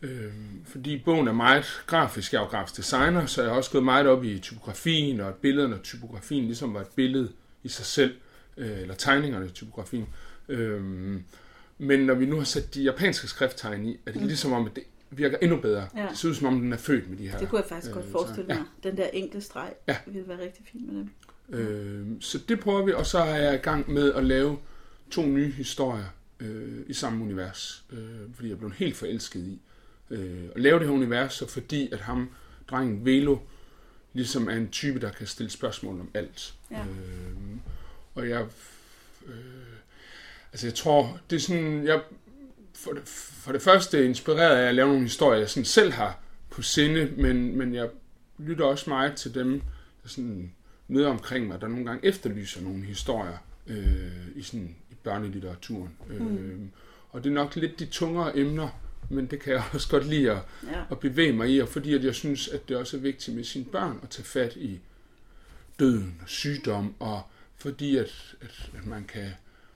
øh, 0.02 0.32
fordi 0.66 0.98
bogen 1.04 1.28
er 1.28 1.32
meget 1.32 1.82
grafisk, 1.86 2.32
jeg 2.32 2.38
er 2.38 2.42
jo 2.42 2.48
grafisk 2.48 2.76
designer, 2.76 3.26
så 3.26 3.42
jeg 3.42 3.50
har 3.50 3.56
også 3.56 3.70
gået 3.70 3.84
meget 3.84 4.06
op 4.06 4.24
i 4.24 4.38
typografien, 4.38 5.20
og 5.20 5.28
at 5.28 5.34
billederne 5.34 5.74
og 5.74 5.82
typografien 5.82 6.44
ligesom 6.44 6.74
var 6.74 6.80
et 6.80 6.86
billede 6.96 7.32
i 7.62 7.68
sig 7.68 7.86
selv, 7.86 8.14
øh, 8.56 8.80
eller 8.80 8.94
tegningerne 8.94 9.46
i 9.46 9.50
typografien. 9.50 10.06
Øh, 10.48 10.82
men 11.78 12.00
når 12.00 12.14
vi 12.14 12.26
nu 12.26 12.36
har 12.36 12.44
sat 12.44 12.74
de 12.74 12.82
japanske 12.82 13.26
skrifttegn 13.28 13.84
i, 13.84 13.98
er 14.06 14.12
det 14.12 14.20
Mm. 14.20 14.26
ligesom 14.26 14.52
om, 14.52 14.66
at 14.66 14.76
det 14.76 14.82
virker 15.10 15.38
endnu 15.42 15.60
bedre. 15.60 15.88
Ja. 15.96 16.06
Det 16.10 16.18
ser 16.18 16.28
ud 16.28 16.34
som 16.34 16.46
om, 16.46 16.60
den 16.60 16.72
er 16.72 16.76
født 16.76 17.10
med 17.10 17.18
de 17.18 17.28
her. 17.28 17.38
Det 17.38 17.48
kunne 17.48 17.60
jeg 17.60 17.68
faktisk 17.68 17.90
øh, 17.90 17.94
godt 17.94 18.06
forestille 18.12 18.46
ja. 18.48 18.58
mig. 18.58 18.66
Den 18.82 18.96
der 18.96 19.06
enkle 19.06 19.40
streg 19.40 19.72
Ja. 19.88 19.96
ville 20.06 20.28
være 20.28 20.40
rigtig 20.40 20.64
fint 20.72 20.92
med 20.92 20.94
dem. 21.00 21.10
Øh, 21.48 22.06
så 22.20 22.38
det 22.48 22.60
prøver 22.60 22.84
vi, 22.84 22.92
og 22.92 23.06
så 23.06 23.18
er 23.18 23.36
jeg 23.42 23.54
i 23.54 23.58
gang 23.58 23.90
med 23.92 24.12
at 24.12 24.24
lave 24.24 24.58
to 25.10 25.26
nye 25.26 25.50
historier 25.50 26.04
øh, 26.40 26.78
i 26.86 26.92
samme 26.92 27.24
univers, 27.24 27.84
øh, 27.92 27.98
fordi 28.34 28.48
jeg 28.48 28.54
er 28.54 28.58
blevet 28.58 28.74
helt 28.74 28.96
forelsket 28.96 29.40
i 29.40 29.60
øh, 30.10 30.44
at 30.54 30.60
lave 30.60 30.78
det 30.78 30.86
her 30.88 30.94
univers, 30.94 31.42
og 31.42 31.48
fordi 31.48 31.88
at 31.92 32.00
ham, 32.00 32.30
drengen 32.70 33.04
Velo, 33.04 33.36
ligesom 34.12 34.48
er 34.48 34.52
en 34.54 34.68
type, 34.68 35.00
der 35.00 35.10
kan 35.10 35.26
stille 35.26 35.50
spørgsmål 35.50 36.00
om 36.00 36.08
alt. 36.14 36.54
Ja. 36.70 36.80
Øh, 36.80 37.51
og 38.14 38.28
jeg, 38.28 38.46
øh, 39.26 39.34
altså 40.52 40.66
jeg 40.66 40.74
tror, 40.74 41.20
det 41.30 41.36
er 41.36 41.40
sådan, 41.40 41.86
jeg 41.86 42.00
for 42.74 42.92
det, 42.92 43.02
for 43.08 43.52
det 43.52 43.62
første 43.62 44.04
inspireret 44.04 44.56
af 44.56 44.68
at 44.68 44.74
lave 44.74 44.88
nogle 44.88 45.02
historier, 45.02 45.38
jeg 45.38 45.50
sådan 45.50 45.64
selv 45.64 45.92
har 45.92 46.18
på 46.50 46.62
sinde, 46.62 47.12
men, 47.16 47.56
men 47.58 47.74
jeg 47.74 47.88
lytter 48.38 48.64
også 48.64 48.90
meget 48.90 49.14
til 49.16 49.34
dem, 49.34 49.60
der 50.02 50.08
sådan 50.08 50.52
møder 50.88 51.08
omkring 51.08 51.46
mig, 51.46 51.60
der 51.60 51.68
nogle 51.68 51.84
gange 51.86 52.06
efterlyser 52.08 52.62
nogle 52.62 52.84
historier 52.84 53.38
øh, 53.66 54.28
i, 54.34 54.42
sådan, 54.42 54.76
i 54.90 54.94
børnelitteraturen. 55.02 55.90
Mm. 56.08 56.36
Øh, 56.36 56.60
og 57.10 57.24
det 57.24 57.30
er 57.30 57.34
nok 57.34 57.56
lidt 57.56 57.78
de 57.78 57.86
tungere 57.86 58.38
emner, 58.38 58.68
men 59.08 59.26
det 59.26 59.40
kan 59.40 59.52
jeg 59.52 59.64
også 59.74 59.88
godt 59.88 60.06
lide 60.06 60.30
at, 60.30 60.38
Ja. 60.72 60.82
at 60.90 60.98
bevæge 60.98 61.32
mig 61.32 61.50
i, 61.50 61.58
og 61.58 61.68
fordi 61.68 61.94
at 61.94 62.04
jeg 62.04 62.14
synes, 62.14 62.48
at 62.48 62.68
det 62.68 62.76
også 62.76 62.96
er 62.96 63.00
vigtigt 63.00 63.36
med 63.36 63.44
sine 63.44 63.64
børn 63.64 64.00
at 64.02 64.08
tage 64.10 64.24
fat 64.24 64.56
i 64.56 64.80
døden 65.78 66.16
og 66.22 66.28
sygdom, 66.28 66.94
og 66.98 67.22
fordi 67.62 67.96
at, 67.96 68.34
at, 68.40 68.70
at 68.78 68.86
man 68.86 69.04
kan... 69.04 69.28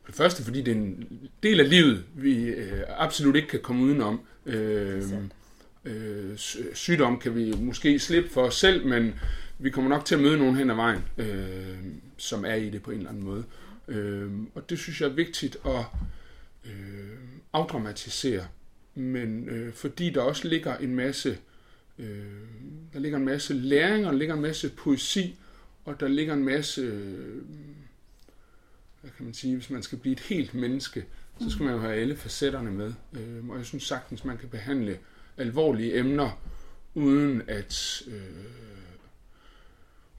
For 0.03 0.11
det 0.13 0.17
første, 0.17 0.45
fordi 0.45 0.63
det 0.63 0.73
er 0.73 0.77
en 0.77 1.09
del 1.43 1.61
af 1.61 1.71
livet, 1.71 2.05
vi 2.15 2.45
øh, 2.45 2.81
absolut 2.89 3.37
ikke 3.37 3.49
kan 3.49 3.61
komme 3.63 3.83
udenom. 3.85 4.21
Øh, 4.47 5.03
sandt. 5.03 5.33
øh, 5.85 6.37
sy- 6.37 6.57
sygdom 6.75 7.19
kan 7.19 7.35
vi 7.35 7.53
måske 7.59 7.99
slippe 7.99 8.31
for 8.31 8.43
os 8.43 8.55
selv, 8.55 8.87
men 8.87 9.15
vi 9.59 9.71
kommer 9.71 9.89
nok 9.91 10.05
til 10.05 10.15
at 10.15 10.21
møde 10.21 10.39
nogen 10.39 10.57
hen 10.57 10.71
ad 10.71 10.75
vejen, 10.75 11.03
øh, 11.19 11.79
som 12.17 12.45
er 12.45 12.55
i 12.55 12.71
det 12.71 12.83
på 12.83 12.91
en 12.91 12.97
eller 12.97 13.11
anden 13.11 13.25
måde. 13.25 13.45
Øh, 13.89 14.31
og 14.55 14.71
det 14.71 14.79
synes 14.79 15.01
jeg 15.01 15.09
er 15.09 15.13
vigtigt 15.15 15.57
at 15.67 15.85
øh, 16.65 16.73
afdramatisere, 17.53 18.47
men 18.95 19.49
øh, 19.49 19.73
fordi 19.73 20.11
der 20.11 20.21
også 20.21 20.49
ligger 20.49 20.77
en 20.77 20.95
masse 20.95 21.39
øh, 21.99 22.09
der 22.93 22.99
ligger 22.99 23.19
en 23.19 23.25
masse 23.25 23.55
læring, 23.55 24.07
og 24.07 24.13
der 24.13 24.19
ligger 24.19 24.35
en 24.35 24.43
masse 24.43 24.69
poesi, 24.69 25.37
og 25.87 26.01
der 26.01 26.09
ligger 26.09 26.35
en 26.35 26.45
masse 26.45 26.81
øh, 26.81 27.43
hvad 29.01 29.11
kan 29.17 29.25
man 29.25 29.35
sige, 29.35 29.57
hvis 29.57 29.71
man 29.71 29.83
skal 29.83 29.99
blive 29.99 30.13
et 30.13 30.21
helt 30.21 30.55
menneske, 30.55 31.05
så 31.41 31.51
skal 31.51 31.65
man 31.65 31.75
jo 31.75 31.81
have 31.81 31.95
alle 31.95 32.17
facetterne 32.17 32.71
med. 32.71 32.93
Øh, 33.13 33.49
og 33.49 33.57
jeg 33.57 33.67
synes 33.67 33.83
sagtens, 33.85 34.25
man 34.25 34.39
kan 34.39 34.49
behandle 34.49 34.99
alvorlige 35.37 35.99
emner, 35.99 36.41
uden 36.95 37.43
at, 37.49 38.03
øh, 38.07 38.23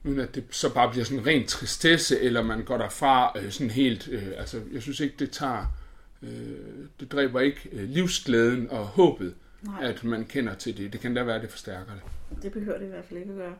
uden 0.04 0.20
at 0.20 0.34
det 0.34 0.44
så 0.50 0.74
bare 0.74 0.90
bliver 0.90 1.04
sådan 1.04 1.26
ren 1.26 1.46
tristesse, 1.46 2.20
eller 2.20 2.42
man 2.42 2.64
går 2.64 2.78
derfra 2.78 3.38
øh, 3.38 3.50
sådan 3.50 3.70
helt, 3.70 4.08
øh, 4.08 4.28
altså 4.36 4.62
jeg 4.72 4.82
synes 4.82 5.00
ikke, 5.00 5.14
det 5.18 5.30
tager, 5.30 5.66
øh, 6.22 6.88
det 7.00 7.12
dræber 7.12 7.40
ikke 7.40 7.68
øh, 7.72 7.88
livsglæden 7.88 8.70
og 8.70 8.86
håbet, 8.86 9.34
Nej, 9.62 9.84
at 9.84 10.04
man 10.04 10.24
kender 10.24 10.54
til 10.54 10.76
det. 10.76 10.92
Det 10.92 11.00
kan 11.00 11.14
da 11.14 11.22
være, 11.22 11.36
at 11.36 11.42
det 11.42 11.50
forstærker 11.50 11.92
det. 11.92 12.42
det 12.42 12.52
behøver 12.52 12.78
det 12.78 12.86
i 12.86 12.88
hvert 12.88 13.04
fald 13.04 13.20
ikke 13.20 13.32
at 13.32 13.38
gøre. 13.38 13.54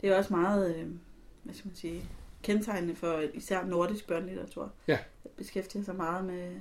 Det 0.00 0.10
er 0.10 0.16
også 0.16 0.32
meget, 0.32 0.76
øh, 0.76 0.86
hvad 1.42 1.54
skal 1.54 1.68
man 1.68 1.76
sige, 1.76 2.04
kendetegnende 2.42 2.94
for 2.94 3.22
især 3.34 3.64
nordisk 3.64 4.06
børnelitteratur. 4.06 4.72
Ja. 4.88 4.98
Jeg 5.24 5.32
beskæftiger 5.36 5.84
sig 5.84 5.96
meget 5.96 6.24
med 6.24 6.60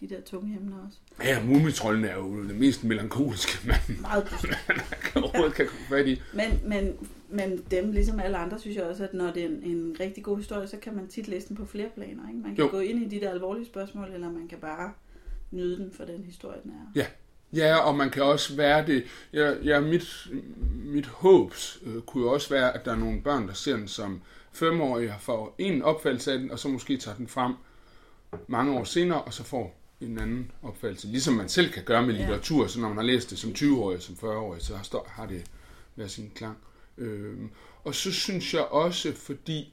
de 0.00 0.08
der 0.08 0.20
tunge 0.20 0.56
emner 0.56 0.86
også. 0.86 0.98
Ja, 1.24 1.44
Mumitrollen 1.44 2.04
er 2.04 2.16
jo 2.16 2.48
det 2.48 2.56
mest 2.56 2.84
melankoliske, 2.84 3.68
man 3.68 3.76
Meget 4.00 4.28
dystert. 4.30 4.98
kan 5.02 5.22
overhovedet 5.24 5.54
kan 5.54 5.66
komme 5.66 5.84
fat 5.88 6.06
i. 6.08 6.20
Men, 6.34 6.60
men, 6.64 7.08
men 7.28 7.64
dem, 7.70 7.92
ligesom 7.92 8.20
alle 8.20 8.36
andre, 8.36 8.58
synes 8.58 8.76
jeg 8.76 8.84
også, 8.84 9.04
at 9.04 9.14
når 9.14 9.30
det 9.32 9.42
er 9.42 9.46
en, 9.48 9.62
en 9.62 9.96
rigtig 10.00 10.24
god 10.24 10.36
historie, 10.36 10.68
så 10.68 10.76
kan 10.76 10.94
man 10.96 11.08
tit 11.08 11.28
læse 11.28 11.48
den 11.48 11.56
på 11.56 11.64
flere 11.66 11.88
planer. 11.94 12.28
Ikke? 12.28 12.40
Man 12.40 12.54
kan 12.54 12.64
jo. 12.64 12.70
gå 12.70 12.78
ind 12.80 13.02
i 13.02 13.18
de 13.18 13.24
der 13.24 13.30
alvorlige 13.30 13.66
spørgsmål, 13.66 14.10
eller 14.14 14.30
man 14.30 14.48
kan 14.48 14.58
bare 14.58 14.92
nyde 15.50 15.76
den 15.78 15.92
for 15.92 16.04
den 16.04 16.24
historie, 16.24 16.58
den 16.64 16.70
er. 16.70 16.92
Ja, 17.00 17.06
og 17.76 17.96
man 17.96 18.10
kan 18.10 18.22
også 18.22 18.56
være 18.56 18.86
det. 18.86 19.04
Ja, 19.32 19.52
ja 19.64 19.80
mit, 19.80 20.26
mit 20.84 21.06
håbs 21.06 21.78
øh, 21.86 22.02
kunne 22.02 22.24
jo 22.24 22.32
også 22.32 22.48
være, 22.50 22.74
at 22.76 22.84
der 22.84 22.92
er 22.92 22.96
nogle 22.96 23.22
børn, 23.22 23.48
der 23.48 23.54
ser 23.54 23.76
den 23.76 23.88
som 23.88 24.22
femårige, 24.52 25.14
får 25.20 25.54
en 25.58 25.82
opfattelse 25.82 26.32
af 26.32 26.38
den, 26.38 26.50
og 26.50 26.58
så 26.58 26.68
måske 26.68 26.96
tager 26.96 27.16
den 27.16 27.28
frem 27.28 27.54
mange 28.48 28.78
år 28.78 28.84
senere, 28.84 29.22
og 29.22 29.34
så 29.34 29.44
får 29.44 29.80
en 30.00 30.18
anden 30.18 30.50
opfattelse. 30.62 31.06
Ligesom 31.06 31.34
man 31.34 31.48
selv 31.48 31.72
kan 31.72 31.84
gøre 31.84 32.06
med 32.06 32.14
Ja. 32.14 32.20
litteratur, 32.20 32.66
så 32.66 32.80
når 32.80 32.88
man 32.88 32.96
har 32.96 33.04
læst 33.04 33.30
det 33.30 33.38
som 33.38 33.50
20-årig, 33.50 34.02
som 34.02 34.14
40-årig, 34.14 34.62
så 34.62 34.76
har, 34.76 35.04
har 35.06 35.26
det 35.26 35.44
hver 35.94 36.06
sin 36.06 36.32
klang. 36.34 36.56
Øhm, 36.98 37.50
og 37.84 37.94
så 37.94 38.12
synes 38.12 38.54
jeg 38.54 38.62
også, 38.62 39.12
fordi 39.12 39.72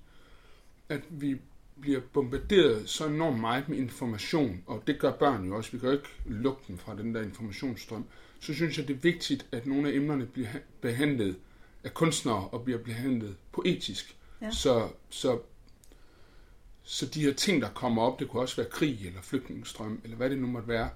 at 0.90 1.02
vi 1.10 1.38
bliver 1.82 2.00
bombarderet 2.14 2.90
så 2.90 3.08
enormt 3.08 3.40
meget 3.40 3.70
med 3.70 3.78
information, 3.78 4.64
og 4.66 4.84
det 4.88 5.00
gør 5.00 5.12
børn 5.12 5.48
jo 5.48 5.56
også, 5.56 5.72
vi 5.72 5.78
kan 5.80 5.90
jo 5.90 5.96
ikke 5.96 6.10
lukke 6.26 6.62
dem 6.68 6.78
fra 6.78 6.96
den 6.96 7.16
der 7.16 7.22
informationsstrøm, 7.22 8.06
så 8.40 8.54
synes 8.54 8.78
jeg, 8.78 8.88
det 8.88 8.96
er 8.96 9.00
vigtigt, 9.00 9.46
at 9.52 9.66
nogle 9.66 9.90
af 9.90 9.94
emnerne 9.94 10.26
bliver 10.26 10.48
ha- 10.48 10.60
behandlet 10.82 11.36
af 11.84 11.94
kunstnere 11.94 12.48
og 12.48 12.64
bliver 12.64 12.80
behandlet 12.80 13.36
poetisk. 13.52 14.16
Ja. 14.42 14.52
Så, 14.52 14.90
så, 15.10 15.40
så 16.84 17.06
de 17.06 17.22
her 17.22 17.34
ting, 17.34 17.62
der 17.62 17.70
kommer 17.70 18.02
op, 18.02 18.20
det 18.20 18.30
kunne 18.30 18.42
også 18.42 18.56
være 18.56 18.70
krig 18.72 19.08
eller 19.08 19.22
flygtningestrøm, 19.22 20.02
eller 20.04 20.18
hvad 20.18 20.30
det 20.30 20.38
nu 20.38 20.48
måtte 20.48 20.68
være, 20.68 20.90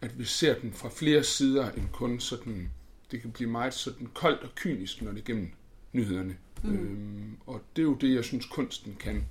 at 0.00 0.18
vi 0.18 0.24
ser 0.24 0.58
den 0.58 0.72
fra 0.72 0.88
flere 0.88 1.24
sider 1.24 1.70
end 1.70 1.88
kun 1.92 2.20
sådan, 2.20 2.70
det 3.10 3.20
kan 3.20 3.30
blive 3.30 3.50
meget 3.50 3.74
sådan 3.74 4.08
koldt 4.14 4.42
og 4.42 4.54
kynisk, 4.54 5.02
når 5.02 5.10
det 5.10 5.20
er 5.20 5.24
gennem 5.24 5.50
nyhederne. 5.92 6.36
Mm. 6.62 6.74
Øhm, 6.74 7.36
og 7.46 7.62
det 7.76 7.82
er 7.82 7.86
jo 7.86 7.94
det, 7.94 8.14
jeg 8.14 8.24
synes, 8.24 8.46
kunsten 8.46 8.96
kan. 9.00 9.26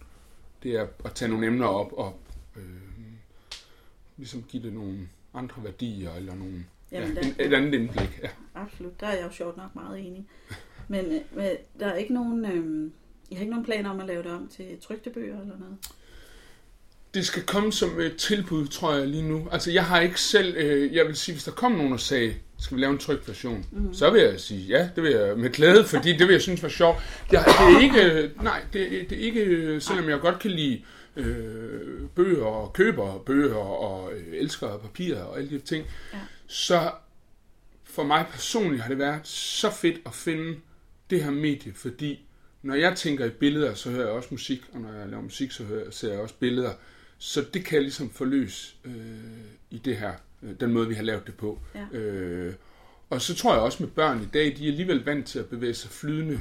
Det 0.63 0.71
er 0.75 0.87
at 1.05 1.13
tage 1.13 1.29
nogle 1.29 1.47
emner 1.47 1.65
op 1.67 1.93
og 1.93 2.19
øhm, 2.55 3.15
ligesom 4.17 4.43
give 4.43 4.63
det 4.63 4.73
nogle 4.73 5.09
andre 5.33 5.63
værdier, 5.63 6.13
eller 6.13 6.35
nogle, 6.35 6.65
Jamen, 6.91 7.09
ja, 7.13 7.21
der- 7.21 7.27
en, 7.27 7.35
et 7.39 7.53
andet 7.53 7.73
indblik. 7.73 8.19
Ja. 8.23 8.29
Absolut, 8.55 8.99
der 8.99 9.07
er 9.07 9.15
jeg 9.15 9.25
jo 9.25 9.31
sjovt 9.31 9.57
nok 9.57 9.75
meget 9.75 9.99
enig. 9.99 10.25
Men, 10.87 11.05
øh, 11.05 11.21
men 11.35 11.47
der 11.79 11.87
er 11.87 11.95
ikke 11.95 12.13
nogen, 12.13 12.45
øh, 12.45 12.91
jeg 13.31 13.37
har 13.37 13.41
ikke 13.41 13.51
nogen 13.51 13.65
planer 13.65 13.89
om 13.89 13.99
at 13.99 14.05
lave 14.07 14.23
det 14.23 14.31
om 14.31 14.47
til 14.47 14.77
trygte 14.81 15.09
bøger 15.09 15.41
eller 15.41 15.57
noget. 15.59 15.77
Det 17.13 17.25
skal 17.25 17.43
komme 17.43 17.71
som 17.73 17.99
et 17.99 18.15
tilbud, 18.17 18.67
tror 18.67 18.93
jeg 18.93 19.07
lige 19.07 19.27
nu. 19.27 19.47
Altså, 19.51 19.71
jeg 19.71 19.85
har 19.85 19.99
ikke 19.99 20.21
selv, 20.21 20.55
øh, 20.57 20.95
jeg 20.95 21.05
vil 21.07 21.15
sige, 21.15 21.35
hvis 21.35 21.43
der 21.43 21.51
kom 21.51 21.71
nogen 21.71 21.93
og 21.93 21.99
sagde 21.99 22.33
skal 22.63 22.77
vi 22.77 22.81
lave 22.81 22.91
en 22.91 22.97
tryg 22.97 23.19
version? 23.27 23.65
Mm. 23.71 23.93
Så 23.93 24.09
vil 24.09 24.21
jeg 24.21 24.39
sige, 24.39 24.61
ja, 24.67 24.89
det 24.95 25.03
vil 25.03 25.11
jeg 25.11 25.37
med 25.37 25.49
glæde, 25.49 25.85
fordi 25.85 26.11
det 26.17 26.27
vil 26.27 26.31
jeg 26.33 26.41
synes 26.41 26.63
var 26.63 26.69
sjovt. 26.69 26.97
Det, 27.31 27.39
er- 27.39 27.43
det 27.43 27.75
er 27.77 27.79
ikke, 27.81 28.31
nej, 28.43 28.61
det, 28.73 29.09
det 29.09 29.17
er 29.17 29.21
ikke, 29.21 29.81
selvom 29.81 30.09
jeg 30.09 30.19
godt 30.19 30.39
kan 30.39 30.51
lide 30.51 30.81
øh, 31.15 32.01
bøger 32.15 32.45
og 32.45 32.73
køber 32.73 33.17
bøger 33.25 33.55
og 33.55 34.13
øh, 34.13 34.23
elsker 34.33 34.77
papir 34.77 35.17
og 35.17 35.37
alle 35.37 35.49
de 35.49 35.59
ting, 35.59 35.85
Ja. 36.13 36.17
så 36.47 36.91
for 37.83 38.03
mig 38.03 38.25
personligt 38.31 38.81
har 38.81 38.89
det 38.89 38.97
været 38.99 39.27
så 39.27 39.71
fedt 39.71 39.97
at 40.05 40.13
finde 40.13 40.55
det 41.09 41.23
her 41.23 41.31
medie, 41.31 41.73
fordi 41.75 42.25
når 42.61 42.75
jeg 42.75 42.95
tænker 42.95 43.25
i 43.25 43.29
billeder, 43.29 43.73
så 43.73 43.89
hører 43.89 44.05
jeg 44.05 44.11
også 44.15 44.27
musik, 44.31 44.61
og 44.73 44.79
når 44.79 44.93
jeg 44.93 45.07
laver 45.09 45.23
musik, 45.23 45.51
så 45.51 45.63
hører, 45.63 45.91
ser 45.91 46.11
jeg 46.11 46.19
også 46.21 46.35
billeder. 46.39 46.71
Så 47.17 47.45
det 47.53 47.65
kan 47.65 47.75
jeg 47.75 47.81
ligesom 47.81 48.09
forløse 48.09 48.73
øh, 48.85 48.93
i 49.71 49.77
det 49.77 49.97
her, 49.97 50.13
den 50.59 50.73
måde, 50.73 50.87
vi 50.87 50.93
har 50.93 51.03
lavet 51.03 51.27
det 51.27 51.35
på. 51.35 51.59
Ja. 51.75 51.97
Øh, 51.97 52.53
og 53.09 53.21
så 53.21 53.35
tror 53.35 53.53
jeg 53.53 53.61
også 53.61 53.83
med 53.83 53.91
børn 53.91 54.21
i 54.21 54.27
dag, 54.33 54.57
de 54.57 54.63
er 54.63 54.71
alligevel 54.71 55.05
vant 55.05 55.25
til 55.25 55.39
at 55.39 55.45
bevæge 55.45 55.73
sig 55.73 55.91
flydende 55.91 56.39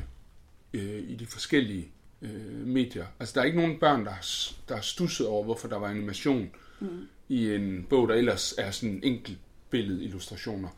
øh, 0.75 0.99
i 1.09 1.15
de 1.15 1.27
forskellige 1.27 1.89
øh, 2.23 2.67
medier. 2.67 3.07
Altså 3.21 3.35
der 3.35 3.41
er 3.41 3.45
ikke 3.45 3.59
nogen 3.59 3.81
børn, 3.81 4.05
der 4.05 4.11
har, 4.11 4.53
der 4.69 4.75
har 4.75 4.83
stusset 4.83 5.27
over, 5.27 5.45
hvorfor 5.45 5.69
der 5.69 5.77
var 5.77 5.89
animation 5.89 6.51
mm. 6.81 6.89
i 7.29 7.55
en 7.55 7.87
bog, 7.91 8.09
der 8.09 8.15
ellers 8.15 8.55
er 8.59 8.71
sådan 8.71 9.01
enkelt 9.03 9.39
billede 9.71 10.05
illustrationer. 10.05 10.69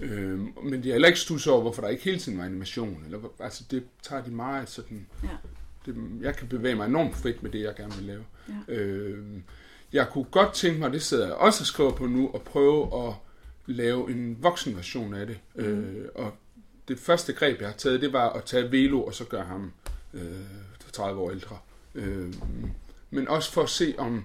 Øh, 0.00 0.38
men 0.64 0.82
de 0.82 0.88
har 0.88 0.92
heller 0.94 1.08
ikke 1.08 1.20
stusset 1.20 1.52
over, 1.52 1.62
hvorfor 1.62 1.82
der 1.82 1.88
ikke 1.88 2.04
hele 2.04 2.18
tiden 2.18 2.38
var 2.38 2.44
animation. 2.44 3.02
Eller, 3.04 3.18
altså 3.38 3.64
det 3.70 3.84
tager 4.02 4.24
de 4.24 4.30
meget 4.30 4.68
sådan... 4.68 5.06
Ja. 5.22 5.28
Det, 5.86 5.96
jeg 6.20 6.36
kan 6.36 6.48
bevæge 6.48 6.74
mig 6.74 6.86
enormt 6.86 7.16
frit 7.16 7.42
med 7.42 7.50
det, 7.50 7.60
jeg 7.60 7.74
gerne 7.76 7.94
vil 7.94 8.04
lave. 8.04 8.24
Ja. 8.48 8.74
Øh, 8.74 9.24
jeg 9.92 10.08
kunne 10.10 10.24
godt 10.24 10.54
tænke 10.54 10.80
mig, 10.80 10.92
det 10.92 11.02
sidder 11.02 11.26
jeg 11.26 11.34
også 11.34 11.62
og 11.62 11.66
skriver 11.66 11.92
på 11.92 12.06
nu, 12.06 12.30
at 12.34 12.42
prøve 12.42 13.08
at 13.08 13.14
lave 13.66 14.10
en 14.10 14.42
voksen 14.42 14.76
version 14.76 15.14
af 15.14 15.26
det. 15.26 15.38
Mm. 15.54 15.62
Øh, 15.64 16.08
og 16.14 16.34
det 16.88 16.98
første 16.98 17.32
greb, 17.32 17.60
jeg 17.60 17.68
har 17.68 17.76
taget, 17.76 18.00
det 18.00 18.12
var 18.12 18.30
at 18.30 18.44
tage 18.44 18.70
Velo 18.70 19.02
og 19.02 19.14
så 19.14 19.24
gøre 19.24 19.44
ham 19.44 19.72
øh, 20.14 20.22
30 20.92 21.20
år 21.20 21.30
ældre. 21.30 21.58
Øh, 21.94 22.34
men 23.10 23.28
også 23.28 23.52
for 23.52 23.62
at 23.62 23.68
se, 23.68 23.94
om 23.98 24.24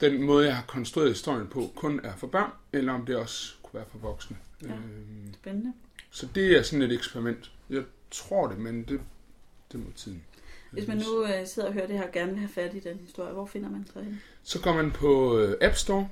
den 0.00 0.22
måde, 0.22 0.46
jeg 0.46 0.56
har 0.56 0.64
konstrueret 0.66 1.10
historien 1.10 1.46
på, 1.46 1.70
kun 1.76 2.00
er 2.04 2.16
for 2.16 2.26
børn, 2.26 2.50
eller 2.72 2.92
om 2.92 3.06
det 3.06 3.16
også 3.16 3.54
kunne 3.62 3.74
være 3.74 3.84
for 3.90 3.98
voksne. 3.98 4.36
Ja. 4.62 4.68
Øh, 4.68 4.74
Spændende. 5.34 5.72
så 6.10 6.28
det 6.34 6.58
er 6.58 6.62
sådan 6.62 6.82
et 6.82 6.92
eksperiment. 6.92 7.52
Jeg 7.70 7.84
tror 8.10 8.48
det, 8.48 8.58
men 8.58 8.82
det, 8.82 9.00
det 9.72 9.80
må 9.80 9.86
tiden. 9.96 10.24
Hvis 10.76 10.88
man 10.88 10.96
nu 10.96 11.24
øh, 11.24 11.46
sidder 11.46 11.68
og 11.68 11.74
hører 11.74 11.86
det 11.86 11.96
her 11.98 12.06
og 12.06 12.12
gerne 12.12 12.30
vil 12.30 12.38
have 12.38 12.48
fat 12.48 12.74
i 12.74 12.78
den 12.78 12.98
historie, 13.04 13.32
hvor 13.32 13.46
finder 13.46 13.70
man 13.70 13.86
så 13.92 14.00
henne? 14.00 14.18
Så 14.42 14.60
går 14.60 14.72
man 14.72 14.90
på 14.90 15.38
øh, 15.38 15.54
App 15.60 15.74
Store. 15.74 16.08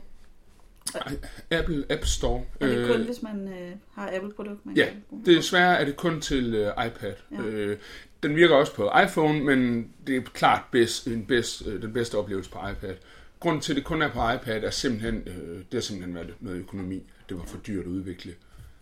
Ej, 0.94 1.16
Apple 1.50 1.85
App 1.90 2.05
Store. 2.05 2.42
Er 2.61 2.66
det 2.66 2.87
kun, 2.87 3.00
Øh, 3.00 3.07
hvis 3.07 3.22
man 3.22 3.48
øh, 3.48 3.72
har 3.94 4.11
Apple-produkt, 4.16 4.66
man 4.66 4.77
Ja, 4.77 4.85
kan 4.85 5.05
bruge? 5.09 5.27
Desværre 5.27 5.81
er 5.81 5.85
det 5.85 5.96
kun 5.96 6.20
til 6.20 6.55
øh, 6.55 6.87
iPad. 6.87 7.12
Ja. 7.31 7.37
Ja. 7.37 7.42
Øh, 7.42 7.79
den 8.22 8.37
virker 8.37 8.55
også 8.55 8.74
på 8.74 8.90
iPhone, 9.07 9.44
men 9.44 9.90
det 10.07 10.16
er 10.16 10.20
klart 10.20 10.62
bedst, 10.70 11.07
en 11.07 11.24
bedst, 11.27 11.66
øh, 11.66 11.83
den 11.83 11.92
bedste 11.92 12.18
oplevelse 12.18 12.50
på 12.50 12.59
iPad. 12.72 12.94
Grunden 13.40 13.61
til, 13.62 13.72
at 13.72 13.77
det 13.77 13.85
kun 13.85 14.03
er 14.03 14.11
på 14.11 14.31
iPad, 14.35 14.62
er 14.64 14.70
simpelthen, 14.70 15.22
øh, 15.27 15.59
det 15.59 15.66
har 15.72 15.81
simpelthen 15.81 16.14
været 16.14 16.35
noget 16.40 16.59
økonomi. 16.59 17.03
Det 17.29 17.37
var 17.37 17.44
for 17.44 17.59
dyrt 17.59 17.85
at 17.85 17.90
udvikle 17.90 18.35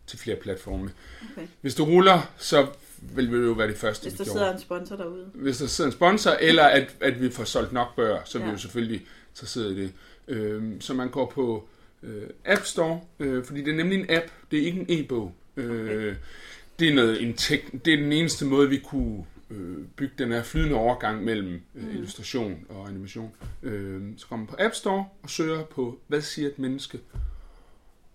til 0.07 0.19
flere 0.19 0.37
platforme. 0.37 0.91
Okay. 1.33 1.47
Hvis 1.61 1.75
du 1.75 1.85
ruller, 1.85 2.31
så 2.37 2.67
vil 3.15 3.33
vi 3.33 3.37
jo 3.47 3.53
være 3.53 3.69
det 3.69 3.77
første, 3.77 4.03
Hvis 4.03 4.13
vi 4.13 4.19
der 4.19 4.25
gjorde. 4.25 4.39
sidder 4.39 4.53
en 4.53 4.61
sponsor 4.61 4.97
derude. 4.97 5.31
hvis 5.35 5.59
der 5.59 5.67
sidder 5.67 5.89
en 5.91 5.93
sponsor, 5.93 6.31
eller 6.31 6.63
at, 6.65 6.97
at 7.01 7.21
vi 7.21 7.31
får 7.31 7.45
solgt 7.45 7.73
nok 7.73 7.97
bøger, 7.97 8.19
så 8.25 8.39
er 8.39 8.43
vi 8.43 8.47
Ja. 8.49 8.53
jo 8.53 8.59
selvfølgelig 8.59 9.07
interesseret 9.31 9.73
i 9.73 9.83
det. 9.83 9.93
Øhm, 10.29 10.81
så 10.81 10.95
man 10.95 11.09
går 11.11 11.31
på 11.35 11.69
øh, 12.03 12.23
App 12.45 12.63
Store, 12.65 13.01
øh, 13.19 13.45
fordi 13.45 13.63
det 13.63 13.73
er 13.73 13.77
nemlig 13.77 13.99
en 13.99 14.07
app, 14.11 14.27
det 14.51 14.59
er 14.63 14.67
ikke 14.67 14.81
en 14.81 14.87
e-bog. 15.05 15.35
Øh, 15.57 16.17
det, 16.79 16.89
er 16.89 16.95
noget, 16.95 17.23
en 17.23 17.35
tek- 17.35 17.85
det 17.85 17.93
er 17.95 17.97
den 17.97 18.13
eneste 18.13 18.45
måde, 18.45 18.69
vi 18.69 18.79
kunne 18.79 19.25
øh, 19.51 19.77
bygge 19.97 20.15
den 20.19 20.33
her 20.33 20.43
flydende 20.43 20.75
overgang 20.77 21.25
mellem 21.25 21.61
øh, 21.75 21.83
Mm. 21.85 21.91
illustration 21.91 22.67
og 22.69 22.89
animation. 22.89 23.33
Øh, 23.63 24.03
så 24.17 24.27
kommer 24.27 24.47
man 24.47 24.55
på 24.57 24.57
App 24.65 24.75
Store 24.75 25.07
og 25.23 25.31
søger 25.31 25.65
på, 25.65 25.99
hvad 26.09 26.21
siger 26.21 26.49
et 26.49 26.59
menneske? 26.59 27.01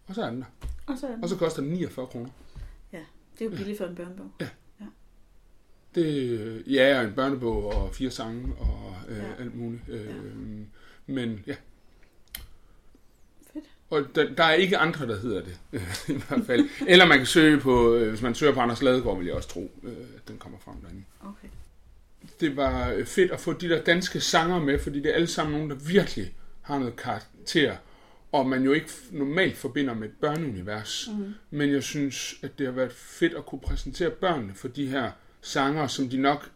Og 0.08 0.16
så 0.16 0.22
er 0.22 0.30
den 0.30 0.40
der. 0.40 0.46
Og 0.88 0.98
så 0.98 1.08
er 1.08 1.12
den. 1.12 1.24
Og 1.24 1.30
så 1.30 1.36
koster 1.36 1.62
den 1.62 1.72
49 1.72 2.08
kroner. 2.08 2.30
Det 3.40 3.46
er 3.46 3.50
jo 3.52 3.56
billigt 3.58 3.78
for 3.78 3.86
en 3.86 3.96
børnebog. 3.96 4.32
Det, 6.02 6.64
ja, 6.68 7.00
og 7.00 7.06
en 7.06 7.14
børnebog 7.14 7.66
og 7.74 7.96
fire 7.96 8.12
sange 8.12 8.54
og 8.60 8.96
øh, 9.10 9.18
Ja. 9.18 9.24
alt 9.44 9.56
muligt. 9.56 9.82
Øh, 9.90 10.06
Ja. 10.06 10.12
Men 11.08 11.44
ja. 11.48 11.56
Fedt. 13.54 13.66
Og 13.90 14.06
der, 14.16 14.34
der 14.36 14.44
er 14.44 14.54
ikke 14.54 14.78
andre, 14.78 15.08
der 15.08 15.20
hedder 15.20 15.42
det, 15.44 15.58
i 16.16 16.22
hvert 16.28 16.46
fald. 16.46 16.70
Eller 16.88 17.06
man 17.06 17.18
kan 17.18 17.26
søge 17.28 17.60
på, 17.60 17.94
øh, 17.96 18.10
hvis 18.10 18.22
man 18.22 18.36
søger 18.36 18.54
på 18.54 18.60
Anders 18.60 18.82
Ladegaard, 18.82 19.18
vil 19.18 19.26
jeg 19.28 19.36
også 19.36 19.50
tro, 19.50 19.72
øh, 19.84 19.92
at 19.92 20.28
den 20.28 20.38
kommer 20.38 20.60
frem 20.60 20.76
derinde. 20.82 21.04
Okay. 21.22 21.48
Det 22.40 22.58
var 22.58 22.92
øh, 22.92 23.06
fedt 23.06 23.32
at 23.32 23.40
få 23.40 23.54
de 23.54 23.70
der 23.70 23.84
danske 23.84 24.22
sanger 24.22 24.60
med, 24.60 24.80
fordi 24.80 25.00
det 25.02 25.10
er 25.12 25.16
alle 25.16 25.28
sammen 25.28 25.54
nogen, 25.54 25.70
der 25.70 25.76
virkelig 25.76 26.34
har 26.62 26.80
noget 26.80 26.96
karakter, 26.96 27.76
og 28.32 28.50
man 28.50 28.64
jo 28.64 28.74
ikke 28.74 28.90
normalt 29.12 29.58
forbinder 29.58 29.94
med 29.94 30.08
et 30.08 30.14
børneunivers. 30.22 31.10
Mm. 31.18 31.34
Men 31.52 31.72
jeg 31.72 31.84
synes, 31.84 32.36
at 32.44 32.60
det 32.60 32.66
har 32.68 32.74
været 32.74 32.92
fedt 32.94 33.34
at 33.34 33.46
kunne 33.46 33.62
præsentere 33.62 34.10
børnene 34.10 34.54
for 34.56 34.68
de 34.68 34.88
her 34.88 35.12
sanger, 35.42 35.88
som 35.88 36.10
de 36.10 36.18
nok 36.18 36.52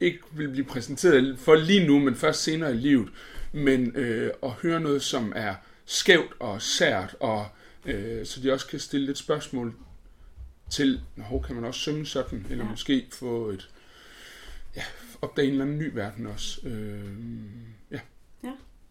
ikke 0.00 0.18
vil 0.32 0.48
blive 0.48 0.64
præsenteret 0.66 1.38
for 1.38 1.54
lige 1.54 1.86
nu, 1.86 1.98
men 1.98 2.14
først 2.14 2.42
senere 2.42 2.70
i 2.70 2.76
livet. 2.76 3.08
Men 3.52 3.96
øh, 3.96 4.30
at 4.42 4.50
høre 4.50 4.80
noget, 4.80 5.02
som 5.02 5.32
er 5.36 5.54
skævt 5.84 6.32
og 6.40 6.62
sært, 6.62 7.16
og 7.20 7.46
øh, 7.84 8.26
så 8.26 8.40
de 8.40 8.52
også 8.52 8.66
kan 8.66 8.80
stille 8.80 9.06
lidt 9.06 9.18
spørgsmål 9.18 9.74
til, 10.70 11.00
hvor 11.28 11.40
kan 11.40 11.54
man 11.54 11.64
også 11.64 11.80
synge 11.80 12.06
sådan, 12.06 12.38
eller 12.38 12.56
Ja. 12.56 12.64
ja. 12.64 12.70
måske 12.70 13.06
få 13.12 13.48
et, 13.48 13.70
ja, 14.76 14.82
opdage 15.22 15.46
en 15.46 15.52
eller 15.52 15.64
anden 15.64 15.78
ny 15.78 15.90
verden 15.94 16.26
også. 16.26 16.68
Øh, 16.68 17.04
ja. 17.90 18.00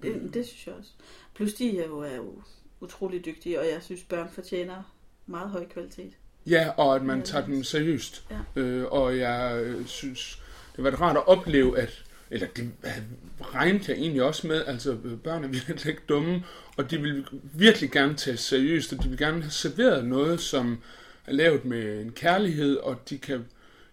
Det, 0.02 0.34
det 0.34 0.46
synes 0.46 0.68
jeg 0.68 0.76
også. 0.76 0.92
Plus 1.36 1.54
de 1.54 1.80
er 1.80 1.88
jo, 1.88 2.00
er 2.00 2.16
jo 2.16 2.42
utrolig 2.80 3.26
dygtige, 3.26 3.60
og 3.60 3.66
jeg 3.66 3.84
synes, 3.84 4.04
børn 4.04 4.30
fortjener 4.32 4.96
meget 5.26 5.50
høj 5.50 5.66
kvalitet. 5.70 6.14
Ja, 6.46 6.70
og 6.78 6.96
at 6.96 7.04
man 7.04 7.18
Ja, 7.20 7.26
tager 7.26 7.42
er 7.42 7.46
dem 7.46 7.64
seriøst. 7.64 8.24
Ja. 8.56 8.62
Øh, 8.62 8.86
og 8.92 9.18
jeg 9.18 9.62
øh, 9.64 9.86
synes, 9.86 10.42
det 10.76 10.84
været 10.84 11.02
rart 11.02 11.18
at 11.18 11.28
opleve, 11.28 11.80
at 11.80 12.04
eller 12.32 12.48
det 12.48 12.72
regnede 13.42 13.84
jeg 13.88 13.98
egentlig 13.98 14.24
også 14.24 14.48
med, 14.48 14.64
altså 14.68 14.98
øh, 15.04 15.18
børn 15.18 15.44
er 15.44 15.48
virkelig 15.68 15.86
ikke 15.86 16.02
dumme, 16.10 16.44
og 16.78 16.92
de 16.92 17.02
vil 17.02 17.26
virkelig 17.54 17.92
gerne 17.92 18.16
tage 18.16 18.38
seriøst, 18.38 18.94
og 18.94 19.04
de 19.04 19.10
vil 19.10 19.18
gerne 19.18 19.42
have 19.42 19.52
serveret 19.52 20.06
noget, 20.06 20.40
som 20.40 20.82
er 21.26 21.34
lavet 21.34 21.66
med 21.66 22.02
en 22.02 22.12
kærlighed, 22.12 22.78
og 22.78 23.10
de 23.10 23.18
kan, 23.18 23.46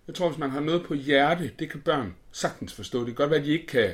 jeg 0.07 0.15
tror, 0.15 0.29
hvis 0.29 0.39
man 0.39 0.51
har 0.51 0.61
noget 0.61 0.83
på 0.87 0.95
hjerte, 0.95 1.51
det 1.59 1.71
kan 1.71 1.81
børn 1.81 2.15
sagtens 2.33 2.73
forstå. 2.73 2.99
Det 2.99 3.07
kan 3.07 3.15
godt 3.15 3.31
være, 3.31 3.41
at 3.41 3.47
de 3.47 3.51
ikke 3.53 3.67
kan 3.67 3.91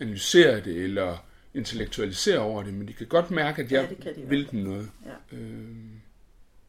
analysere 0.00 0.60
det, 0.60 0.76
eller 0.76 1.26
intellektualisere 1.54 2.38
over 2.38 2.62
det, 2.62 2.74
men 2.74 2.88
de 2.88 2.92
kan 2.92 3.06
godt 3.06 3.30
mærke, 3.30 3.62
at 3.62 3.72
Ja, 3.72 3.80
jeg 3.80 3.90
det 3.90 4.00
kan 4.00 4.14
de 4.16 4.28
vil 4.28 4.50
dem 4.50 4.60
noget. 4.60 4.90
Ja. 5.06 5.36
Øh, 5.36 5.66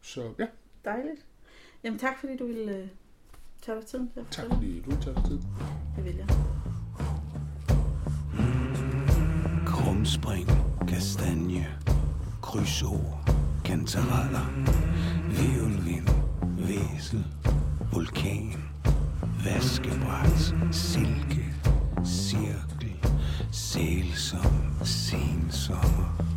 så 0.02 0.34
ja, 0.40 0.46
Dejligt. 0.86 1.26
Jamen 1.84 2.00
tak, 2.00 2.20
fordi 2.20 2.38
du 2.38 2.46
ville 2.48 2.76
øh, 2.78 2.88
tage 3.62 3.78
dig 3.78 3.86
tiden 3.86 4.12
til 4.14 4.20
at 4.20 4.26
tak 4.32 4.46
fortælle. 4.46 4.56
fordi 4.56 4.82
du 4.82 4.92
har 4.92 5.02
taget 5.02 5.18
dig 5.18 5.26
tid. 5.26 5.40
Det 5.96 6.06
vil 6.06 6.16
jeg. 6.16 6.28
Krumspring, 9.66 10.48
kastanje, 10.88 11.68
krydsord, 12.42 13.30
kantareller, 13.66 14.46
virvelvind, 15.30 16.08
væsel, 16.68 17.26
vulkan, 17.94 18.54
vaskebræt, 19.46 20.56
silke, 20.72 21.46
cirkel, 22.06 23.08
sælsom, 23.52 24.76
sensommer. 24.84 26.31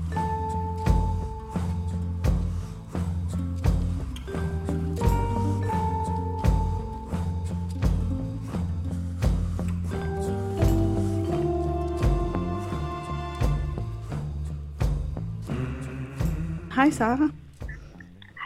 Hej 16.85 16.91
Sara. 16.91 17.29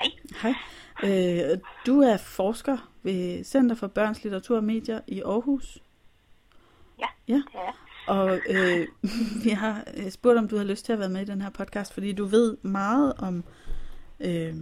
Hej. 0.03 0.11
Hej. 0.43 0.55
Øh, 1.05 1.59
du 1.87 2.01
er 2.01 2.17
forsker 2.17 2.91
ved 3.03 3.45
Center 3.45 3.77
for 3.77 3.87
Børns 3.87 4.23
Litteratur 4.23 4.57
og 4.57 4.65
Medier 4.65 5.01
i 5.07 5.23
Aarhus. 5.23 5.79
Ja, 6.99 7.07
Ja. 7.29 7.35
det 7.35 7.45
er 7.55 7.59
jeg. 7.65 7.73
Og 8.09 8.41
øh, 8.49 8.87
vi 9.45 9.51
har 9.51 9.85
øh, 9.97 10.11
spurgt, 10.11 10.39
om 10.39 10.49
du 10.49 10.57
har 10.57 10.65
lyst 10.65 10.85
til 10.85 10.93
at 10.93 10.99
være 10.99 11.09
med 11.09 11.21
i 11.21 11.25
den 11.25 11.43
her 11.43 11.51
podcast, 11.51 11.93
fordi 11.93 12.13
du 12.13 12.25
ved 12.25 12.57
meget 12.63 13.13
om, 13.19 13.45
øh, 14.21 14.55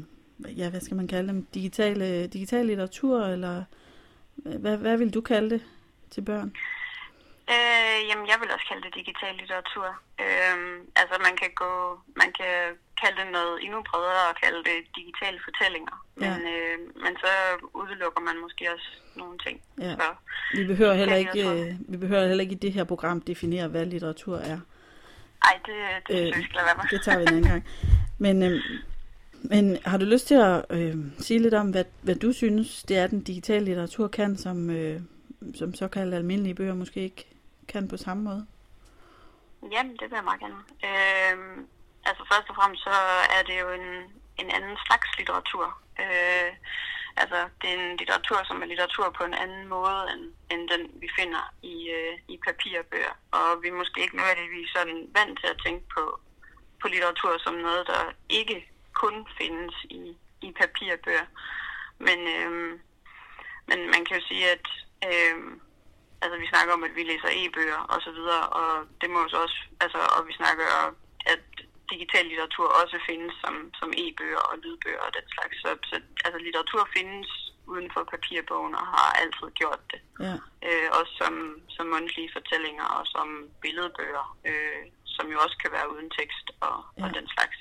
ja, 0.56 0.70
hvad 0.70 0.80
skal 0.80 0.96
man 0.96 1.08
kalde 1.08 1.28
dem, 1.28 1.46
digitale, 1.54 2.26
digital 2.26 2.66
litteratur, 2.66 3.20
eller 3.24 3.64
hvad, 4.36 4.76
hvad 4.76 4.96
vil 4.96 5.14
du 5.14 5.20
kalde 5.20 5.50
det 5.50 5.62
til 6.10 6.20
børn? 6.22 6.52
Øh, 7.54 7.98
jamen, 8.08 8.26
jeg 8.32 8.38
vil 8.40 8.54
også 8.54 8.66
kalde 8.70 8.82
det 8.86 8.94
digital 9.00 9.34
litteratur. 9.40 9.86
Øh, 10.24 10.56
altså, 11.00 11.14
man 11.26 11.34
kan 11.42 11.50
gå, 11.62 11.72
man 12.22 12.30
kan 12.38 12.54
kalde 13.02 13.16
det 13.20 13.28
noget 13.38 13.54
endnu 13.64 13.78
bredere 13.90 14.24
og 14.30 14.36
kalde 14.42 14.60
det 14.68 14.78
digitale 14.98 15.38
fortællinger. 15.46 15.96
Ja. 16.20 16.30
Men, 16.30 16.40
øh, 16.54 16.76
men 17.04 17.12
så 17.22 17.32
udelukker 17.80 18.22
man 18.28 18.36
måske 18.44 18.64
også 18.74 18.88
nogle 19.20 19.36
ting. 19.46 19.56
Ja. 19.80 19.92
Så, 20.00 20.08
Vi 20.58 20.64
behøver 20.72 20.94
heller 20.94 21.16
ikke, 21.24 21.40
øh, 21.50 21.74
vi 21.92 21.96
behøver 21.96 22.26
heller 22.26 22.46
ikke 22.46 22.58
i 22.58 22.64
det 22.66 22.72
her 22.72 22.84
program 22.84 23.20
definere, 23.20 23.68
hvad 23.68 23.86
litteratur 23.86 24.36
er. 24.36 24.58
ej, 25.48 25.56
det, 25.66 25.76
det 26.08 26.34
synes 26.34 26.54
jeg, 26.54 26.64
være 26.68 26.76
med. 26.76 26.84
det 26.90 27.04
tager 27.04 27.18
vi 27.18 27.22
en 27.22 27.28
anden 27.28 27.50
gang. 27.52 27.64
Men, 28.18 28.42
øh, 28.42 28.60
men 29.32 29.78
har 29.84 29.98
du 29.98 30.04
lyst 30.04 30.26
til 30.26 30.34
at 30.34 30.64
øh, 30.70 30.94
sige 31.18 31.38
lidt 31.38 31.54
om, 31.54 31.70
hvad, 31.70 31.84
hvad 32.02 32.14
du 32.14 32.32
synes, 32.32 32.82
det 32.82 32.96
er, 32.98 33.06
den 33.06 33.22
digitale 33.22 33.64
litteratur 33.64 34.08
kan, 34.08 34.36
som, 34.36 34.70
øh, 34.70 35.00
som 35.54 35.74
såkaldte 35.74 36.16
almindelige 36.16 36.54
bøger 36.54 36.74
måske 36.74 37.00
ikke 37.00 37.35
kan 37.68 37.88
på 37.88 37.96
samme 37.96 38.22
måde? 38.22 38.46
Jamen, 39.72 39.92
det 39.92 40.06
vil 40.10 40.18
jeg 40.20 40.24
meget 40.24 40.40
gerne. 40.40 40.62
Øh, 40.88 41.36
altså 42.08 42.22
først 42.32 42.48
og 42.50 42.56
fremmest 42.56 42.82
så 42.82 42.96
er 43.36 43.42
det 43.48 43.60
jo 43.60 43.68
en, 43.78 43.86
en 44.40 44.50
anden 44.56 44.76
slags 44.86 45.08
litteratur. 45.18 45.66
Øh, 46.02 46.50
altså 47.16 47.38
det 47.60 47.68
er 47.70 47.78
en 47.78 47.96
litteratur, 47.96 48.40
som 48.44 48.62
er 48.62 48.66
litteratur 48.66 49.10
på 49.10 49.24
en 49.24 49.34
anden 49.34 49.68
måde, 49.68 50.02
end, 50.12 50.24
end 50.52 50.68
den 50.72 50.82
vi 51.02 51.08
finder 51.18 51.42
i, 51.62 51.76
øh, 51.98 52.14
i 52.28 52.36
papirbøger. 52.46 53.14
Og 53.30 53.62
vi 53.62 53.68
er 53.68 53.80
måske 53.80 54.02
ikke 54.02 54.16
nødvendigvis 54.16 54.70
sådan 54.76 54.98
vant 55.18 55.40
til 55.40 55.46
at 55.46 55.60
tænke 55.64 55.84
på, 55.94 56.20
på 56.80 56.88
litteratur 56.88 57.38
som 57.38 57.54
noget, 57.54 57.86
der 57.86 58.02
ikke 58.28 58.58
kun 58.92 59.26
findes 59.38 59.74
i, 59.84 60.16
i 60.42 60.52
papirbøger. 60.60 61.26
Men, 61.98 62.18
øh, 62.36 62.52
men 63.68 63.78
man 63.92 64.04
kan 64.04 64.16
jo 64.18 64.22
sige, 64.28 64.50
at 64.50 64.66
øh, 65.08 65.36
altså 66.22 66.36
vi 66.42 66.52
snakker 66.52 66.72
om, 66.76 66.84
at 66.88 66.94
vi 66.98 67.02
læser 67.10 67.30
e-bøger 67.40 67.80
og 67.92 67.98
så 68.06 68.10
videre, 68.18 68.42
og 68.60 68.70
det 69.00 69.08
må 69.10 69.18
jo 69.22 69.28
så 69.28 69.38
også, 69.46 69.60
altså, 69.84 70.00
og 70.16 70.20
vi 70.28 70.32
snakker 70.40 70.64
om, 70.84 70.92
at 71.32 71.42
digital 71.92 72.24
litteratur 72.26 72.68
også 72.82 72.96
findes 73.08 73.34
som, 73.42 73.54
som 73.78 73.90
e-bøger 74.02 74.42
og 74.50 74.54
lydbøger 74.64 75.02
og 75.06 75.12
den 75.18 75.26
slags. 75.34 75.56
Så, 75.62 75.68
så 75.88 75.94
altså, 76.24 76.38
litteratur 76.46 76.82
findes 76.96 77.30
uden 77.72 77.88
for 77.94 78.02
papirbogen 78.12 78.74
og 78.80 78.86
har 78.94 79.08
altid 79.22 79.48
gjort 79.60 79.82
det. 79.92 80.00
Ja, 80.26 80.36
Øh, 80.68 80.88
også 80.98 81.12
som, 81.22 81.34
som 81.76 81.86
mundtlige 81.86 82.34
fortællinger 82.36 82.86
og 82.98 83.04
som 83.14 83.28
billedbøger, 83.62 84.24
øh, 84.50 84.82
som 85.04 85.26
jo 85.32 85.38
også 85.44 85.56
kan 85.62 85.72
være 85.76 85.92
uden 85.92 86.10
tekst 86.18 86.46
og, 86.60 86.76
ja. 86.98 87.04
og 87.04 87.08
den 87.18 87.26
slags. 87.34 87.58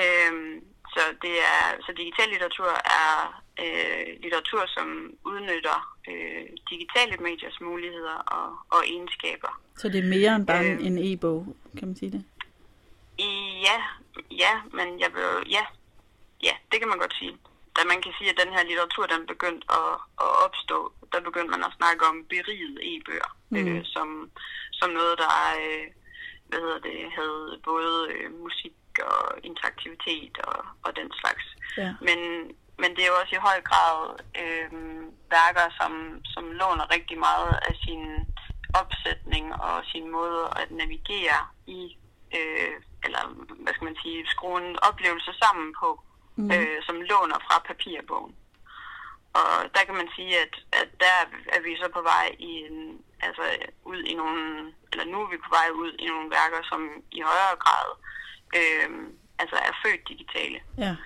Øhm, 0.00 0.54
så 0.94 1.02
det 1.22 1.34
er 1.52 1.60
så 1.86 1.92
digital 1.96 2.28
litteratur 2.28 2.70
er 3.00 3.42
øh, 3.62 4.06
litteratur, 4.22 4.62
som 4.76 4.86
udnytter 5.24 5.78
øh, 6.10 6.44
digitale 6.70 7.16
mediers 7.16 7.60
muligheder 7.60 8.16
og, 8.36 8.48
og 8.74 8.80
egenskaber. 8.94 9.60
så 9.76 9.88
det 9.88 9.98
er 10.04 10.08
mere 10.16 10.36
end 10.36 10.46
bare 10.46 10.66
en, 10.66 10.78
Øh. 10.80 10.86
en 10.86 10.96
e-bog, 11.12 11.56
kan 11.78 11.88
man 11.88 11.96
sige 11.96 12.12
det? 12.16 12.24
Ja, 13.68 13.78
ja, 14.30 14.52
men 14.76 15.00
jeg 15.00 15.10
vil 15.14 15.50
ja, 15.56 15.64
ja, 16.42 16.54
det 16.72 16.78
kan 16.80 16.88
man 16.88 16.98
godt 16.98 17.14
sige. 17.20 17.36
Da 17.76 17.80
man 17.92 18.02
kan 18.02 18.12
sige, 18.18 18.30
at 18.30 18.40
den 18.44 18.52
her 18.54 18.62
litteratur, 18.64 19.06
den 19.06 19.26
begyndte 19.26 19.64
at, 19.80 19.92
at 20.24 20.30
opstå, 20.46 20.92
der 21.12 21.20
begyndte 21.20 21.50
man 21.50 21.64
at 21.64 21.76
snakke 21.78 22.02
om 22.10 22.24
berigede 22.30 22.78
e-bøger, 22.90 23.30
mm. 23.50 23.56
øh, 23.58 23.80
som, 23.84 24.30
som 24.72 24.90
noget, 24.90 25.18
der 25.18 25.30
øh, 25.62 25.86
hvad 26.48 26.60
hedder 26.64 26.80
det, 26.88 26.98
havde 27.18 27.60
både 27.64 27.94
øh, 28.14 28.40
musik 28.44 28.72
og 28.98 29.38
interaktivitet 29.42 30.38
og, 30.38 30.64
og 30.82 30.96
den 30.96 31.12
slags. 31.20 31.44
Ja. 31.76 31.94
Men, 32.00 32.18
men 32.82 32.90
det 32.94 33.02
er 33.02 33.12
jo 33.12 33.20
også 33.22 33.34
i 33.36 33.46
høj 33.48 33.60
grad 33.70 33.96
øh, 34.42 34.70
værker, 35.36 35.66
som, 35.80 35.92
som 36.24 36.44
låner 36.60 36.94
rigtig 36.96 37.18
meget 37.18 37.52
af 37.68 37.74
sin 37.84 38.02
opsætning 38.82 39.54
og 39.54 39.84
sin 39.92 40.10
måde 40.10 40.42
at 40.60 40.70
navigere 40.70 41.40
i, 41.66 41.80
øh, 42.36 42.74
eller 43.04 43.22
hvad 43.62 43.72
skal 43.74 43.84
man 43.90 44.00
sige, 44.02 44.26
skrue 44.26 44.58
en 44.68 44.76
oplevelse 44.88 45.32
sammen 45.42 45.74
på, 45.80 46.02
mm. 46.36 46.50
øh, 46.54 46.78
som 46.86 46.96
låner 47.10 47.38
fra 47.46 47.56
papirbogen. 47.68 48.34
Og 49.40 49.50
der 49.74 49.82
kan 49.86 49.96
man 50.00 50.08
sige, 50.16 50.32
at, 50.44 50.54
at 50.72 50.88
der 51.00 51.16
er 51.56 51.60
vi 51.60 51.76
så 51.76 51.88
på 51.92 52.02
vej 52.02 52.26
i 52.38 52.52
en, 52.68 53.04
altså 53.20 53.42
ud 53.84 54.00
i 54.02 54.14
nogle, 54.14 54.72
eller 54.92 55.04
nu 55.04 55.16
er 55.22 55.30
vi 55.30 55.36
på 55.36 55.50
vej 55.58 55.68
ud 55.74 55.92
i 55.98 56.06
nogle 56.06 56.30
værker, 56.30 56.62
som 56.70 56.80
i 57.12 57.20
højere 57.20 57.56
grad 57.64 57.88
øh, 57.90 58.20
altså 59.38 59.56
er 59.56 59.72
født 59.84 60.08
digitale 60.08 60.58
Ja, 60.78 60.96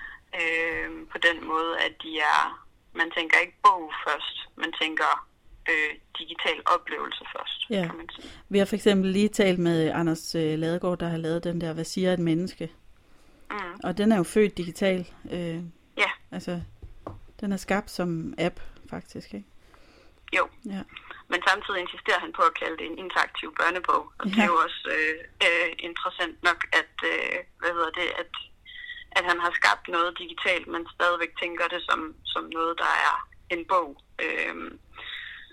øh, 0.41 0.91
på 1.13 1.19
den 1.19 1.47
måde, 1.49 1.79
at 1.87 1.93
de 2.03 2.19
er, 2.19 2.67
man 2.95 3.11
tænker 3.17 3.39
ikke 3.39 3.57
bog 3.63 3.93
først, 4.09 4.49
man 4.57 4.73
tænker 4.83 5.29
øh, 5.71 5.95
digital 6.19 6.63
oplevelse 6.67 7.25
først, 7.37 7.71
Ja. 7.71 7.87
kan 7.87 7.97
man 7.97 8.09
sige. 8.15 8.31
vi 8.49 8.59
har 8.59 8.65
for 8.65 8.75
eksempel 8.77 9.11
lige 9.11 9.29
talt 9.29 9.59
med 9.59 9.91
Anders 9.95 10.35
øh, 10.35 10.59
Ladegaard, 10.59 10.99
der 10.99 11.09
har 11.09 11.17
lavet 11.17 11.45
den 11.45 11.61
der, 11.61 11.73
hvad 11.73 11.85
siger 11.85 12.13
et 12.13 12.19
menneske? 12.19 12.71
Mm. 13.51 13.57
Og 13.85 13.99
den 13.99 14.13
er 14.13 14.17
jo 14.17 14.23
født 14.23 14.57
digital. 14.59 15.11
Øh, 15.33 15.61
Ja, 15.99 16.11
altså, 16.31 16.61
den 17.41 17.53
er 17.53 17.57
skabt 17.57 17.91
som 17.91 18.35
app, 18.39 18.61
faktisk, 18.91 19.35
ikke? 19.35 19.47
jo. 20.37 20.49
Ja, 20.67 20.81
Men 21.31 21.41
samtidig 21.49 21.81
insisterer 21.81 22.21
han 22.25 22.33
på 22.39 22.43
at 22.51 22.55
kalde 22.61 22.77
det 22.81 22.87
en 22.87 22.99
interaktiv 23.05 23.49
børnebog. 23.61 24.03
Og 24.19 24.25
det 24.27 24.37
Ja. 24.37 24.43
er 24.43 24.49
jo 24.53 24.57
også 24.67 24.81
øh, 24.97 25.17
øh, 25.47 25.69
interessant 25.89 26.37
nok, 26.49 26.61
at, 26.81 26.95
øh, 27.13 27.37
hvad 27.61 27.73
hedder 27.77 27.93
det, 28.01 28.09
at, 28.23 28.33
at 29.19 29.25
han 29.31 29.39
har 29.45 29.53
skabt 29.61 29.85
noget 29.97 30.19
digitalt, 30.23 30.67
men 30.75 30.83
stadigvæk 30.97 31.33
tænker 31.43 31.67
det 31.75 31.83
som, 31.89 32.01
som 32.33 32.43
noget, 32.59 32.75
der 32.83 32.93
er 33.09 33.15
en 33.55 33.63
bog. 33.73 33.89
Øhm, 34.25 34.71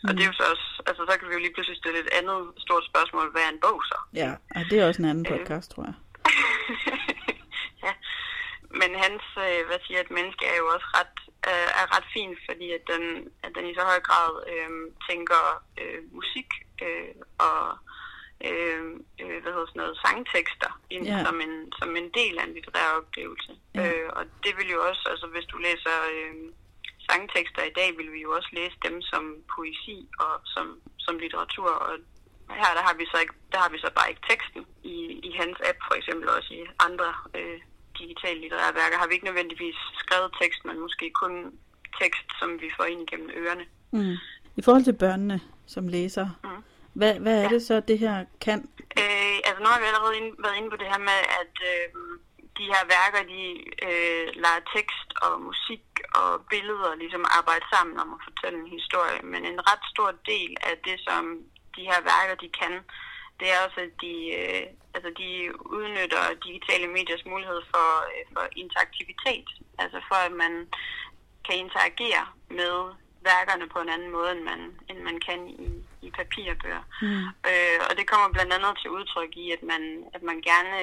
og 0.08 0.12
det 0.16 0.22
er 0.24 0.30
jo 0.32 0.40
så 0.42 0.46
også, 0.54 0.68
altså 0.90 1.02
så 1.10 1.14
kan 1.20 1.28
vi 1.30 1.34
jo 1.34 1.40
lige 1.44 1.54
pludselig 1.54 1.78
stille 1.78 2.00
et 2.00 2.10
andet 2.20 2.40
stort 2.66 2.86
spørgsmål, 2.92 3.32
hvad 3.32 3.42
er 3.48 3.50
en 3.56 3.64
bog 3.66 3.80
så? 3.92 3.98
ja 4.22 4.30
og 4.56 4.62
det 4.70 4.76
er 4.80 4.88
også 4.88 5.02
en 5.02 5.10
anden 5.10 5.26
podcast, 5.34 5.72
tror 5.72 5.84
jeg. 5.90 5.96
ja. 7.86 7.94
Men 8.82 8.92
hans, 9.04 9.24
øh, 9.46 9.60
hvad 9.68 9.80
siger 9.86 10.00
et 10.02 10.12
menneske, 10.18 10.44
er 10.54 10.58
jo 10.62 10.68
også 10.76 10.88
ret, 11.00 11.16
øh, 11.50 11.70
er 11.82 11.86
ret 11.96 12.08
fint, 12.16 12.38
fordi 12.48 12.68
at 12.78 12.84
den, 12.92 13.04
at 13.44 13.52
den 13.56 13.66
i 13.70 13.74
så 13.76 13.84
høj 13.92 14.00
grad 14.10 14.32
øh, 14.54 14.72
tænker 15.10 15.42
øh, 15.82 16.00
musik 16.18 16.50
øh, 16.86 17.14
og 17.48 17.62
øh, 18.50 18.84
øh, 19.22 19.38
hvad 19.42 19.52
hedder 19.54 19.70
sådan 19.72 19.82
noget, 19.84 20.02
sangtekster 20.06 20.72
ind 20.96 21.06
Ja. 21.06 21.24
som, 21.26 21.42
en, 21.46 21.56
som 21.80 21.90
en 22.02 22.10
del 22.20 22.34
af 22.40 22.44
en 22.46 22.54
litterær 22.54 22.90
oplevelse. 23.02 23.52
Ja. 23.76 23.82
Øh, 23.84 24.10
og 24.18 24.24
det 24.44 24.54
vil 24.58 24.70
jo 24.76 24.80
også, 24.90 25.04
altså 25.14 25.28
hvis 25.28 25.46
du 25.52 25.58
læser 25.58 25.96
øh, 26.14 26.36
sangtekster 27.10 27.64
i 27.64 27.74
dag, 27.80 27.98
vil 27.98 28.12
vi 28.16 28.22
jo 28.22 28.32
også 28.38 28.50
læse 28.60 28.78
dem 28.88 29.02
som 29.02 29.24
poesi 29.56 29.98
og 30.20 30.34
som, 30.54 30.66
som 31.06 31.18
litteratur. 31.24 31.70
Og 31.88 31.94
her 32.62 32.72
der 32.78 32.84
har 32.88 32.96
vi 33.00 33.06
så 33.12 33.18
ikke, 33.24 33.34
der 33.52 33.58
har 33.64 33.70
vi 33.70 33.80
så 33.80 33.90
bare 33.98 34.10
ikke 34.10 34.28
teksten 34.30 34.66
i, 34.84 34.98
i 35.28 35.32
hans 35.40 35.58
app 35.70 35.80
for 35.88 35.96
eksempel, 36.00 36.30
og 36.30 36.36
også 36.36 36.54
i 36.54 36.62
andre 36.88 37.10
øh, 37.40 37.60
digitale 38.04 38.40
litterære 38.42 38.76
værker 38.82 38.98
har 38.98 39.08
vi 39.08 39.14
ikke 39.14 39.30
nødvendigvis 39.30 39.78
skrevet 40.04 40.32
tekst, 40.42 40.62
men 40.66 40.80
måske 40.86 41.06
kun 41.22 41.34
tekst, 42.02 42.28
som 42.40 42.50
vi 42.62 42.70
får 42.78 42.86
ind 42.92 43.02
igennem 43.06 43.30
ørerne. 43.42 43.66
Mm. 43.92 44.16
I 44.60 44.62
forhold 44.66 44.84
til 44.84 44.94
børnene 45.04 45.38
som 45.68 45.88
læser, 45.88 46.28
Mm. 46.44 46.64
hvad, 47.00 47.14
hvad 47.24 47.36
er 47.44 47.50
det 47.50 47.62
så, 47.70 47.76
det 47.80 47.98
her 48.00 48.16
kan? 48.46 48.60
Øh, 49.02 49.38
altså 49.48 49.60
nu 49.64 49.68
har 49.72 49.80
vi 49.82 49.86
allerede 49.92 50.18
inde, 50.20 50.32
været 50.44 50.58
inde 50.60 50.70
på 50.74 50.78
det 50.82 50.88
her 50.92 51.02
med, 51.10 51.20
at 51.42 51.56
øh, 51.72 51.86
de 52.60 52.66
her 52.74 52.84
værker, 52.96 53.22
de 53.36 53.44
øh, 53.88 54.26
lader 54.44 54.62
tekst 54.76 55.10
og 55.26 55.34
musik 55.50 55.86
og 56.22 56.30
billeder 56.52 56.92
ligesom 57.04 57.24
arbejde 57.40 57.66
sammen 57.74 57.96
om 58.04 58.10
at 58.16 58.22
fortælle 58.28 58.58
en 58.64 58.72
historie. 58.78 59.20
Men 59.32 59.42
en 59.52 59.60
ret 59.70 59.84
stor 59.94 60.10
del 60.32 60.52
af 60.70 60.76
det, 60.88 60.98
som 61.08 61.22
de 61.76 61.84
her 61.92 62.00
værker, 62.12 62.36
de 62.44 62.50
kan, 62.62 62.74
det 63.42 63.48
er 63.54 63.60
også, 63.66 63.80
at 63.88 63.94
de, 64.04 64.14
øh, 64.40 64.66
altså 64.96 65.10
de 65.22 65.30
udnytter 65.78 66.24
digitale 66.46 66.88
mediers 66.98 67.26
mulighed 67.32 67.62
for, 67.74 67.88
øh, 68.12 68.24
for 68.34 68.44
interaktivitet. 68.64 69.48
Altså 69.84 70.00
for, 70.10 70.20
at 70.28 70.34
man 70.44 70.54
kan 71.46 71.56
interagere 71.64 72.26
med 72.60 72.76
værkerne 73.30 73.68
på 73.74 73.80
en 73.82 73.90
anden 73.96 74.12
måde, 74.18 74.32
end 74.36 74.44
man, 74.52 74.62
end 74.90 75.00
man 75.10 75.18
kan 75.28 75.40
i, 75.48 75.70
i 76.08 76.10
papirbøger. 76.20 76.84
Mm. 77.02 77.24
Øh, 77.50 77.80
og 77.88 77.94
det 77.98 78.06
kommer 78.12 78.28
blandt 78.36 78.54
andet 78.54 78.74
til 78.82 78.90
udtryk 78.98 79.32
i, 79.44 79.46
at 79.56 79.64
man, 79.72 79.84
at 80.16 80.24
man 80.30 80.38
gerne 80.52 80.76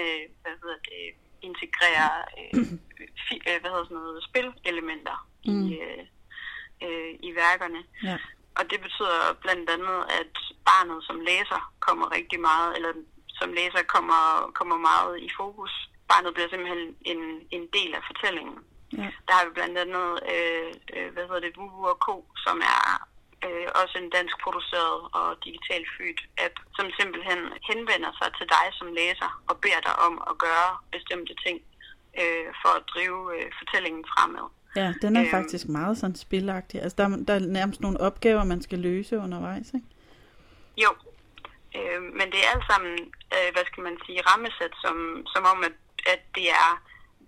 hvad 0.42 0.54
hedder 0.62 0.80
det, 0.88 1.02
integrerer 1.48 2.12
øh, 2.38 2.64
fi, 3.24 3.34
øh, 3.48 3.58
hvad 3.60 3.70
hedder 3.70 3.88
sådan 3.88 3.96
noget, 3.96 4.24
spilelementer. 4.28 5.18
Mm. 5.46 5.66
i, 5.68 5.78
øh, 5.88 6.04
øh, 6.86 7.14
i 7.28 7.34
værkerne. 7.34 7.80
Ja. 8.04 8.18
Og 8.58 8.64
det 8.70 8.80
betyder 8.86 9.18
blandt 9.44 9.70
andet, 9.70 9.98
at 10.20 10.34
barnet 10.70 11.04
som 11.08 11.18
læser 11.20 11.60
kommer 11.86 12.06
rigtig 12.16 12.40
meget, 12.40 12.76
eller 12.76 12.92
som 13.40 13.52
læser 13.52 13.82
kommer, 13.94 14.22
kommer 14.58 14.76
meget 14.90 15.12
i 15.26 15.28
fokus. 15.40 15.72
Barnet 16.08 16.34
bliver 16.34 16.48
simpelthen 16.50 16.96
en, 17.12 17.22
en 17.56 17.64
del 17.76 17.90
af 17.98 18.02
fortællingen. 18.10 18.58
Ja. 18.92 19.08
Der 19.26 19.32
har 19.36 19.44
vi 19.44 19.52
blandt 19.58 19.78
andet, 19.84 20.08
øh, 20.34 20.70
øh, 20.94 21.08
hvad 21.12 21.24
hedder 21.26 21.44
det, 21.46 21.56
Vuvu 21.56 21.86
og 21.92 21.98
Ko, 22.06 22.16
som 22.46 22.58
er 22.76 22.82
øh, 23.46 23.68
også 23.82 23.94
en 23.98 24.10
dansk 24.16 24.36
produceret 24.44 24.98
og 25.18 25.28
digitalt 25.46 25.88
født 25.96 26.20
app, 26.44 26.54
som 26.76 26.86
simpelthen 26.98 27.40
henvender 27.70 28.12
sig 28.20 28.30
til 28.38 28.46
dig 28.54 28.66
som 28.78 28.88
læser 29.00 29.30
og 29.50 29.54
beder 29.62 29.80
dig 29.88 29.94
om 30.06 30.14
at 30.30 30.38
gøre 30.46 30.70
bestemte 30.94 31.34
ting 31.44 31.58
øh, 32.20 32.48
for 32.60 32.72
at 32.78 32.86
drive 32.92 33.20
øh, 33.36 33.48
fortællingen 33.58 34.04
fremad. 34.12 34.46
Ja, 34.76 34.94
den 35.02 35.16
er 35.16 35.20
Øhm. 35.22 35.30
faktisk 35.30 35.68
meget 35.68 35.98
sådan 35.98 36.16
spilagtig. 36.16 36.82
Altså, 36.82 36.96
der, 36.98 37.04
er- 37.04 37.24
der 37.28 37.34
er 37.34 37.38
nærmest 37.58 37.80
nogle 37.80 38.00
opgaver, 38.00 38.44
man 38.44 38.62
skal 38.62 38.78
løse 38.78 39.18
undervejs, 39.18 39.66
ikke? 39.74 39.86
Jo, 40.76 40.90
Øh, 41.78 42.02
men 42.18 42.26
det 42.32 42.38
er 42.44 42.50
alt 42.54 42.66
sammen, 42.70 42.94
øh, 43.36 43.48
hvad 43.54 43.64
skal 43.70 43.82
man 43.88 43.96
sige, 44.06 44.20
rammesat 44.30 44.72
som, 44.84 44.96
som 45.34 45.42
om, 45.52 45.58
at, 45.68 45.76
at 46.12 46.20
det 46.34 46.46
er 46.50 46.70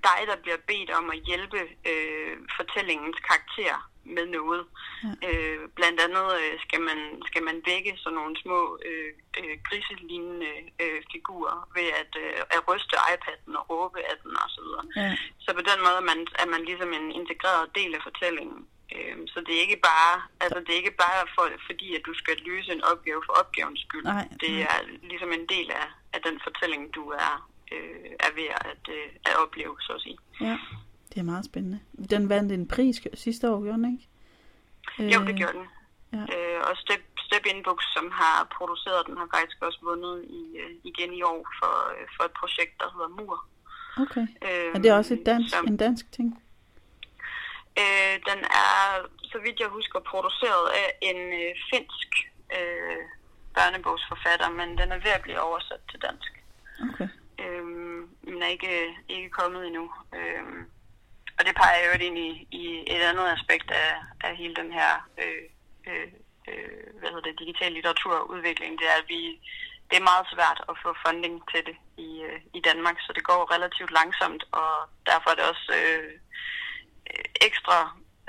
dig, 0.08 0.20
der 0.30 0.36
bliver 0.42 0.56
bedt 0.70 0.90
om 0.90 1.10
at 1.14 1.18
hjælpe 1.28 1.60
øh, 1.90 2.32
fortællingens 2.56 3.18
karakter 3.28 3.89
med 4.04 4.26
noget. 4.26 4.62
Ja. 5.04 5.28
Øh, 5.28 5.68
blandt 5.78 6.00
andet 6.00 6.26
øh, 6.40 6.54
skal, 6.64 6.80
man, 6.80 7.00
skal 7.28 7.42
man 7.48 7.62
vække 7.66 7.92
sådan 7.96 8.18
nogle 8.20 8.34
små 8.42 8.78
øh, 8.88 9.12
øh, 9.40 9.54
griselignende 9.66 10.52
øh, 10.82 11.00
figurer 11.12 11.68
ved 11.76 11.88
at, 12.02 12.12
øh, 12.24 12.40
at 12.54 12.60
ryste 12.68 12.96
iPad'en 13.12 13.52
og 13.60 13.70
råbe 13.70 13.98
af 14.10 14.16
den 14.22 14.32
osv. 14.44 14.68
Ja. 14.96 15.16
Så 15.44 15.50
på 15.58 15.62
den 15.70 15.78
måde 15.84 15.96
er 16.02 16.06
man, 16.10 16.20
er 16.42 16.48
man 16.54 16.62
ligesom 16.64 16.92
en 16.92 17.12
integreret 17.20 17.74
del 17.78 17.94
af 17.94 18.02
fortællingen. 18.08 18.60
Øh, 18.94 19.16
så 19.32 19.38
det 19.46 19.52
er 19.54 19.60
ikke 19.66 19.80
bare, 19.90 20.14
altså 20.40 20.58
det 20.60 20.70
er 20.72 20.82
ikke 20.82 21.00
bare 21.06 21.22
for, 21.34 21.46
fordi, 21.68 21.88
at 21.96 22.02
du 22.08 22.14
skal 22.14 22.36
løse 22.46 22.72
en 22.72 22.84
opgave 22.92 23.22
for 23.26 23.32
opgavens 23.42 23.80
skyld. 23.80 24.04
Nej, 24.04 24.28
det 24.40 24.54
er 24.62 24.78
ligesom 25.02 25.32
en 25.32 25.46
del 25.54 25.70
af, 25.70 25.88
af 26.12 26.20
den 26.26 26.40
fortælling, 26.46 26.94
du 26.94 27.04
er, 27.10 27.50
øh, 27.72 28.10
er 28.26 28.30
ved 28.38 28.48
at, 28.70 28.84
øh, 28.96 29.08
at 29.28 29.36
opleve, 29.42 29.76
så 29.80 29.92
at 29.92 30.00
sige. 30.00 30.18
Ja. 30.40 30.56
Det 31.10 31.18
er 31.18 31.22
meget 31.22 31.44
spændende. 31.44 31.80
Den 32.10 32.28
vandt 32.28 32.52
en 32.52 32.68
pris 32.68 32.96
sidste 33.14 33.50
år, 33.50 33.62
gjorde 33.62 33.78
den 33.78 33.92
ikke? 33.92 34.08
Øh, 35.00 35.12
jo, 35.14 35.26
det 35.26 35.36
gjorde 35.36 35.58
den. 35.58 35.66
Ja. 36.12 36.22
Øh, 36.34 36.60
og 36.68 36.76
Step, 36.76 37.02
Step 37.18 37.46
In 37.46 37.62
Books, 37.62 37.86
som 37.96 38.10
har 38.10 38.48
produceret 38.56 39.06
den, 39.06 39.16
har 39.16 39.28
faktisk 39.34 39.58
også 39.62 39.78
vundet 39.82 40.24
i, 40.24 40.42
uh, 40.62 40.70
igen 40.90 41.12
i 41.12 41.22
år 41.22 41.42
for, 41.58 41.74
uh, 41.94 42.06
for 42.16 42.24
et 42.24 42.34
projekt, 42.40 42.80
der 42.80 42.88
hedder 42.94 43.08
Mur. 43.08 43.36
Okay. 44.04 44.26
Øh, 44.46 44.74
er 44.74 44.78
det 44.78 44.92
også 44.92 45.14
et 45.14 45.26
dansk, 45.26 45.54
som, 45.56 45.66
en 45.66 45.76
dansk 45.76 46.12
ting? 46.12 46.42
Øh, 47.82 48.14
den 48.30 48.40
er, 48.64 48.76
så 49.22 49.38
vidt 49.44 49.60
jeg 49.60 49.68
husker, 49.68 50.00
produceret 50.00 50.66
af 50.82 50.88
en 51.02 51.20
øh, 51.40 51.52
finsk 51.70 52.10
øh, 52.58 53.02
børnebogsforfatter, 53.54 54.50
men 54.50 54.68
den 54.78 54.92
er 54.92 55.00
ved 55.06 55.12
at 55.18 55.22
blive 55.22 55.40
oversat 55.40 55.80
til 55.90 56.02
dansk. 56.02 56.32
Okay. 56.88 57.08
Øh, 57.42 57.64
men 58.22 58.42
er 58.42 58.46
ikke, 58.46 58.96
ikke 59.08 59.30
kommet 59.30 59.66
endnu. 59.66 59.92
Øh, 60.14 60.44
og 61.40 61.46
det 61.46 61.54
peger 61.62 61.82
jo 61.86 61.92
ind 62.06 62.18
i, 62.18 62.30
i 62.62 62.64
et 62.94 63.02
andet 63.10 63.26
aspekt 63.36 63.68
af, 63.70 63.92
af 64.26 64.36
hele 64.36 64.54
den 64.60 64.72
her 64.78 64.90
øh, 65.22 65.44
øh, 65.88 66.08
øh, 66.50 66.82
hvad 66.98 67.08
hedder 67.08 67.28
det, 67.28 67.42
digital 67.44 67.72
litteraturudvikling. 67.72 68.72
Det 68.80 68.86
er, 68.92 68.98
at 69.02 69.08
vi, 69.14 69.20
det 69.88 69.96
er 69.98 70.10
meget 70.10 70.26
svært 70.34 70.60
at 70.70 70.74
få 70.82 70.90
funding 71.04 71.36
til 71.52 71.62
det 71.68 71.76
i, 72.06 72.10
øh, 72.28 72.40
i 72.58 72.60
Danmark, 72.68 72.96
så 73.00 73.10
det 73.16 73.24
går 73.30 73.52
relativt 73.54 73.92
langsomt, 73.98 74.42
og 74.60 74.72
derfor 75.06 75.28
er 75.30 75.36
det 75.38 75.50
også 75.52 75.68
øh, 75.80 76.12
ekstra 77.48 77.78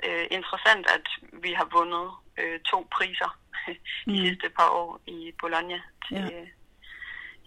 øh, 0.08 0.26
interessant, 0.38 0.86
at 0.98 1.08
vi 1.44 1.52
har 1.60 1.68
vundet 1.78 2.08
øh, 2.42 2.60
to 2.72 2.88
priser 2.96 3.32
de 4.12 4.18
mm. 4.20 4.24
sidste 4.26 4.48
par 4.58 4.70
år 4.82 5.02
i 5.08 5.32
Bologna. 5.42 5.80
Til, 6.08 6.18
ja. 6.18 6.24
Øh, 6.24 6.48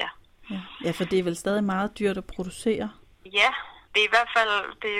ja. 0.03 0.09
ja. 0.51 0.61
Ja, 0.85 0.91
for 0.91 1.05
det 1.05 1.19
er 1.19 1.29
vel 1.31 1.37
stadig 1.37 1.65
meget 1.65 1.99
dyrt 1.99 2.17
at 2.17 2.27
producere? 2.35 2.91
Ja, 3.41 3.51
det 3.95 4.01
er 4.03 4.09
i 4.09 4.15
hvert 4.17 4.33
fald, 4.37 4.55
det, 4.85 4.93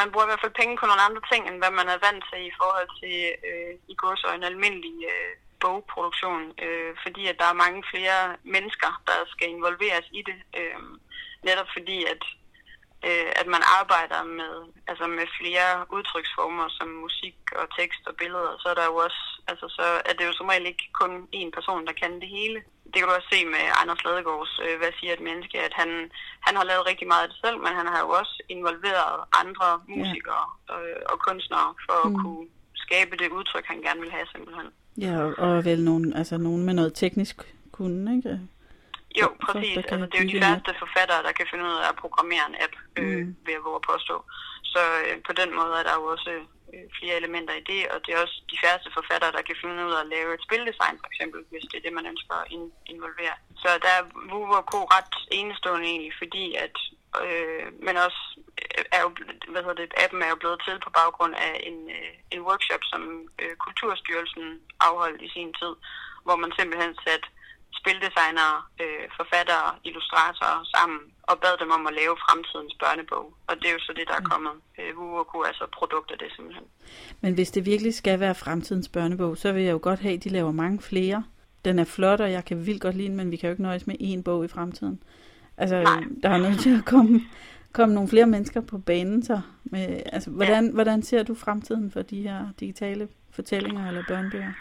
man 0.00 0.10
bruger 0.10 0.26
i 0.26 0.30
hvert 0.30 0.44
fald 0.44 0.60
penge 0.60 0.78
på 0.78 0.86
nogle 0.86 1.06
andre 1.08 1.22
ting, 1.32 1.42
end 1.44 1.58
hvad 1.62 1.72
man 1.80 1.88
er 1.94 2.04
vant 2.06 2.24
til 2.30 2.40
i 2.50 2.56
forhold 2.60 2.88
til 3.00 3.16
øh, 3.48 3.72
i 3.92 3.94
går 4.00 4.34
en 4.34 4.48
almindelig 4.50 4.96
øh, 5.12 5.32
bogproduktion, 5.62 6.42
øh, 6.64 6.90
fordi 7.02 7.22
at 7.26 7.38
der 7.40 7.48
er 7.50 7.62
mange 7.64 7.82
flere 7.92 8.20
mennesker, 8.54 8.90
der 9.08 9.18
skal 9.32 9.48
involveres 9.48 10.06
i 10.18 10.22
det. 10.28 10.38
Øh, 10.60 10.80
netop 11.48 11.68
fordi, 11.76 11.98
at 12.12 12.22
øh, 13.08 13.30
at 13.40 13.46
man 13.54 13.62
arbejder 13.80 14.20
med, 14.38 14.54
altså 14.90 15.04
med 15.18 15.26
flere 15.38 15.68
udtryksformer 15.96 16.66
som 16.78 16.88
musik 17.04 17.36
og 17.60 17.66
tekst 17.78 18.02
og 18.10 18.14
billeder, 18.20 18.52
så 18.62 18.66
er 18.72 18.76
der 18.80 18.86
jo 18.90 18.96
også, 19.06 19.22
altså 19.50 19.66
så 19.78 19.86
er 20.08 20.14
det 20.16 20.24
jo 20.28 20.32
som 20.36 20.50
regel 20.52 20.66
ikke 20.70 20.86
kun 21.00 21.12
én 21.40 21.50
person, 21.56 21.86
der 21.88 21.94
kan 22.02 22.12
det 22.22 22.28
hele. 22.38 22.58
Det 22.90 22.96
kan 22.98 23.08
du 23.08 23.14
også 23.18 23.32
se 23.32 23.40
med 23.54 23.64
Anders 23.80 24.04
Ladegaards 24.04 24.54
øh, 24.64 24.74
Hvad 24.80 24.92
siger 24.98 25.12
et 25.14 25.26
menneske, 25.28 25.56
at 25.68 25.74
han, 25.80 25.90
han 26.46 26.54
har 26.58 26.64
lavet 26.70 26.88
rigtig 26.90 27.06
meget 27.12 27.24
af 27.24 27.30
det 27.30 27.38
selv, 27.44 27.58
men 27.64 27.72
han 27.80 27.88
har 27.92 28.00
jo 28.04 28.10
også 28.20 28.34
involveret 28.56 29.14
andre 29.42 29.68
musikere 29.96 30.44
ja. 30.68 30.74
øh, 30.74 31.00
og 31.10 31.16
kunstnere 31.26 31.68
for 31.86 31.98
mm. 32.02 32.08
at 32.08 32.20
kunne 32.22 32.46
skabe 32.84 33.14
det 33.22 33.36
udtryk, 33.38 33.66
han 33.72 33.80
gerne 33.86 34.00
vil 34.00 34.16
have 34.16 34.26
simpelthen. 34.34 34.68
Ja, 35.06 35.16
og 35.44 35.64
vel 35.64 35.80
nogen, 35.84 36.12
altså 36.20 36.36
nogen 36.38 36.62
med 36.66 36.74
noget 36.74 36.92
teknisk 36.94 37.36
kunde, 37.72 38.16
ikke? 38.16 38.40
Jo, 39.20 39.26
præcis. 39.46 39.76
Altså, 39.76 40.06
det 40.10 40.16
er 40.16 40.24
jo 40.24 40.32
de 40.32 40.42
færreste 40.44 40.72
forfattere, 40.84 41.24
der 41.26 41.32
kan 41.38 41.46
finde 41.50 41.64
ud 41.70 41.76
af 41.82 41.88
at 41.88 42.00
programmere 42.04 42.44
en 42.50 42.56
app, 42.64 42.74
øh, 42.98 43.18
mm. 43.18 43.36
ved 43.46 43.54
at 43.58 43.64
våge 43.66 43.80
at 43.80 43.88
påstå. 43.92 44.16
Så 44.72 44.82
øh, 45.04 45.16
på 45.28 45.32
den 45.40 45.50
måde 45.58 45.72
er 45.80 45.84
der 45.88 45.94
jo 46.00 46.04
også 46.14 46.30
øh, 46.74 46.86
flere 46.98 47.16
elementer 47.20 47.54
i 47.60 47.66
det, 47.70 47.80
og 47.92 47.98
det 48.04 48.10
er 48.12 48.22
også 48.24 48.36
de 48.52 48.60
færreste 48.64 48.90
forfattere, 48.98 49.32
der 49.36 49.42
kan 49.48 49.56
finde 49.60 49.86
ud 49.86 49.94
af 49.98 50.02
at 50.02 50.12
lave 50.14 50.30
et 50.34 50.44
spildesign, 50.46 50.96
for 51.02 51.08
eksempel, 51.12 51.40
hvis 51.50 51.64
det 51.70 51.76
er 51.78 51.84
det, 51.86 51.98
man 51.98 52.10
ønsker 52.12 52.34
at 52.42 52.50
in- 52.56 52.78
involvere. 52.92 53.36
Så 53.62 53.68
der 53.84 53.92
er 53.98 54.02
WooWork 54.32 54.70
ret 54.96 55.14
enestående 55.40 55.86
egentlig, 55.92 56.14
fordi 56.22 56.44
at 56.66 56.76
øh, 57.26 57.66
men 57.86 57.96
også 58.06 58.22
øh, 58.62 58.84
er 58.96 59.00
jo, 59.04 59.10
hvad 59.52 59.62
hedder 59.64 59.80
det, 59.82 60.00
appen 60.04 60.22
er 60.22 60.30
jo 60.32 60.42
blevet 60.42 60.62
til 60.66 60.76
på 60.84 60.90
baggrund 61.00 61.34
af 61.48 61.54
en, 61.68 61.78
øh, 61.98 62.12
en 62.34 62.40
workshop, 62.48 62.82
som 62.92 63.02
øh, 63.42 63.54
Kulturstyrelsen 63.64 64.46
afholdt 64.86 65.22
i 65.22 65.28
sin 65.36 65.52
tid, 65.60 65.74
hvor 66.24 66.36
man 66.42 66.52
simpelthen 66.58 66.94
satte 67.04 67.28
spildesignere, 67.80 68.56
øh, 68.82 69.04
forfattere, 69.18 69.68
illustratorer 69.88 70.60
sammen 70.74 71.00
og 71.30 71.36
bad 71.42 71.54
dem 71.62 71.70
om 71.70 71.86
at 71.86 71.94
lave 72.00 72.14
fremtidens 72.24 72.74
børnebog. 72.82 73.24
Og 73.48 73.54
det 73.56 73.66
er 73.68 73.72
jo 73.72 73.82
så 73.86 73.92
det, 73.98 74.04
der 74.08 74.14
er 74.14 74.24
mm. 74.24 74.30
kommet. 74.32 74.54
Øh, 74.78 74.96
Vuoku 74.96 75.38
er 75.38 75.54
så 75.60 75.66
produkt 75.78 76.10
af 76.10 76.18
det 76.18 76.30
simpelthen. 76.36 76.66
Men 77.20 77.34
hvis 77.34 77.50
det 77.50 77.66
virkelig 77.66 77.94
skal 77.94 78.20
være 78.20 78.34
fremtidens 78.34 78.88
børnebog, 78.88 79.36
så 79.36 79.52
vil 79.52 79.62
jeg 79.62 79.72
jo 79.72 79.78
godt 79.82 80.00
have, 80.00 80.14
at 80.14 80.24
de 80.24 80.28
laver 80.28 80.52
mange 80.52 80.80
flere. 80.80 81.24
Den 81.64 81.78
er 81.78 81.84
flot, 81.84 82.20
og 82.20 82.32
jeg 82.32 82.44
kan 82.44 82.66
vildt 82.66 82.82
godt 82.82 82.96
lide 82.96 83.08
den, 83.08 83.16
men 83.16 83.30
vi 83.30 83.36
kan 83.36 83.48
jo 83.48 83.52
ikke 83.52 83.62
nøjes 83.62 83.86
med 83.86 83.96
én 84.00 84.22
bog 84.22 84.44
i 84.44 84.48
fremtiden. 84.48 85.02
Altså, 85.56 85.82
Nej. 85.82 86.04
der 86.22 86.28
er 86.28 86.38
nødt 86.38 86.60
til 86.60 86.78
at 86.78 86.84
komme, 86.84 87.20
komme 87.72 87.94
nogle 87.94 88.08
flere 88.08 88.26
mennesker 88.26 88.60
på 88.60 88.78
banen. 88.78 89.22
Så 89.22 89.40
med, 89.64 90.02
altså, 90.12 90.30
hvordan, 90.30 90.66
ja. 90.66 90.72
hvordan 90.72 91.02
ser 91.02 91.22
du 91.22 91.34
fremtiden 91.34 91.90
for 91.90 92.02
de 92.02 92.22
her 92.22 92.46
digitale 92.60 93.08
fortællinger 93.30 93.88
eller 93.88 94.02
børnebøger? 94.08 94.52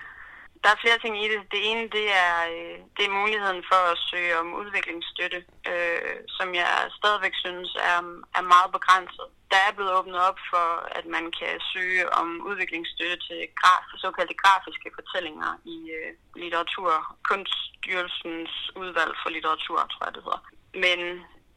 Der 0.64 0.70
er 0.72 0.84
flere 0.84 1.00
ting 1.04 1.14
i 1.24 1.28
det. 1.34 1.42
Det 1.54 1.62
ene, 1.70 1.84
det 1.98 2.08
er, 2.26 2.36
øh, 2.56 2.78
det 2.98 3.04
er 3.06 3.20
muligheden 3.22 3.62
for 3.72 3.82
at 3.92 4.02
søge 4.10 4.34
om 4.42 4.48
udviklingsstøtte, 4.62 5.40
øh, 5.72 6.16
som 6.38 6.48
jeg 6.62 6.72
stadigvæk 7.00 7.36
synes 7.46 7.70
er, 7.92 8.00
er 8.40 8.44
meget 8.54 8.70
begrænset. 8.78 9.28
Der 9.52 9.60
er 9.68 9.76
blevet 9.76 9.94
åbnet 10.00 10.20
op 10.30 10.40
for, 10.52 10.68
at 10.98 11.06
man 11.16 11.26
kan 11.40 11.54
søge 11.74 12.04
om 12.20 12.28
udviklingsstøtte 12.50 13.18
til 13.28 13.42
graf, 13.62 13.86
såkaldte 14.04 14.42
grafiske 14.44 14.90
fortællinger 14.98 15.52
i 15.76 15.78
øh, 15.98 16.10
litteratur. 16.42 16.92
Kunststyrelsens 17.30 18.54
udvalg 18.82 19.14
for 19.22 19.30
litteratur, 19.30 19.78
tror 19.92 20.06
jeg 20.06 20.16
det 20.16 20.24
hedder. 20.28 20.42
Men 20.86 21.00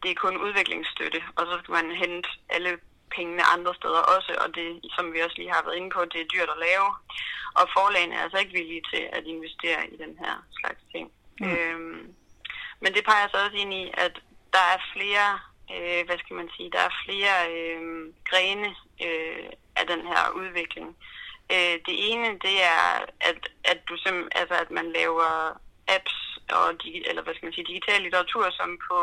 det 0.03 0.11
er 0.11 0.23
kun 0.25 0.37
udviklingsstøtte, 0.47 1.21
og 1.37 1.43
så 1.47 1.55
skal 1.59 1.73
man 1.79 1.91
hente 2.03 2.29
alle 2.55 2.73
pengene 3.17 3.45
andre 3.55 3.75
steder 3.75 4.03
også, 4.15 4.33
og 4.45 4.49
det, 4.55 4.69
som 4.97 5.13
vi 5.13 5.21
også 5.21 5.37
lige 5.39 5.55
har 5.55 5.63
været 5.65 5.77
inde 5.77 5.91
på, 5.91 6.01
det 6.05 6.21
er 6.21 6.33
dyrt 6.35 6.51
at 6.55 6.63
lave. 6.69 6.89
Og 7.59 7.65
forlagene 7.77 8.15
er 8.15 8.23
altså 8.23 8.39
ikke 8.39 8.59
villige 8.59 8.85
til 8.93 9.03
at 9.13 9.25
investere 9.25 9.81
i 9.93 9.97
den 9.97 10.13
her 10.23 10.35
slags 10.59 10.83
ting. 10.93 11.07
Mm. 11.41 11.51
Øhm, 11.51 12.15
men 12.83 12.95
det 12.95 13.05
peger 13.05 13.29
så 13.29 13.37
også 13.45 13.57
ind 13.57 13.75
i, 13.75 13.85
at 13.95 14.15
der 14.53 14.65
er 14.75 14.81
flere, 14.95 15.29
øh, 15.75 16.07
hvad 16.07 16.19
skal 16.19 16.37
man 16.37 16.51
sige, 16.57 16.71
der 16.71 16.83
er 16.89 17.01
flere 17.05 17.35
øh, 17.55 17.81
grene 18.31 18.69
øh, 19.07 19.49
af 19.77 19.87
den 19.87 20.03
her 20.11 20.23
udvikling. 20.41 20.97
Øh, 21.53 21.77
det 21.87 21.97
ene, 22.09 22.29
det 22.47 22.57
er, 22.75 22.83
at, 23.21 23.41
at 23.65 23.79
du 23.89 23.97
sim, 23.97 24.29
altså, 24.41 24.55
at 24.55 24.71
man 24.71 24.93
laver 24.93 25.31
apps 25.97 26.19
og 26.59 26.69
eller 27.11 27.23
hvad 27.23 27.35
skal 27.35 27.47
man 27.47 27.53
sige, 27.53 27.73
digital 27.73 28.03
litteratur, 28.03 28.51
som 28.51 28.79
på 28.89 28.99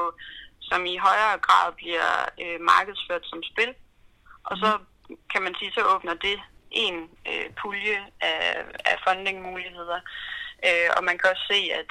som 0.70 0.86
i 0.86 0.98
højere 0.98 1.38
grad 1.48 1.68
bliver 1.82 2.10
øh, 2.44 2.60
markedsført 2.74 3.26
som 3.26 3.44
spil. 3.44 3.72
Og 4.44 4.58
så 4.58 4.70
kan 5.32 5.42
man 5.42 5.56
sige, 5.60 5.72
så 5.72 5.82
åbner 5.96 6.14
det 6.14 6.40
en 6.72 7.10
øh, 7.30 7.50
pulje 7.62 7.98
af, 8.22 8.66
af 8.86 8.96
fundingmuligheder. 9.08 10.00
Øh, 10.68 10.90
og 10.98 11.04
man 11.04 11.18
kan 11.18 11.30
også 11.32 11.46
se, 11.52 11.60
at, 11.80 11.90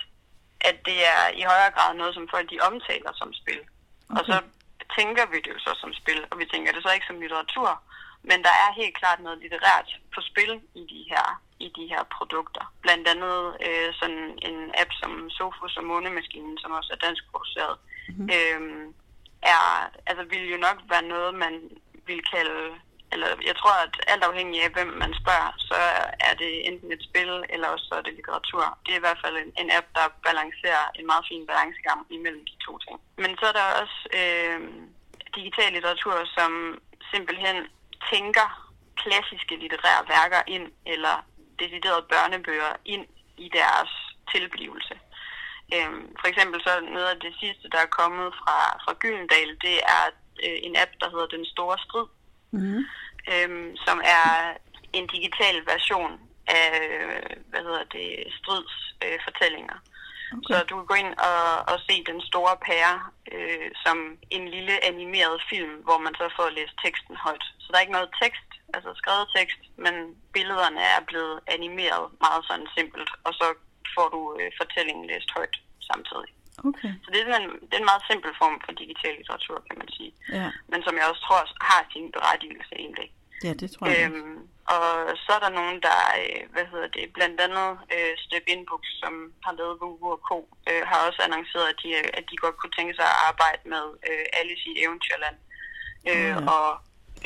at 0.60 0.76
det 0.88 0.98
er 1.14 1.22
i 1.40 1.42
højere 1.42 1.74
grad 1.76 1.94
noget, 1.94 2.14
som 2.14 2.28
folk 2.30 2.50
de 2.50 2.64
omtaler 2.68 3.12
som 3.14 3.32
spil. 3.32 3.61
Okay. 4.11 4.20
Og 4.20 4.24
så 4.26 4.36
tænker 4.98 5.24
vi 5.32 5.36
det 5.36 5.51
jo 5.55 5.59
så 5.59 5.72
som 5.80 5.92
spil, 5.92 6.20
og 6.30 6.38
vi 6.38 6.44
tænker 6.53 6.72
det 6.72 6.82
så 6.82 6.92
ikke 6.92 7.07
som 7.07 7.20
litteratur. 7.20 7.82
Men 8.22 8.38
der 8.46 8.55
er 8.64 8.78
helt 8.80 8.98
klart 8.98 9.20
noget 9.20 9.38
litterært 9.38 9.88
på 10.14 10.20
spil 10.20 10.53
i 10.74 10.82
de 10.92 11.03
her, 11.12 11.26
i 11.61 11.68
de 11.76 11.86
her 11.92 12.03
produkter. 12.16 12.64
Blandt 12.82 13.09
andet 13.09 13.57
øh, 13.66 13.94
sådan 14.01 14.38
en 14.48 14.59
app 14.82 14.92
som 15.01 15.30
Sofus 15.30 15.76
og 15.76 15.84
Månemaskinen, 15.84 16.59
som 16.59 16.72
også 16.72 16.90
er 16.92 17.07
dansk 17.07 17.22
produceret, 17.30 17.76
mm-hmm. 18.09 18.28
øh, 18.36 18.61
er, 19.42 19.90
altså, 20.07 20.24
vil 20.24 20.51
jo 20.51 20.57
nok 20.57 20.78
være 20.88 21.03
noget, 21.03 21.34
man 21.34 21.55
vil 22.11 22.22
kalde, 22.34 22.62
eller 23.12 23.28
jeg 23.48 23.56
tror, 23.61 23.76
at 23.86 23.94
alt 24.12 24.24
afhængig 24.30 24.58
af, 24.64 24.70
hvem 24.76 24.90
man 25.02 25.12
spørger, 25.22 25.50
så 25.68 25.80
er 26.28 26.34
det 26.42 26.52
enten 26.68 26.88
et 26.92 27.02
spil, 27.08 27.32
eller 27.52 27.68
også 27.68 27.86
så 27.88 27.94
er 27.98 28.04
det 28.04 28.18
litteratur. 28.18 28.64
Det 28.84 28.92
er 28.92 29.00
i 29.00 29.06
hvert 29.06 29.22
fald 29.24 29.36
en, 29.36 29.50
en 29.62 29.70
app, 29.78 29.86
der 29.98 30.06
balancerer 30.28 30.84
en 30.98 31.06
meget 31.11 31.24
fin 31.30 31.44
balancegang 31.50 32.00
imellem 32.16 32.44
de 32.50 32.56
to 32.66 32.72
ting. 32.84 32.96
Men 33.22 33.30
så 33.40 33.44
er 33.50 33.56
der 33.61 33.66
også 33.82 33.98
øh, 34.20 34.61
digital 35.38 35.70
litteratur, 35.72 36.16
som 36.36 36.50
simpelthen 37.12 37.56
tænker 38.12 38.48
klassiske 39.02 39.54
litterære 39.62 40.02
værker 40.14 40.42
ind, 40.56 40.66
eller 40.94 41.14
deciderede 41.62 42.08
børnebøger 42.12 42.72
ind 42.84 43.06
i 43.36 43.48
deres 43.58 43.92
tilblivelse. 44.32 44.94
Øhm, 45.76 46.02
for 46.20 46.26
eksempel 46.30 46.58
så 46.66 46.72
noget 46.80 47.08
af 47.14 47.20
det 47.26 47.34
sidste, 47.42 47.66
der 47.72 47.80
er 47.82 47.96
kommet 48.00 48.28
fra, 48.40 48.58
fra 48.84 48.92
Gyldendal, 49.00 49.50
det 49.66 49.76
er 49.96 50.04
øh, 50.47 50.59
en 50.66 50.74
app, 50.82 50.93
der 51.01 51.09
hedder 51.11 51.26
Den 51.36 51.45
Store 51.55 51.78
Strid, 51.86 52.07
Mm. 52.53 52.82
øhm, 53.32 53.76
som 53.86 53.99
er 54.18 54.26
en 54.93 55.07
digital 55.07 55.57
version 55.72 56.12
af, 56.47 56.70
hvad 57.51 57.62
hedder 57.68 57.84
det, 57.97 58.09
strids 58.38 58.74
øh, 59.05 59.18
fortællinger. 59.26 59.78
Okay. 60.32 60.49
Så 60.49 60.55
du 60.68 60.74
kan 60.76 60.86
gå 60.86 60.95
ind 61.05 61.12
og, 61.30 61.43
og 61.72 61.76
se 61.88 61.95
den 62.11 62.20
store 62.30 62.57
pære 62.66 62.97
øh, 63.34 63.68
som 63.84 63.97
en 64.36 64.45
lille 64.49 64.84
animeret 64.91 65.36
film, 65.51 65.74
hvor 65.86 65.99
man 65.99 66.14
så 66.20 66.26
får 66.36 66.49
læst 66.59 66.74
teksten 66.84 67.16
højt. 67.16 67.45
Så 67.59 67.66
der 67.70 67.76
er 67.76 67.80
ikke 67.86 67.99
noget 67.99 68.16
tekst, 68.22 68.49
altså 68.74 68.91
skrevet 69.01 69.26
tekst, 69.36 69.61
men 69.84 69.95
billederne 70.34 70.80
er 70.95 71.01
blevet 71.11 71.41
animeret 71.57 72.05
meget 72.24 72.43
sådan 72.49 72.68
simpelt, 72.76 73.11
og 73.26 73.32
så 73.41 73.47
får 73.95 74.09
du 74.14 74.20
øh, 74.41 74.51
fortællingen 74.61 75.07
læst 75.07 75.30
højt 75.36 75.57
samtidig. 75.91 76.30
Okay, 76.68 76.92
Så 77.04 77.08
det 77.12 77.18
er, 77.20 77.26
sådan 77.32 77.42
en, 77.48 77.54
det 77.68 77.74
er 77.76 77.82
en 77.84 77.90
meget 77.92 78.04
simpel 78.11 78.32
form 78.42 78.56
for 78.64 78.72
digital 78.82 79.14
litteratur, 79.18 79.56
kan 79.68 79.76
man 79.82 79.88
sige. 79.96 80.12
ja. 80.38 80.48
Men 80.70 80.78
som 80.86 80.94
jeg 80.98 81.06
også 81.11 81.22
tror 81.26 81.40
har 81.70 81.82
sin 81.92 82.06
berettigelse 82.16 82.72
egentlig. 82.84 83.08
Ja, 83.46 83.52
det 83.61 83.68
tror 83.74 83.86
jeg. 83.86 83.98
Øhm, 84.12 84.38
og 84.74 84.86
så 85.24 85.30
er 85.36 85.42
der 85.46 85.58
nogen, 85.61 85.78
der, 85.88 85.98
øh, 86.22 86.42
hvad 86.54 86.66
hedder 86.72 86.88
det, 86.96 87.04
blandt 87.16 87.40
andet 87.46 87.70
øh, 87.94 88.12
Step 88.24 88.44
Inbooks, 88.52 88.90
som 89.02 89.12
har 89.44 89.52
lavet 89.58 89.80
Vuvu 89.80 90.06
og 90.16 90.20
Co., 90.28 90.38
øh, 90.70 90.82
har 90.90 90.98
også 91.08 91.20
annonceret, 91.26 91.66
at 91.72 91.78
de, 91.82 91.88
øh, 92.00 92.08
at 92.18 92.24
de 92.30 92.36
godt 92.44 92.56
kunne 92.58 92.74
tænke 92.78 92.94
sig 92.98 93.06
at 93.12 93.18
arbejde 93.30 93.62
med 93.74 93.84
øh, 94.08 94.24
Alice 94.40 94.64
i 94.72 94.74
Eventyrland 94.84 95.36
øh, 96.11 96.32
Ja. 96.34 96.36
og 96.56 96.68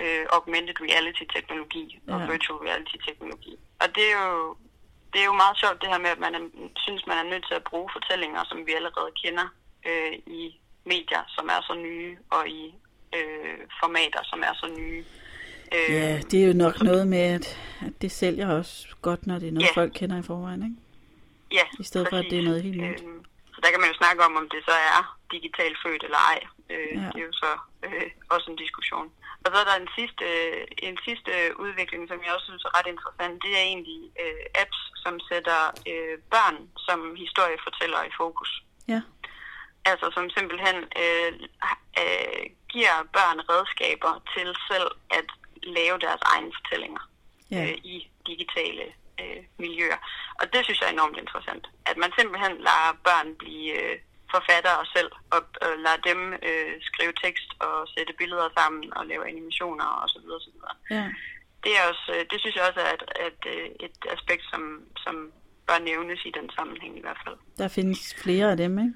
øh, 0.02 0.24
augmented 0.36 0.76
reality-teknologi 0.88 1.84
og 2.12 2.18
Ja. 2.20 2.26
virtual 2.32 2.58
reality-teknologi. 2.68 3.54
Og 3.82 3.86
det 3.96 4.04
er 4.12 4.18
jo 4.34 4.56
det 5.14 5.20
er 5.22 5.28
jo 5.32 5.32
meget 5.42 5.56
sjovt 5.62 5.80
det 5.82 5.88
her 5.92 5.98
med, 5.98 6.10
at 6.10 6.18
man 6.18 6.34
er, 6.34 6.40
synes, 6.76 7.06
man 7.06 7.18
er 7.18 7.30
nødt 7.30 7.44
til 7.48 7.54
at 7.54 7.64
bruge 7.70 7.88
fortællinger, 7.96 8.44
som 8.44 8.58
vi 8.66 8.72
allerede 8.72 9.10
kender 9.24 9.46
øh, 9.88 10.12
i 10.40 10.60
medier, 10.84 11.22
som 11.28 11.46
er 11.48 11.60
så 11.68 11.74
nye, 11.74 12.16
og 12.30 12.48
i 12.48 12.74
øh, 13.16 13.58
formater, 13.82 14.22
som 14.30 14.40
er 14.48 14.54
så 14.62 14.66
nye. 14.78 15.04
Øh, 15.74 15.94
Ja, 15.94 16.18
det 16.30 16.42
er 16.42 16.46
jo 16.46 16.52
nok 16.64 16.82
noget 16.82 17.06
med, 17.08 17.18
at, 17.36 17.46
at 17.86 18.02
det 18.02 18.12
sælger 18.12 18.48
også 18.58 18.88
godt, 19.02 19.26
når 19.26 19.38
det 19.38 19.48
er 19.48 19.52
noget, 19.52 19.68
Ja. 19.68 19.80
folk 19.80 19.92
kender 19.94 20.18
i 20.18 20.22
forvejen, 20.22 20.62
ikke? 20.68 20.76
Ja, 21.58 21.64
I 21.80 21.84
stedet 21.84 22.06
for, 22.10 22.16
at 22.16 22.26
det 22.30 22.38
er 22.38 22.42
noget 22.42 22.62
helt 22.62 22.76
nyt. 22.76 23.00
Øhm, 23.02 23.24
så 23.54 23.58
der 23.62 23.70
kan 23.70 23.80
man 23.80 23.88
jo 23.92 23.96
snakke 24.02 24.24
om, 24.24 24.36
om 24.36 24.48
det 24.48 24.60
så 24.64 24.74
er 24.94 25.18
digitalt 25.34 25.76
født 25.86 26.02
eller 26.04 26.18
ej. 26.32 26.40
Øh, 26.70 26.92
ja. 27.02 27.06
Det 27.12 27.20
er 27.22 27.26
jo 27.30 27.32
så 27.32 27.50
øh, 27.86 28.10
også 28.30 28.50
en 28.50 28.56
diskussion. 28.56 29.08
Og 29.44 29.48
så 29.52 29.58
er 29.62 29.66
der 29.70 29.76
en 29.82 29.90
sidste, 29.98 30.26
en 30.88 30.98
sidste 31.06 31.32
udvikling, 31.64 32.02
som 32.08 32.18
jeg 32.24 32.34
også 32.34 32.48
synes 32.50 32.64
er 32.64 32.76
ret 32.78 32.88
interessant. 32.94 33.42
Det 33.44 33.52
er 33.58 33.64
egentlig 33.72 34.00
øh, 34.22 34.44
apps, 34.62 34.80
som 35.02 35.14
sætter 35.28 35.60
øh, 35.90 36.16
børn 36.34 36.56
som 36.86 36.98
historiefortællere 37.24 38.06
i 38.06 38.16
fokus. 38.22 38.50
Ja, 38.88 39.00
Altså 39.90 40.06
som 40.16 40.30
simpelthen 40.30 40.76
øh, 41.02 41.32
øh, 42.02 42.44
giver 42.72 42.96
børn 43.16 43.38
redskaber 43.52 44.12
til 44.34 44.48
selv 44.70 44.88
at 45.18 45.28
lave 45.78 45.98
deres 45.98 46.22
egne 46.32 46.52
fortællinger 46.56 47.02
ja, 47.50 47.62
øh, 47.62 47.76
i 47.94 47.96
digitale 48.26 48.84
øh, 49.20 49.42
miljøer. 49.58 50.00
Og 50.40 50.52
det 50.52 50.60
synes 50.64 50.80
jeg 50.80 50.88
er 50.88 50.92
enormt 50.92 51.18
interessant. 51.18 51.64
At 51.86 51.96
man 51.96 52.12
simpelthen 52.18 52.54
lader 52.68 52.92
børn 53.08 53.28
blive 53.42 53.72
øh, 53.82 53.98
forfattere 54.36 54.80
selv, 54.96 55.10
og 55.34 55.40
øh, 55.64 55.76
lader 55.84 56.00
dem 56.10 56.20
øh, 56.48 56.72
skrive 56.88 57.12
tekst 57.24 57.48
og 57.66 57.74
sætte 57.94 58.12
billeder 58.20 58.48
sammen 58.58 58.82
og 58.98 59.02
lave 59.10 59.22
animationer 59.32 59.86
osv. 60.04 60.26
osv. 60.38 60.56
ja. 60.96 61.04
Det, 61.64 61.72
er 61.78 61.82
også, 61.90 62.06
øh, 62.14 62.22
det 62.30 62.36
synes 62.40 62.56
jeg 62.56 62.64
også 62.68 62.80
er 62.88 62.92
et, 62.98 63.04
et, 63.28 63.42
øh, 63.54 63.66
et 63.86 63.96
aspekt, 64.16 64.44
som, 64.52 64.62
som 65.04 65.14
bør 65.66 65.78
nævnes 65.78 66.20
i 66.24 66.30
den 66.38 66.50
sammenhæng 66.56 66.98
i 66.98 67.00
hvert 67.00 67.20
fald. 67.26 67.36
Der 67.58 67.68
findes 67.68 68.14
flere 68.22 68.50
af 68.50 68.56
dem, 68.56 68.78
ikke? 68.78 68.94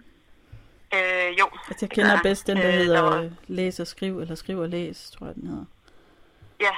Øh, 0.97 1.39
jo. 1.41 1.47
Altså, 1.69 1.83
jeg 1.87 1.91
kender 1.91 2.11
der 2.11 2.19
er. 2.19 2.23
bedst 2.23 2.47
den, 2.47 2.57
der 2.57 2.69
Øh, 2.69 2.73
hedder 2.75 3.03
var- 3.03 3.21
øh, 3.23 3.31
Læs 3.49 3.81
og 3.81 3.87
Skriv, 3.87 4.21
eller 4.21 4.35
Skriv 4.35 4.59
og 4.59 4.69
Læs, 4.69 5.11
tror 5.11 5.27
jeg, 5.27 5.35
den 5.35 5.47
hedder. 5.49 5.65
Ja, 6.61 6.75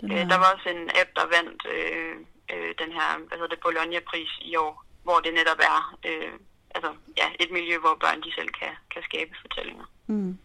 Den 0.00 0.12
Øh, 0.12 0.18
er, 0.18 0.28
der 0.28 0.38
var 0.38 0.48
også 0.54 0.68
en 0.68 0.90
app, 1.00 1.10
der 1.16 1.26
vandt 1.36 1.60
øh, 1.76 2.16
øh, 2.54 2.74
den 2.82 2.92
her, 2.92 3.08
hvad 3.28 3.38
hedder 3.38 3.54
det, 3.54 3.60
Bologna-pris 3.66 4.32
i 4.42 4.56
år, 4.56 4.84
hvor 5.02 5.18
det 5.24 5.34
netop 5.34 5.58
er 5.72 5.96
øh, 6.06 6.32
altså, 6.74 6.90
ja, 7.16 7.24
et 7.44 7.50
miljø, 7.52 7.78
hvor 7.78 7.96
børn 8.00 8.22
de 8.22 8.32
selv 8.34 8.48
kan, 8.48 8.68
kan 8.94 9.02
skabe 9.02 9.30
fortællinger. 9.40 9.84
mm. 10.06 10.38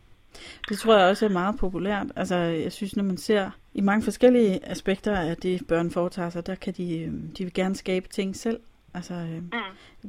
Det 0.69 0.79
tror 0.79 0.97
jeg 0.97 1.07
også 1.09 1.25
er 1.25 1.29
meget 1.29 1.57
populært. 1.59 2.07
Altså, 2.15 2.35
jeg 2.35 2.71
synes, 2.71 2.95
når 2.95 3.03
man 3.03 3.17
ser 3.17 3.51
i 3.73 3.81
mange 3.81 4.03
forskellige 4.03 4.65
aspekter 4.65 5.15
af 5.19 5.37
det, 5.37 5.67
børn 5.67 5.91
foretager 5.91 6.29
sig, 6.29 6.47
der 6.47 6.55
kan 6.55 6.73
de, 6.73 6.99
øh, 6.99 7.13
de 7.37 7.43
vil 7.43 7.53
gerne 7.53 7.75
skabe 7.75 8.07
ting 8.07 8.35
selv. 8.35 8.59
Altså, 8.93 9.13
øh, 9.13 9.43
Mm. 9.43 9.51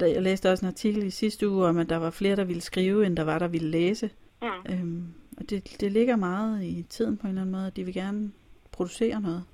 der, 0.01 0.07
jeg 0.07 0.23
læste 0.23 0.51
også 0.53 0.65
en 0.65 0.69
artikel 0.73 1.03
i 1.03 1.11
sidste 1.11 1.49
uge 1.49 1.67
om, 1.67 1.79
at 1.79 1.89
der 1.89 1.97
var 1.97 2.11
flere, 2.11 2.37
der 2.37 2.45
ville 2.45 2.63
skrive, 2.63 3.07
end 3.07 3.17
der 3.17 3.23
var, 3.25 3.39
der 3.39 3.49
ville 3.49 3.69
læse. 3.71 4.11
Mm. 4.43 4.49
Øhm, 4.69 5.15
og 5.37 5.51
det, 5.51 5.77
det 5.81 5.93
ligger 5.93 6.17
meget 6.17 6.63
i 6.65 6.87
tiden 6.91 7.17
på 7.17 7.23
en 7.23 7.29
eller 7.29 7.43
anden 7.43 7.53
måde, 7.53 7.67
at 7.67 7.77
de 7.77 7.85
vil 7.85 7.95
gerne 7.95 8.33
producere 8.73 9.21
noget. 9.21 9.45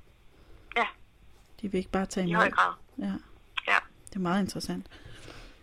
Ja. 0.77 0.85
De 1.63 1.71
vil 1.73 1.79
ikke 1.79 1.91
bare 1.91 2.07
tage 2.07 2.27
I 2.27 2.31
imod. 2.31 2.41
høj 2.43 2.51
grad. 2.51 2.73
Ja. 2.99 3.13
Ja. 3.69 3.77
Det 4.09 4.17
er 4.17 4.21
meget 4.21 4.43
interessant. 4.43 4.87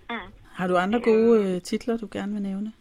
Mm. 0.10 0.16
Har 0.56 0.68
du 0.68 0.78
andre 0.78 1.00
gode 1.00 1.32
øh, 1.44 1.62
titler, 1.62 1.98
du 1.98 2.08
gerne 2.12 2.34
vil 2.34 2.42
nævne? 2.42 2.74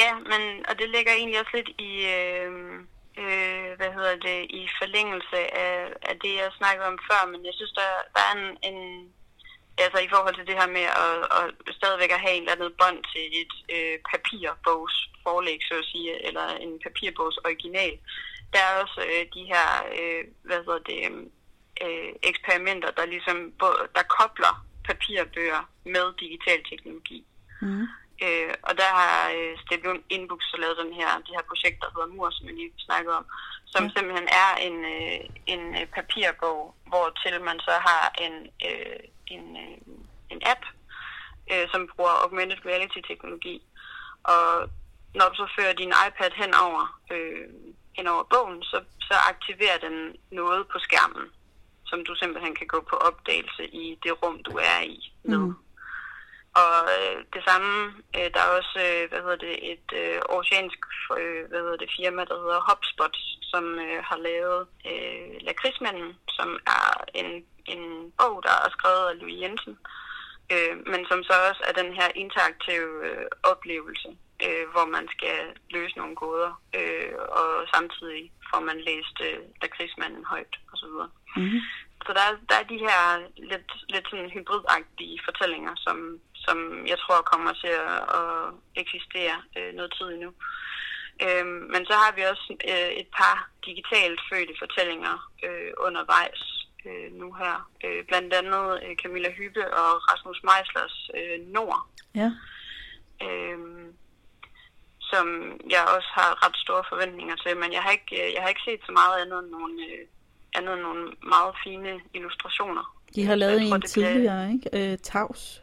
Ja, 0.00 0.14
men, 0.14 0.42
og 0.68 0.78
det 0.78 0.88
ligger 0.90 1.12
egentlig 1.12 1.40
også 1.40 1.54
lidt 1.54 1.70
i, 1.90 1.92
øh, 2.16 2.50
øh, 3.22 3.70
hvad 3.78 3.90
hedder 3.96 4.16
det, 4.28 4.38
i 4.60 4.62
forlængelse 4.80 5.38
af, 5.64 5.74
af 6.02 6.14
det, 6.22 6.32
jeg 6.40 6.58
snakkede 6.58 6.86
om 6.92 6.98
før, 7.10 7.22
men 7.32 7.40
jeg 7.44 7.54
synes, 7.54 7.72
der, 7.72 7.90
der 8.14 8.22
er 8.28 8.34
en, 8.38 8.46
en, 8.70 8.78
altså 9.78 9.98
i 9.98 10.08
forhold 10.14 10.34
til 10.36 10.46
det 10.46 10.58
her 10.60 10.68
med 10.78 10.86
at, 11.04 11.16
at 11.38 11.74
stadigvæk 11.78 12.12
at 12.12 12.24
have 12.24 12.34
en 12.36 12.42
eller 12.42 12.52
anden 12.52 12.78
bånd 12.80 12.98
til 13.12 13.24
et 13.42 13.54
øh, 13.74 13.96
papirbogs 14.10 14.96
forlæg, 15.22 15.60
så 15.68 15.74
at 15.82 15.90
sige, 15.92 16.26
eller 16.28 16.46
en 16.64 16.72
papirbogs 16.84 17.36
original. 17.48 17.94
Der 18.52 18.60
er 18.68 18.74
også 18.82 19.00
øh, 19.10 19.24
de 19.36 19.44
her, 19.52 19.68
øh, 19.98 20.22
hvad 20.48 20.60
hedder 20.66 20.82
det, 20.90 21.00
øh, 21.84 22.12
eksperimenter, 22.30 22.90
der 22.90 23.06
ligesom, 23.14 23.38
der 23.96 24.04
kobler 24.18 24.54
papirbøger 24.90 25.62
med 25.94 26.06
digital 26.22 26.60
teknologi. 26.70 27.18
Mm. 27.62 27.86
Øh, 28.24 28.54
og 28.68 28.72
der 28.80 28.90
har 29.00 29.16
øh, 29.36 29.52
Step 29.62 29.82
Inbooks 30.14 30.46
så 30.50 30.56
lavet 30.56 30.76
den 30.82 30.92
her, 30.98 31.10
det 31.26 31.32
her 31.36 31.50
projekt, 31.50 31.78
der 31.82 31.90
hedder 31.94 32.14
Mur, 32.14 32.30
som 32.30 32.46
jeg 32.46 32.54
lige 32.54 32.72
snakkede 32.88 33.16
om, 33.20 33.26
som 33.72 33.84
ja. 33.84 33.90
simpelthen 33.94 34.28
er 34.44 34.50
en, 34.66 34.76
øh, 34.94 35.20
en 35.54 35.62
øh, 35.78 35.86
papirbog, 35.96 36.74
hvor 36.90 37.06
til 37.22 37.34
man 37.48 37.58
så 37.66 37.74
har 37.88 38.04
en, 38.24 38.34
øh, 38.68 39.00
en, 39.34 39.44
øh, 39.64 39.78
en 40.32 40.40
app, 40.52 40.62
øh, 41.52 41.66
som 41.72 41.88
bruger 41.92 42.14
augmented 42.24 42.58
reality-teknologi. 42.66 43.56
Og 44.32 44.46
når 45.18 45.28
du 45.28 45.34
så 45.34 45.46
fører 45.56 45.80
din 45.82 45.92
iPad 46.06 46.32
henover, 46.42 46.84
øh, 47.12 47.48
henover 47.96 48.24
bogen, 48.32 48.62
så, 48.62 48.78
så 49.08 49.14
aktiverer 49.32 49.78
den 49.86 49.96
noget 50.30 50.68
på 50.72 50.78
skærmen, 50.78 51.26
som 51.90 52.04
du 52.04 52.14
simpelthen 52.14 52.54
kan 52.54 52.66
gå 52.66 52.80
på 52.90 52.96
opdagelse 52.96 53.64
i 53.82 53.98
det 54.02 54.12
rum, 54.22 54.42
du 54.42 54.52
er 54.56 54.80
i 54.96 55.12
med. 55.22 55.38
Mm. 55.38 55.54
Og 56.62 56.76
øh, 56.96 57.16
det 57.34 57.42
samme, 57.48 57.72
øh, 58.16 58.28
der 58.34 58.40
er 58.42 58.56
også 58.58 58.76
øh, 58.88 59.08
hvad 59.10 59.20
hedder 59.24 59.40
det, 59.46 59.56
et 59.72 59.88
øh, 60.02 60.18
oceansk 60.36 60.80
øh, 61.18 61.42
hvad 61.48 61.60
hedder 61.64 61.80
det, 61.82 61.90
firma, 61.96 62.22
der 62.30 62.36
hedder 62.42 62.66
HubSpot, 62.68 63.16
som 63.52 63.64
øh, 63.86 64.00
har 64.08 64.18
lavet 64.28 64.60
øh, 64.90 65.30
Lakridsmanden, 65.46 66.10
som 66.28 66.48
er 66.66 66.86
en, 67.20 67.30
en 67.72 68.12
bog, 68.18 68.42
der 68.46 68.54
er 68.64 68.70
skrevet 68.76 69.06
af 69.10 69.18
Louis 69.20 69.40
Jensen, 69.42 69.74
øh, 70.52 70.74
men 70.92 71.00
som 71.10 71.20
så 71.28 71.34
også 71.48 71.62
er 71.68 71.82
den 71.82 71.92
her 71.98 72.08
interaktive 72.14 72.92
øh, 73.08 73.26
oplevelse, 73.52 74.08
øh, 74.44 74.64
hvor 74.72 74.86
man 74.96 75.08
skal 75.14 75.38
løse 75.70 75.98
nogle 75.98 76.16
gåder, 76.22 76.52
øh, 76.78 77.12
og 77.40 77.50
samtidig 77.74 78.32
får 78.50 78.60
man 78.60 78.78
læst 78.88 79.16
øh, 79.26 79.38
Lakridsmanden 79.62 80.24
højt 80.32 80.54
osv. 80.72 80.94
Mm. 81.36 81.60
Så 82.06 82.10
der 82.16 82.22
er, 82.28 82.34
der 82.48 82.56
er 82.58 82.66
de 82.72 82.78
her 82.86 83.00
lidt, 83.50 83.70
lidt 83.94 84.06
sådan 84.10 84.30
hybridagtige 84.36 85.20
fortællinger, 85.24 85.74
som, 85.76 85.96
som 86.34 86.58
jeg 86.86 86.98
tror 86.98 87.28
kommer 87.32 87.52
til 87.62 87.72
at, 87.92 88.00
at 88.20 88.32
eksistere 88.82 89.36
øh, 89.58 89.70
noget 89.74 89.94
tid 89.98 90.06
endnu. 90.12 90.32
Øhm, 91.24 91.60
men 91.72 91.82
så 91.88 91.94
har 92.02 92.12
vi 92.16 92.22
også 92.32 92.46
øh, 92.72 92.90
et 93.02 93.08
par 93.18 93.36
digitalt 93.66 94.20
fødte 94.28 94.54
fortællinger 94.62 95.14
øh, 95.46 95.70
undervejs 95.86 96.42
øh, 96.88 97.08
nu 97.20 97.32
her. 97.32 97.56
Øh, 97.84 98.00
blandt 98.08 98.34
andet 98.34 98.66
øh, 98.84 98.96
Camilla 99.02 99.30
Hyppe 99.38 99.64
og 99.80 99.90
Rasmus 100.10 100.40
Meislers 100.48 100.96
øh, 101.18 101.38
Nord, 101.56 101.80
Ja. 102.14 102.24
øh, 102.26 102.32
som 105.20 105.28
jeg 105.74 105.82
også 105.96 106.08
har 106.18 106.30
ret 106.46 106.56
store 106.64 106.84
forventninger 106.88 107.36
til. 107.36 107.56
Men 107.62 107.72
jeg 107.72 107.82
har 107.82 107.90
ikke, 107.90 108.10
øh, 108.26 108.28
jeg 108.34 108.42
har 108.42 108.48
ikke 108.48 108.60
set 108.68 108.80
så 108.86 108.92
meget 108.92 109.16
andet 109.22 109.38
end 109.42 109.50
nogle, 109.56 109.74
øh, 109.86 110.02
andet 110.56 110.72
end 110.74 110.82
nogle 110.82 111.02
meget 111.34 111.54
fine 111.64 111.92
illustrationer. 112.14 112.84
De 113.14 113.24
har 113.26 113.34
lavet 113.34 113.60
jeg 113.60 113.68
tror, 113.68 113.74
en 113.74 113.80
bliver- 113.80 114.08
tidligere, 114.12 114.52
ikke? 114.52 114.92
Øh, 114.92 114.98
Tavs. 114.98 115.62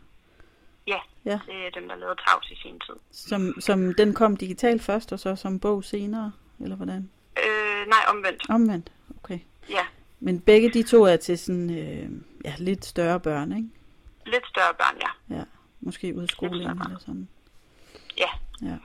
Ja, 0.88 1.00
Ja. 1.26 1.40
det 1.48 1.56
er 1.68 1.72
dem, 1.80 1.88
der 1.90 1.96
lavede 1.96 2.16
Tavs 2.28 2.52
i 2.52 2.56
sin 2.56 2.80
tid. 2.80 2.96
Som, 3.12 3.62
som 3.62 3.94
den 3.94 4.14
kom 4.14 4.38
digitalt 4.38 4.82
først, 4.84 5.12
og 5.14 5.20
så 5.20 5.36
som 5.36 5.60
bog 5.60 5.84
senere, 5.84 6.32
eller 6.60 6.76
hvordan? 6.76 7.10
Øh, 7.46 7.88
nej, 7.88 8.00
omvendt. 8.10 8.50
Omvendt, 8.50 8.92
okay. 9.24 9.40
Ja, 9.70 9.86
Men 10.20 10.40
begge 10.42 10.70
de 10.70 10.84
to 10.84 11.04
er 11.04 11.16
til 11.18 11.38
sådan, 11.38 11.70
øh, 11.80 12.10
ja, 12.46 12.54
lidt 12.58 12.86
større 12.86 13.20
børn, 13.20 13.52
ikke? 13.52 13.70
lidt 14.26 14.48
større 14.48 14.74
børn, 14.74 14.96
ja. 15.02 15.36
Ja. 15.36 15.44
måske 15.82 16.16
udskoling 16.16 16.56
Helt 16.68 16.76
klart. 16.78 16.88
eller 16.88 17.00
sådan. 17.00 17.28
Ja. 18.18 18.30
Ja. 18.62 18.76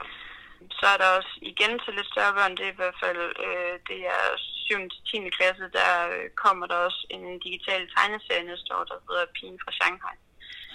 Så 0.83 0.89
er 0.93 0.99
der 1.03 1.17
også 1.19 1.33
igen 1.51 1.73
til 1.83 1.93
lidt 1.93 2.11
større 2.13 2.33
børn, 2.37 2.57
det 2.57 2.65
er 2.65 2.73
i 2.73 2.81
hvert 2.81 2.99
fald, 3.03 3.21
øh, 3.45 3.75
det 3.89 3.99
er 4.15 4.23
7. 4.37 4.89
til 4.89 5.01
10. 5.23 5.29
klasse, 5.37 5.65
der 5.79 5.91
øh, 6.15 6.29
kommer 6.43 6.65
der 6.67 6.77
også 6.87 7.01
en 7.09 7.39
digital 7.45 7.81
tegneserie 7.95 8.43
næste 8.51 8.69
år, 8.77 8.83
der 8.83 8.97
hedder 9.07 9.33
Pigen 9.35 9.59
fra 9.63 9.71
Shanghai, 9.77 10.15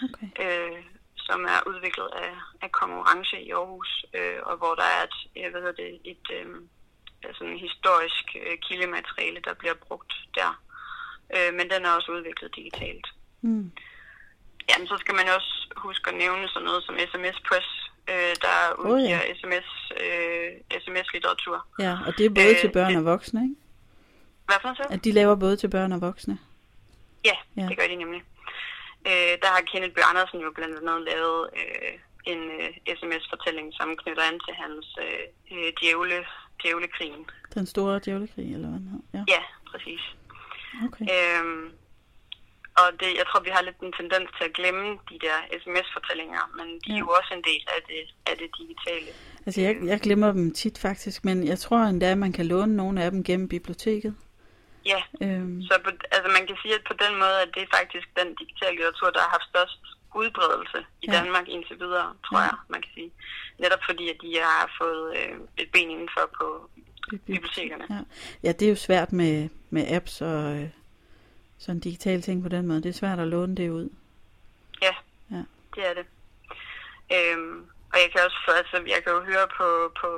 Okay. 0.07 0.29
øh, 0.43 0.83
som 1.27 1.41
er 1.55 1.61
udviklet 1.71 2.09
af, 2.25 2.33
af 2.65 2.73
konkurrence 2.73 3.37
i 3.47 3.51
Aarhus, 3.51 4.05
øh, 4.19 4.41
og 4.49 4.57
hvor 4.57 4.75
der 4.81 4.89
er 4.97 5.03
et, 5.09 5.17
jeg 5.43 5.53
ved 5.53 5.73
det, 5.81 6.01
et 6.13 6.27
øh, 6.39 6.47
altså 7.29 7.45
en 7.45 7.59
historisk 7.67 8.27
øh, 8.43 8.57
kildemateriale, 8.67 9.41
der 9.47 9.55
bliver 9.61 9.75
brugt 9.87 10.13
der. 10.39 10.51
Øh, 11.37 11.51
men 11.59 11.71
den 11.73 11.85
er 11.85 11.91
også 11.91 12.13
udviklet 12.13 12.57
digitalt. 12.57 13.07
Mm. 13.43 13.73
Jamen, 14.69 14.87
så 14.89 14.97
skal 15.01 15.15
man 15.15 15.29
også 15.37 15.53
huske 15.77 16.11
at 16.11 16.17
nævne 16.17 16.49
sådan 16.49 16.67
noget 16.69 16.83
som 16.85 16.99
SMS 17.09 17.39
Press, 17.49 17.71
øh, 18.09 18.35
der 18.45 18.75
udgiver 18.79 19.21
ja. 19.27 19.35
SMS, 19.35 19.69
øh, 20.05 20.81
SMS-litteratur. 20.83 21.67
Ja, 21.79 21.99
og 22.07 22.19
det 22.19 22.27
er 22.27 22.31
både 22.31 22.51
Øh, 22.55 22.61
til 22.61 22.71
børn 22.73 22.91
det- 22.91 22.97
og 22.99 23.05
voksne, 23.05 23.43
ikke? 23.43 23.55
Hvad 24.47 24.57
for 24.63 24.69
noget? 24.79 24.93
At 24.99 25.05
de 25.05 25.13
laver 25.13 25.35
både 25.35 25.57
til 25.57 25.69
børn 25.71 25.93
og 25.93 26.01
voksne. 26.01 26.39
Ja, 27.25 27.37
Ja. 27.57 27.67
det 27.69 27.79
gør 27.79 27.87
de 27.87 27.97
nemlig. 27.97 28.23
Øh, 29.07 29.33
der 29.43 29.47
har 29.55 29.61
Kenneth 29.73 29.95
Bøh 29.95 30.11
Andersen 30.11 30.41
jo 30.41 30.51
blandt 30.55 30.77
andet 30.79 31.01
lavet 31.11 31.51
øh, 31.61 31.93
en 32.33 32.39
øh, 32.61 32.69
sms-fortælling, 32.99 33.69
som 33.75 33.97
knytter 33.97 34.23
an 34.23 34.41
til 34.47 34.55
hans 34.55 34.87
øh, 35.05 35.25
øh, 35.59 35.73
djævle, 35.81 36.25
djævlekrigen. 36.63 37.31
Den 37.55 37.67
store 37.67 38.01
djævlekrig, 38.05 38.55
eller 38.55 38.69
hvad 38.69 38.79
den 38.79 38.89
hed. 38.93 39.01
Ja, 39.15 39.25
Ja, 39.35 39.43
præcis. 39.71 40.01
okay. 40.87 41.05
Øhm, 41.15 41.73
og 42.81 42.87
det, 43.01 43.11
jeg 43.21 43.27
tror, 43.29 43.41
vi 43.41 43.51
har 43.57 43.63
lidt 43.63 43.79
en 43.87 43.93
tendens 44.01 44.29
til 44.37 44.45
at 44.49 44.53
glemme 44.59 44.87
de 45.11 45.19
der 45.27 45.37
sms-fortællinger, 45.63 46.43
men 46.59 46.67
de 46.85 46.91
er 46.91 46.95
Ja. 46.95 46.99
jo 46.99 47.09
også 47.19 47.31
en 47.39 47.45
del 47.51 47.63
af 47.77 47.81
det, 47.89 48.01
af 48.31 48.35
det 48.41 48.51
digitale. 48.61 49.09
Altså, 49.47 49.61
jeg, 49.61 49.77
jeg 49.93 50.01
glemmer 50.01 50.33
dem 50.33 50.55
tit 50.55 50.79
faktisk, 50.79 51.25
men 51.25 51.47
jeg 51.47 51.59
tror 51.59 51.79
endda, 51.79 52.11
at 52.11 52.19
man 52.19 52.33
kan 52.33 52.47
låne 52.47 52.77
nogle 52.77 53.03
af 53.05 53.11
dem 53.11 53.25
gennem 53.25 53.49
biblioteket. 53.49 54.15
Ja, 54.93 55.03
Øhm, 55.23 55.63
så 55.63 55.75
på, 55.85 55.91
altså 56.15 56.29
man 56.39 56.47
kan 56.47 56.57
sige, 56.63 56.75
at 56.75 56.85
på 56.91 56.95
den 57.05 57.13
måde, 57.23 57.37
at 57.45 57.51
det 57.55 57.63
er 57.63 57.77
faktisk 57.79 58.07
den 58.21 58.29
digitale 58.41 58.75
litteratur, 58.77 59.11
der 59.11 59.21
har 59.21 59.29
haft 59.37 59.49
størst 59.53 59.81
udbredelse 60.15 60.79
i 61.03 61.07
Ja. 61.09 61.13
Danmark 61.13 61.49
indtil 61.49 61.77
videre, 61.81 62.09
tror 62.27 62.39
Ja. 62.39 62.45
jeg, 62.45 62.55
man 62.69 62.83
kan 62.83 62.91
sige. 62.95 63.11
Netop 63.59 63.79
fordi, 63.89 64.09
at 64.13 64.17
de 64.23 64.31
har 64.43 64.71
fået 64.81 65.17
øh, 65.19 65.35
et 65.59 65.69
ben 65.73 65.91
indenfor 65.91 66.25
på 66.39 66.47
bibliotekerne. 67.27 67.85
Ja. 67.91 68.01
ja, 68.43 68.53
det 68.53 68.63
er 68.67 68.71
jo 68.71 68.77
svært 68.77 69.13
med, 69.13 69.49
med 69.71 69.85
apps 69.97 70.21
og 70.21 70.57
øh, 70.57 70.69
sådan 71.59 71.81
digitale 71.81 72.23
ting 72.23 72.43
på 72.43 72.49
den 72.49 72.67
måde. 72.67 72.83
Det 72.83 72.89
er 72.89 72.93
svært 73.03 73.19
at 73.19 73.29
låne 73.29 73.57
det 73.57 73.71
ud. 73.71 73.89
Ja, 74.83 74.95
Ja. 75.31 75.43
det 75.75 75.83
er 75.91 75.95
det. 75.95 76.07
Øhm, 77.17 77.57
og 77.93 77.97
jeg 78.03 78.09
kan 78.13 78.21
også, 78.29 78.41
altså, 78.61 78.77
jeg 78.95 79.01
kan 79.05 79.13
jo 79.13 79.21
høre 79.33 79.47
på, 79.59 79.69
på, 80.01 80.11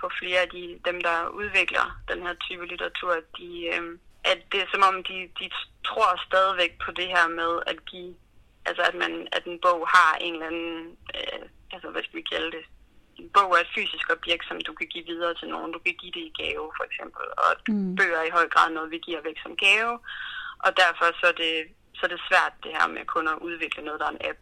på 0.00 0.10
flere 0.18 0.40
af 0.40 0.48
de, 0.48 0.80
dem, 0.88 1.00
der 1.02 1.28
udvikler 1.28 1.86
den 2.10 2.22
her 2.26 2.34
type 2.34 2.66
litteratur, 2.66 3.12
at, 3.12 3.26
de, 3.38 3.48
øhm, 3.74 3.98
at 4.24 4.38
det 4.52 4.60
er 4.62 4.68
som 4.74 4.82
om, 4.90 4.96
de, 5.08 5.16
de 5.40 5.46
tror 5.88 6.22
stadigvæk 6.28 6.72
på 6.84 6.90
det 6.98 7.06
her 7.14 7.28
med 7.40 7.52
at 7.66 7.78
give, 7.90 8.14
altså 8.68 8.82
at, 8.82 8.94
man, 8.94 9.12
at 9.32 9.44
en 9.44 9.58
bog 9.66 9.88
har 9.96 10.16
en 10.20 10.32
eller 10.34 10.46
anden, 10.46 10.96
øh, 11.18 11.42
altså 11.72 11.88
hvad 11.90 12.02
skal 12.02 12.16
vi 12.20 12.26
kalde 12.34 12.50
det, 12.56 12.64
en 13.22 13.28
bog 13.36 13.50
er 13.56 13.60
et 13.60 13.74
fysisk 13.76 14.06
objekt, 14.16 14.44
som 14.48 14.60
du 14.60 14.72
kan 14.72 14.86
give 14.86 15.06
videre 15.12 15.34
til 15.34 15.48
nogen. 15.48 15.72
Du 15.72 15.78
kan 15.78 15.94
give 16.02 16.12
det 16.16 16.24
i 16.30 16.32
gave, 16.42 16.66
for 16.76 16.84
eksempel. 16.90 17.24
Og 17.44 17.50
Mm. 17.68 17.96
bøger 17.96 18.18
er 18.18 18.26
i 18.28 18.36
høj 18.38 18.48
grad 18.54 18.70
noget, 18.70 18.90
vi 18.90 18.98
giver 18.98 19.20
væk 19.28 19.38
som 19.42 19.56
gave. 19.56 19.92
Og 20.66 20.70
derfor 20.82 21.06
så 21.20 21.26
er 21.32 21.36
det, 21.44 21.54
så 21.96 22.00
er 22.06 22.10
det 22.14 22.20
svært, 22.28 22.52
det 22.64 22.70
her 22.78 22.86
med 22.94 23.04
kun 23.14 23.28
at 23.28 23.38
udvikle 23.48 23.82
noget, 23.84 24.00
der 24.00 24.06
er 24.06 24.14
en 24.16 24.24
app. 24.30 24.40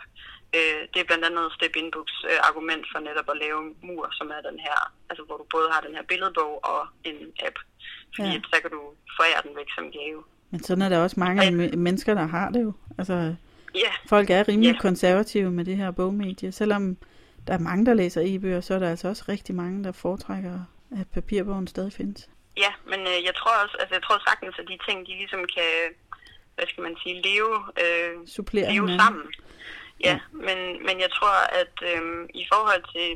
Øh, 0.57 0.81
det 0.93 0.99
er 1.01 1.09
blandt 1.11 1.25
andet 1.29 1.47
Step 1.57 1.75
Inbooks 1.81 2.17
øh, 2.31 2.39
argument 2.49 2.85
for 2.93 2.99
netop 3.09 3.29
at 3.35 3.41
lave 3.45 3.61
mur, 3.89 4.05
som 4.19 4.27
er 4.37 4.41
den 4.51 4.59
her, 4.67 4.79
altså 5.11 5.23
hvor 5.27 5.37
du 5.41 5.47
både 5.57 5.69
har 5.73 5.81
den 5.87 5.95
her 5.97 6.03
billedbog 6.11 6.53
og 6.73 6.81
en 7.09 7.17
app. 7.47 7.57
Fordi 8.17 8.29
Ja. 8.37 8.41
så 8.53 8.57
kan 8.63 8.71
du 8.77 8.81
forære 9.19 9.41
den 9.47 9.57
væk 9.57 9.71
som 9.77 9.85
gave. 9.99 10.21
Men 10.51 10.63
sådan 10.63 10.83
er 10.83 10.89
der 10.89 10.99
også 11.03 11.21
mange 11.21 11.43
Ja. 11.45 11.51
me- 11.51 11.77
mennesker, 11.77 12.15
der 12.15 12.27
har 12.27 12.49
det 12.51 12.63
jo. 12.63 12.73
Altså, 12.99 13.35
Ja, 13.75 13.93
folk 14.09 14.31
er 14.31 14.49
rimelig 14.49 14.73
Ja. 14.75 14.81
konservative 14.81 15.51
med 15.51 15.65
det 15.65 15.77
her 15.77 15.91
bogmedie. 15.91 16.53
Selvom 16.53 16.97
der 17.47 17.55
er 17.55 17.59
mange, 17.59 17.87
der 17.87 17.95
læser 17.95 18.21
e-bøger, 18.25 18.61
så 18.61 18.75
er 18.75 18.79
der 18.79 18.91
altså 18.91 19.09
også 19.09 19.25
rigtig 19.29 19.55
mange, 19.55 19.85
der 19.85 19.93
foretrækker, 19.93 20.59
at 21.01 21.07
papirbogen 21.15 21.67
stadig 21.67 21.93
findes. 21.93 22.31
Ja, 22.57 22.73
men 22.91 23.01
øh, 23.01 23.19
jeg 23.29 23.35
tror 23.35 23.55
også, 23.65 23.77
altså 23.81 23.95
jeg 23.95 24.03
tror 24.03 24.19
sagtens, 24.29 24.55
at 24.59 24.65
de 24.69 24.79
ting, 24.89 25.07
de 25.07 25.13
ligesom 25.23 25.41
kan, 25.57 25.71
hvad 26.57 26.67
skal 26.71 26.83
man 26.83 26.97
sige, 27.03 27.17
leve, 27.29 27.55
øh, 27.83 28.15
Supplere 28.37 28.67
leve 28.73 28.75
hinanden. 28.89 29.01
sammen. 29.01 29.27
Ja, 30.07 30.11
ja. 30.11 30.19
Men, 30.47 30.59
men 30.87 30.97
jeg 31.05 31.11
tror, 31.19 31.37
at 31.63 31.75
øh, 31.91 32.03
i 32.43 32.45
forhold 32.53 32.83
til, 32.95 33.09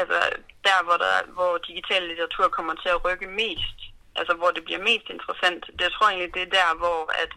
altså 0.00 0.18
der, 0.66 0.76
hvor, 0.86 0.96
der, 1.04 1.14
hvor 1.36 1.52
digital 1.70 2.02
litteratur 2.08 2.48
kommer 2.48 2.74
til 2.82 2.88
at 2.94 3.04
rykke 3.04 3.26
mest, 3.42 3.78
altså 4.18 4.34
hvor 4.40 4.50
det 4.56 4.64
bliver 4.64 4.82
mest 4.90 5.06
interessant, 5.14 5.62
det 5.76 5.80
jeg 5.88 5.92
tror 5.92 6.06
egentlig, 6.08 6.34
det 6.34 6.42
er 6.42 6.56
der, 6.60 6.68
hvor 6.82 7.00
at, 7.22 7.32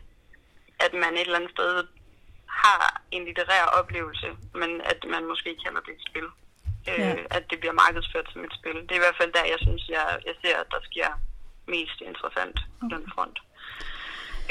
at 0.85 0.93
man 1.03 1.13
et 1.13 1.21
eller 1.21 1.39
andet 1.39 1.51
sted 1.57 1.83
har 2.63 3.01
en 3.11 3.25
litterær 3.25 3.65
oplevelse, 3.79 4.27
men 4.61 4.71
at 4.91 4.99
man 5.13 5.23
måske 5.31 5.51
kalder 5.63 5.81
det 5.87 5.93
et 5.97 6.05
spil. 6.09 6.27
Øh, 6.91 6.99
Ja. 6.99 7.15
At 7.37 7.43
det 7.49 7.57
bliver 7.59 7.77
markedsført 7.85 8.27
som 8.33 8.43
et 8.47 8.53
spil. 8.59 8.75
Det 8.85 8.91
er 8.91 9.01
i 9.01 9.05
hvert 9.05 9.19
fald 9.21 9.31
der, 9.33 9.45
jeg 9.53 9.59
synes, 9.65 9.83
jeg, 9.95 10.05
jeg 10.25 10.35
ser, 10.41 10.55
at 10.63 10.67
der 10.71 10.81
sker 10.89 11.09
mest 11.75 11.97
interessant 12.09 12.57
på 12.79 12.85
den 12.93 13.03
front. 13.13 13.37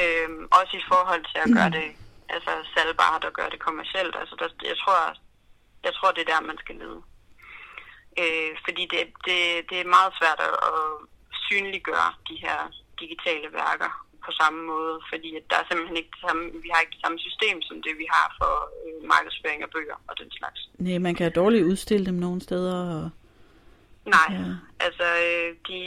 Øhm, 0.03 0.43
også 0.59 0.72
i 0.80 0.88
forhold 0.93 1.22
til 1.30 1.38
at 1.45 1.51
gøre 1.57 1.70
det 1.78 1.88
altså 2.34 2.53
salgbart 2.74 3.24
og 3.28 3.32
gøre 3.38 3.51
det 3.51 3.61
kommercielt. 3.66 4.14
Altså, 4.20 4.34
der, 4.40 4.49
jeg, 4.70 4.78
tror, 4.82 4.99
jeg 5.86 5.93
tror, 5.95 6.11
det 6.12 6.22
er 6.22 6.32
der, 6.32 6.51
man 6.51 6.59
skal 6.62 6.76
lede. 6.82 7.01
Øh, 8.22 8.53
fordi 8.64 8.82
det, 8.93 9.01
det, 9.26 9.38
det 9.70 9.78
er 9.80 9.95
meget 9.97 10.12
svært 10.18 10.40
at, 10.49 10.55
at 10.70 10.80
synliggøre 11.47 12.11
de 12.28 12.36
her 12.45 12.59
digitale 13.01 13.49
værker 13.61 13.93
på 14.26 14.30
samme 14.40 14.61
måde, 14.72 14.97
fordi 15.11 15.30
at 15.38 15.45
der 15.51 15.57
er 15.59 15.66
simpelthen 15.66 15.97
ikke 16.01 16.12
det 16.16 16.22
samme, 16.26 16.43
vi 16.64 16.68
har 16.72 16.80
ikke 16.80 16.97
det 16.97 17.05
samme 17.05 17.18
system 17.28 17.57
som 17.68 17.76
det, 17.86 17.95
vi 18.03 18.07
har 18.14 18.26
for 18.40 18.55
øh, 18.84 19.09
markedsføring 19.14 19.62
af 19.62 19.70
bøger 19.74 19.99
og 20.09 20.14
den 20.20 20.30
slags. 20.38 20.61
Nej, 20.78 20.99
man 20.99 21.14
kan 21.14 21.32
dårligt 21.40 21.68
udstille 21.70 22.07
dem 22.07 22.14
nogle 22.14 22.40
steder. 22.40 22.78
Og, 22.97 23.11
Nej, 24.16 24.28
ja. 24.30 24.45
altså 24.86 25.07
øh, 25.26 25.49
de, 25.68 25.80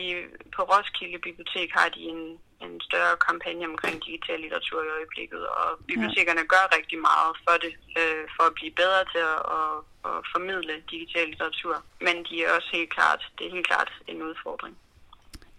på 0.56 0.62
Roskilde 0.72 1.20
Bibliotek 1.28 1.70
har 1.80 1.89
de 1.95 1.99
en, 1.99 2.38
en 2.62 2.82
større 2.88 3.16
kampagne 3.28 3.66
omkring 3.74 3.95
digital 4.08 4.39
litteratur 4.39 4.80
i 4.84 4.93
øjeblikket, 4.97 5.41
og 5.60 5.68
bibliotekerne 5.88 6.43
ja. 6.45 6.51
gør 6.53 6.76
rigtig 6.78 6.99
meget 7.10 7.32
for 7.45 7.56
det, 7.64 7.74
øh, 7.99 8.24
for 8.36 8.43
at 8.49 8.53
blive 8.60 8.74
bedre 8.82 9.01
til 9.14 9.24
at, 9.34 9.41
at, 9.58 9.72
at 10.10 10.18
formidle 10.34 10.74
digital 10.93 11.26
litteratur. 11.32 11.76
Men 12.06 12.16
de 12.28 12.36
er 12.43 12.49
også 12.58 12.70
helt 12.78 12.91
klart, 12.97 13.22
det 13.38 13.43
er 13.47 13.51
helt 13.51 13.68
klart 13.72 13.91
en 14.08 14.24
udfordring. 14.30 14.76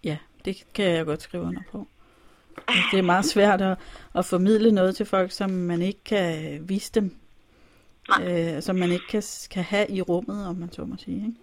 ja, 0.05 0.17
det 0.45 0.65
kan 0.75 0.85
jeg 0.85 1.07
godt 1.07 1.23
skrive 1.23 1.43
under 1.43 1.63
på. 1.73 1.89
Det 2.93 2.99
er 2.99 3.03
meget 3.03 3.25
svært 3.25 3.61
at, 3.63 3.79
at 4.15 4.25
formidle 4.25 4.73
noget 4.73 4.97
til 4.97 5.07
folk, 5.07 5.31
som 5.31 5.51
man 5.51 5.83
ikke 5.83 6.05
kan 6.05 6.59
vise 6.69 6.93
dem. 6.93 7.17
Nej. 8.09 8.55
Øh, 8.57 8.63
som 8.63 8.77
man 8.77 8.93
ikke 8.93 9.07
kan, 9.07 9.23
kan 9.51 9.65
have 9.65 9.91
i 9.91 10.03
rummet, 10.03 10.47
om 10.47 10.57
man 10.57 10.73
så 10.73 10.85
må 10.85 10.97
sige. 10.99 11.17
Ikke? 11.17 11.35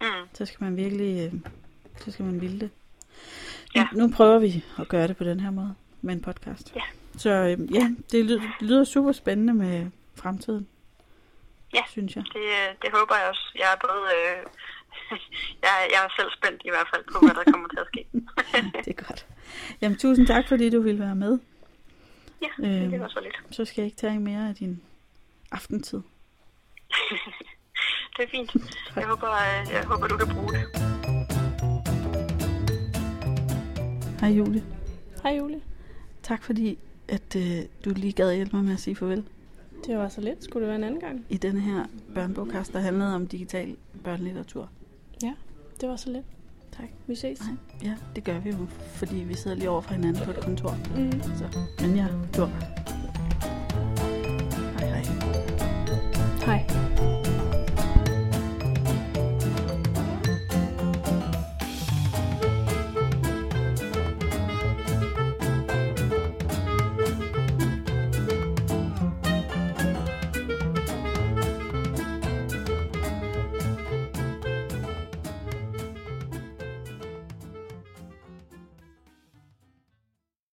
Mm. 0.00 0.28
Så 0.34 0.46
skal 0.46 0.64
man 0.64 0.76
virkelig, 0.76 1.26
øh, 1.26 1.40
så 1.96 2.12
skal 2.12 2.24
man 2.24 2.40
ville 2.40 2.60
det. 2.60 2.70
Ja. 3.74 3.88
Nu, 3.92 4.06
nu 4.06 4.12
prøver 4.16 4.38
vi 4.38 4.64
at 4.78 4.88
gøre 4.88 5.08
det 5.08 5.16
på 5.16 5.24
den 5.24 5.40
her 5.40 5.50
måde 5.50 5.74
med 6.02 6.14
en 6.14 6.22
podcast. 6.22 6.72
Ja. 6.76 6.82
Så 7.18 7.30
øh, 7.30 7.74
ja, 7.74 7.90
det 8.12 8.24
lyder, 8.24 8.40
det 8.60 8.68
lyder 8.68 8.84
super 8.84 9.12
spændende 9.12 9.54
med 9.54 9.90
fremtiden. 10.14 10.66
Ja. 11.74 11.80
Synes 11.90 12.16
jeg. 12.16 12.24
Det, 12.32 12.36
øh, 12.40 12.74
det 12.82 12.90
håber 12.92 13.16
jeg 13.16 13.28
også. 13.28 13.52
Jeg 13.58 13.68
er 13.74 13.76
både... 13.86 14.02
Øh, 14.16 14.46
jeg, 15.62 15.70
er- 15.80 15.88
jeg 15.94 16.04
er 16.04 16.08
selv 16.18 16.28
spændt 16.38 16.62
i 16.64 16.68
hvert 16.70 16.86
fald 16.94 17.04
på, 17.12 17.18
hvad 17.26 17.34
der 17.44 17.52
kommer 17.52 17.68
til 17.68 17.78
at 17.78 17.86
ske. 17.86 18.06
Det 18.84 18.98
er 18.98 19.04
godt. 19.04 19.26
Jamen 19.80 19.98
tusind 19.98 20.26
tak, 20.26 20.44
fordi 20.48 20.70
du 20.70 20.80
ville 20.80 21.00
være 21.00 21.14
med. 21.14 21.38
ja, 22.42 22.48
det 22.68 23.00
var 23.00 23.08
så 23.08 23.20
lidt. 23.22 23.54
Så 23.56 23.64
skal 23.64 23.82
jeg 23.82 23.86
ikke 23.86 23.96
tage 23.96 24.18
mere 24.20 24.48
af 24.48 24.54
din 24.54 24.82
aftentid. 25.52 26.02
det 28.16 28.24
er 28.24 28.28
fint. 28.30 28.56
Jeg 28.96 29.06
håber, 29.06 29.30
øh, 29.32 29.72
jeg 29.72 29.84
håber, 29.84 30.06
du 30.06 30.16
kan 30.16 30.34
bruge 30.34 30.48
det. 30.52 30.91
Hej 34.22 34.30
Julie. 34.30 34.62
Hej 35.22 35.36
Julie. 35.38 35.60
Tak 36.22 36.42
fordi, 36.42 36.78
at 37.08 37.36
øh, 37.36 37.58
du 37.84 37.90
lige 37.90 38.12
gad 38.12 38.34
hjælpe 38.34 38.56
mig 38.56 38.64
med 38.64 38.72
at 38.72 38.80
sige 38.80 38.96
farvel. 38.96 39.24
Det 39.86 39.98
var 39.98 40.08
så 40.08 40.20
lidt. 40.20 40.44
Skulle 40.44 40.60
det 40.60 40.68
være 40.68 40.76
en 40.76 40.84
anden 40.84 41.00
gang? 41.00 41.24
I 41.28 41.36
denne 41.36 41.60
her 41.60 41.84
børnebogkast, 42.14 42.72
der 42.72 42.78
handlede 42.80 43.14
om 43.14 43.26
digital 43.26 43.76
børnelitteratur. 44.04 44.68
Ja, 45.22 45.32
det 45.80 45.88
var 45.88 45.96
så 45.96 46.10
lidt. 46.10 46.24
Tak. 46.72 46.88
Vi 47.06 47.14
ses. 47.14 47.40
Nej, 47.40 47.56
ja, 47.82 47.96
det 48.16 48.24
gør 48.24 48.38
vi 48.38 48.50
jo, 48.50 48.66
fordi 48.70 49.16
vi 49.16 49.34
sidder 49.34 49.56
lige 49.56 49.70
over 49.70 49.80
for 49.80 49.94
hinanden 49.94 50.24
på 50.24 50.30
et 50.30 50.40
kontor. 50.40 50.76
Mm. 50.96 51.22
Så, 51.22 51.58
men 51.80 51.96
ja, 51.96 52.06
du. 52.36 52.46
Hej 54.78 54.88
hej. 54.88 55.04
Hej. 56.46 56.81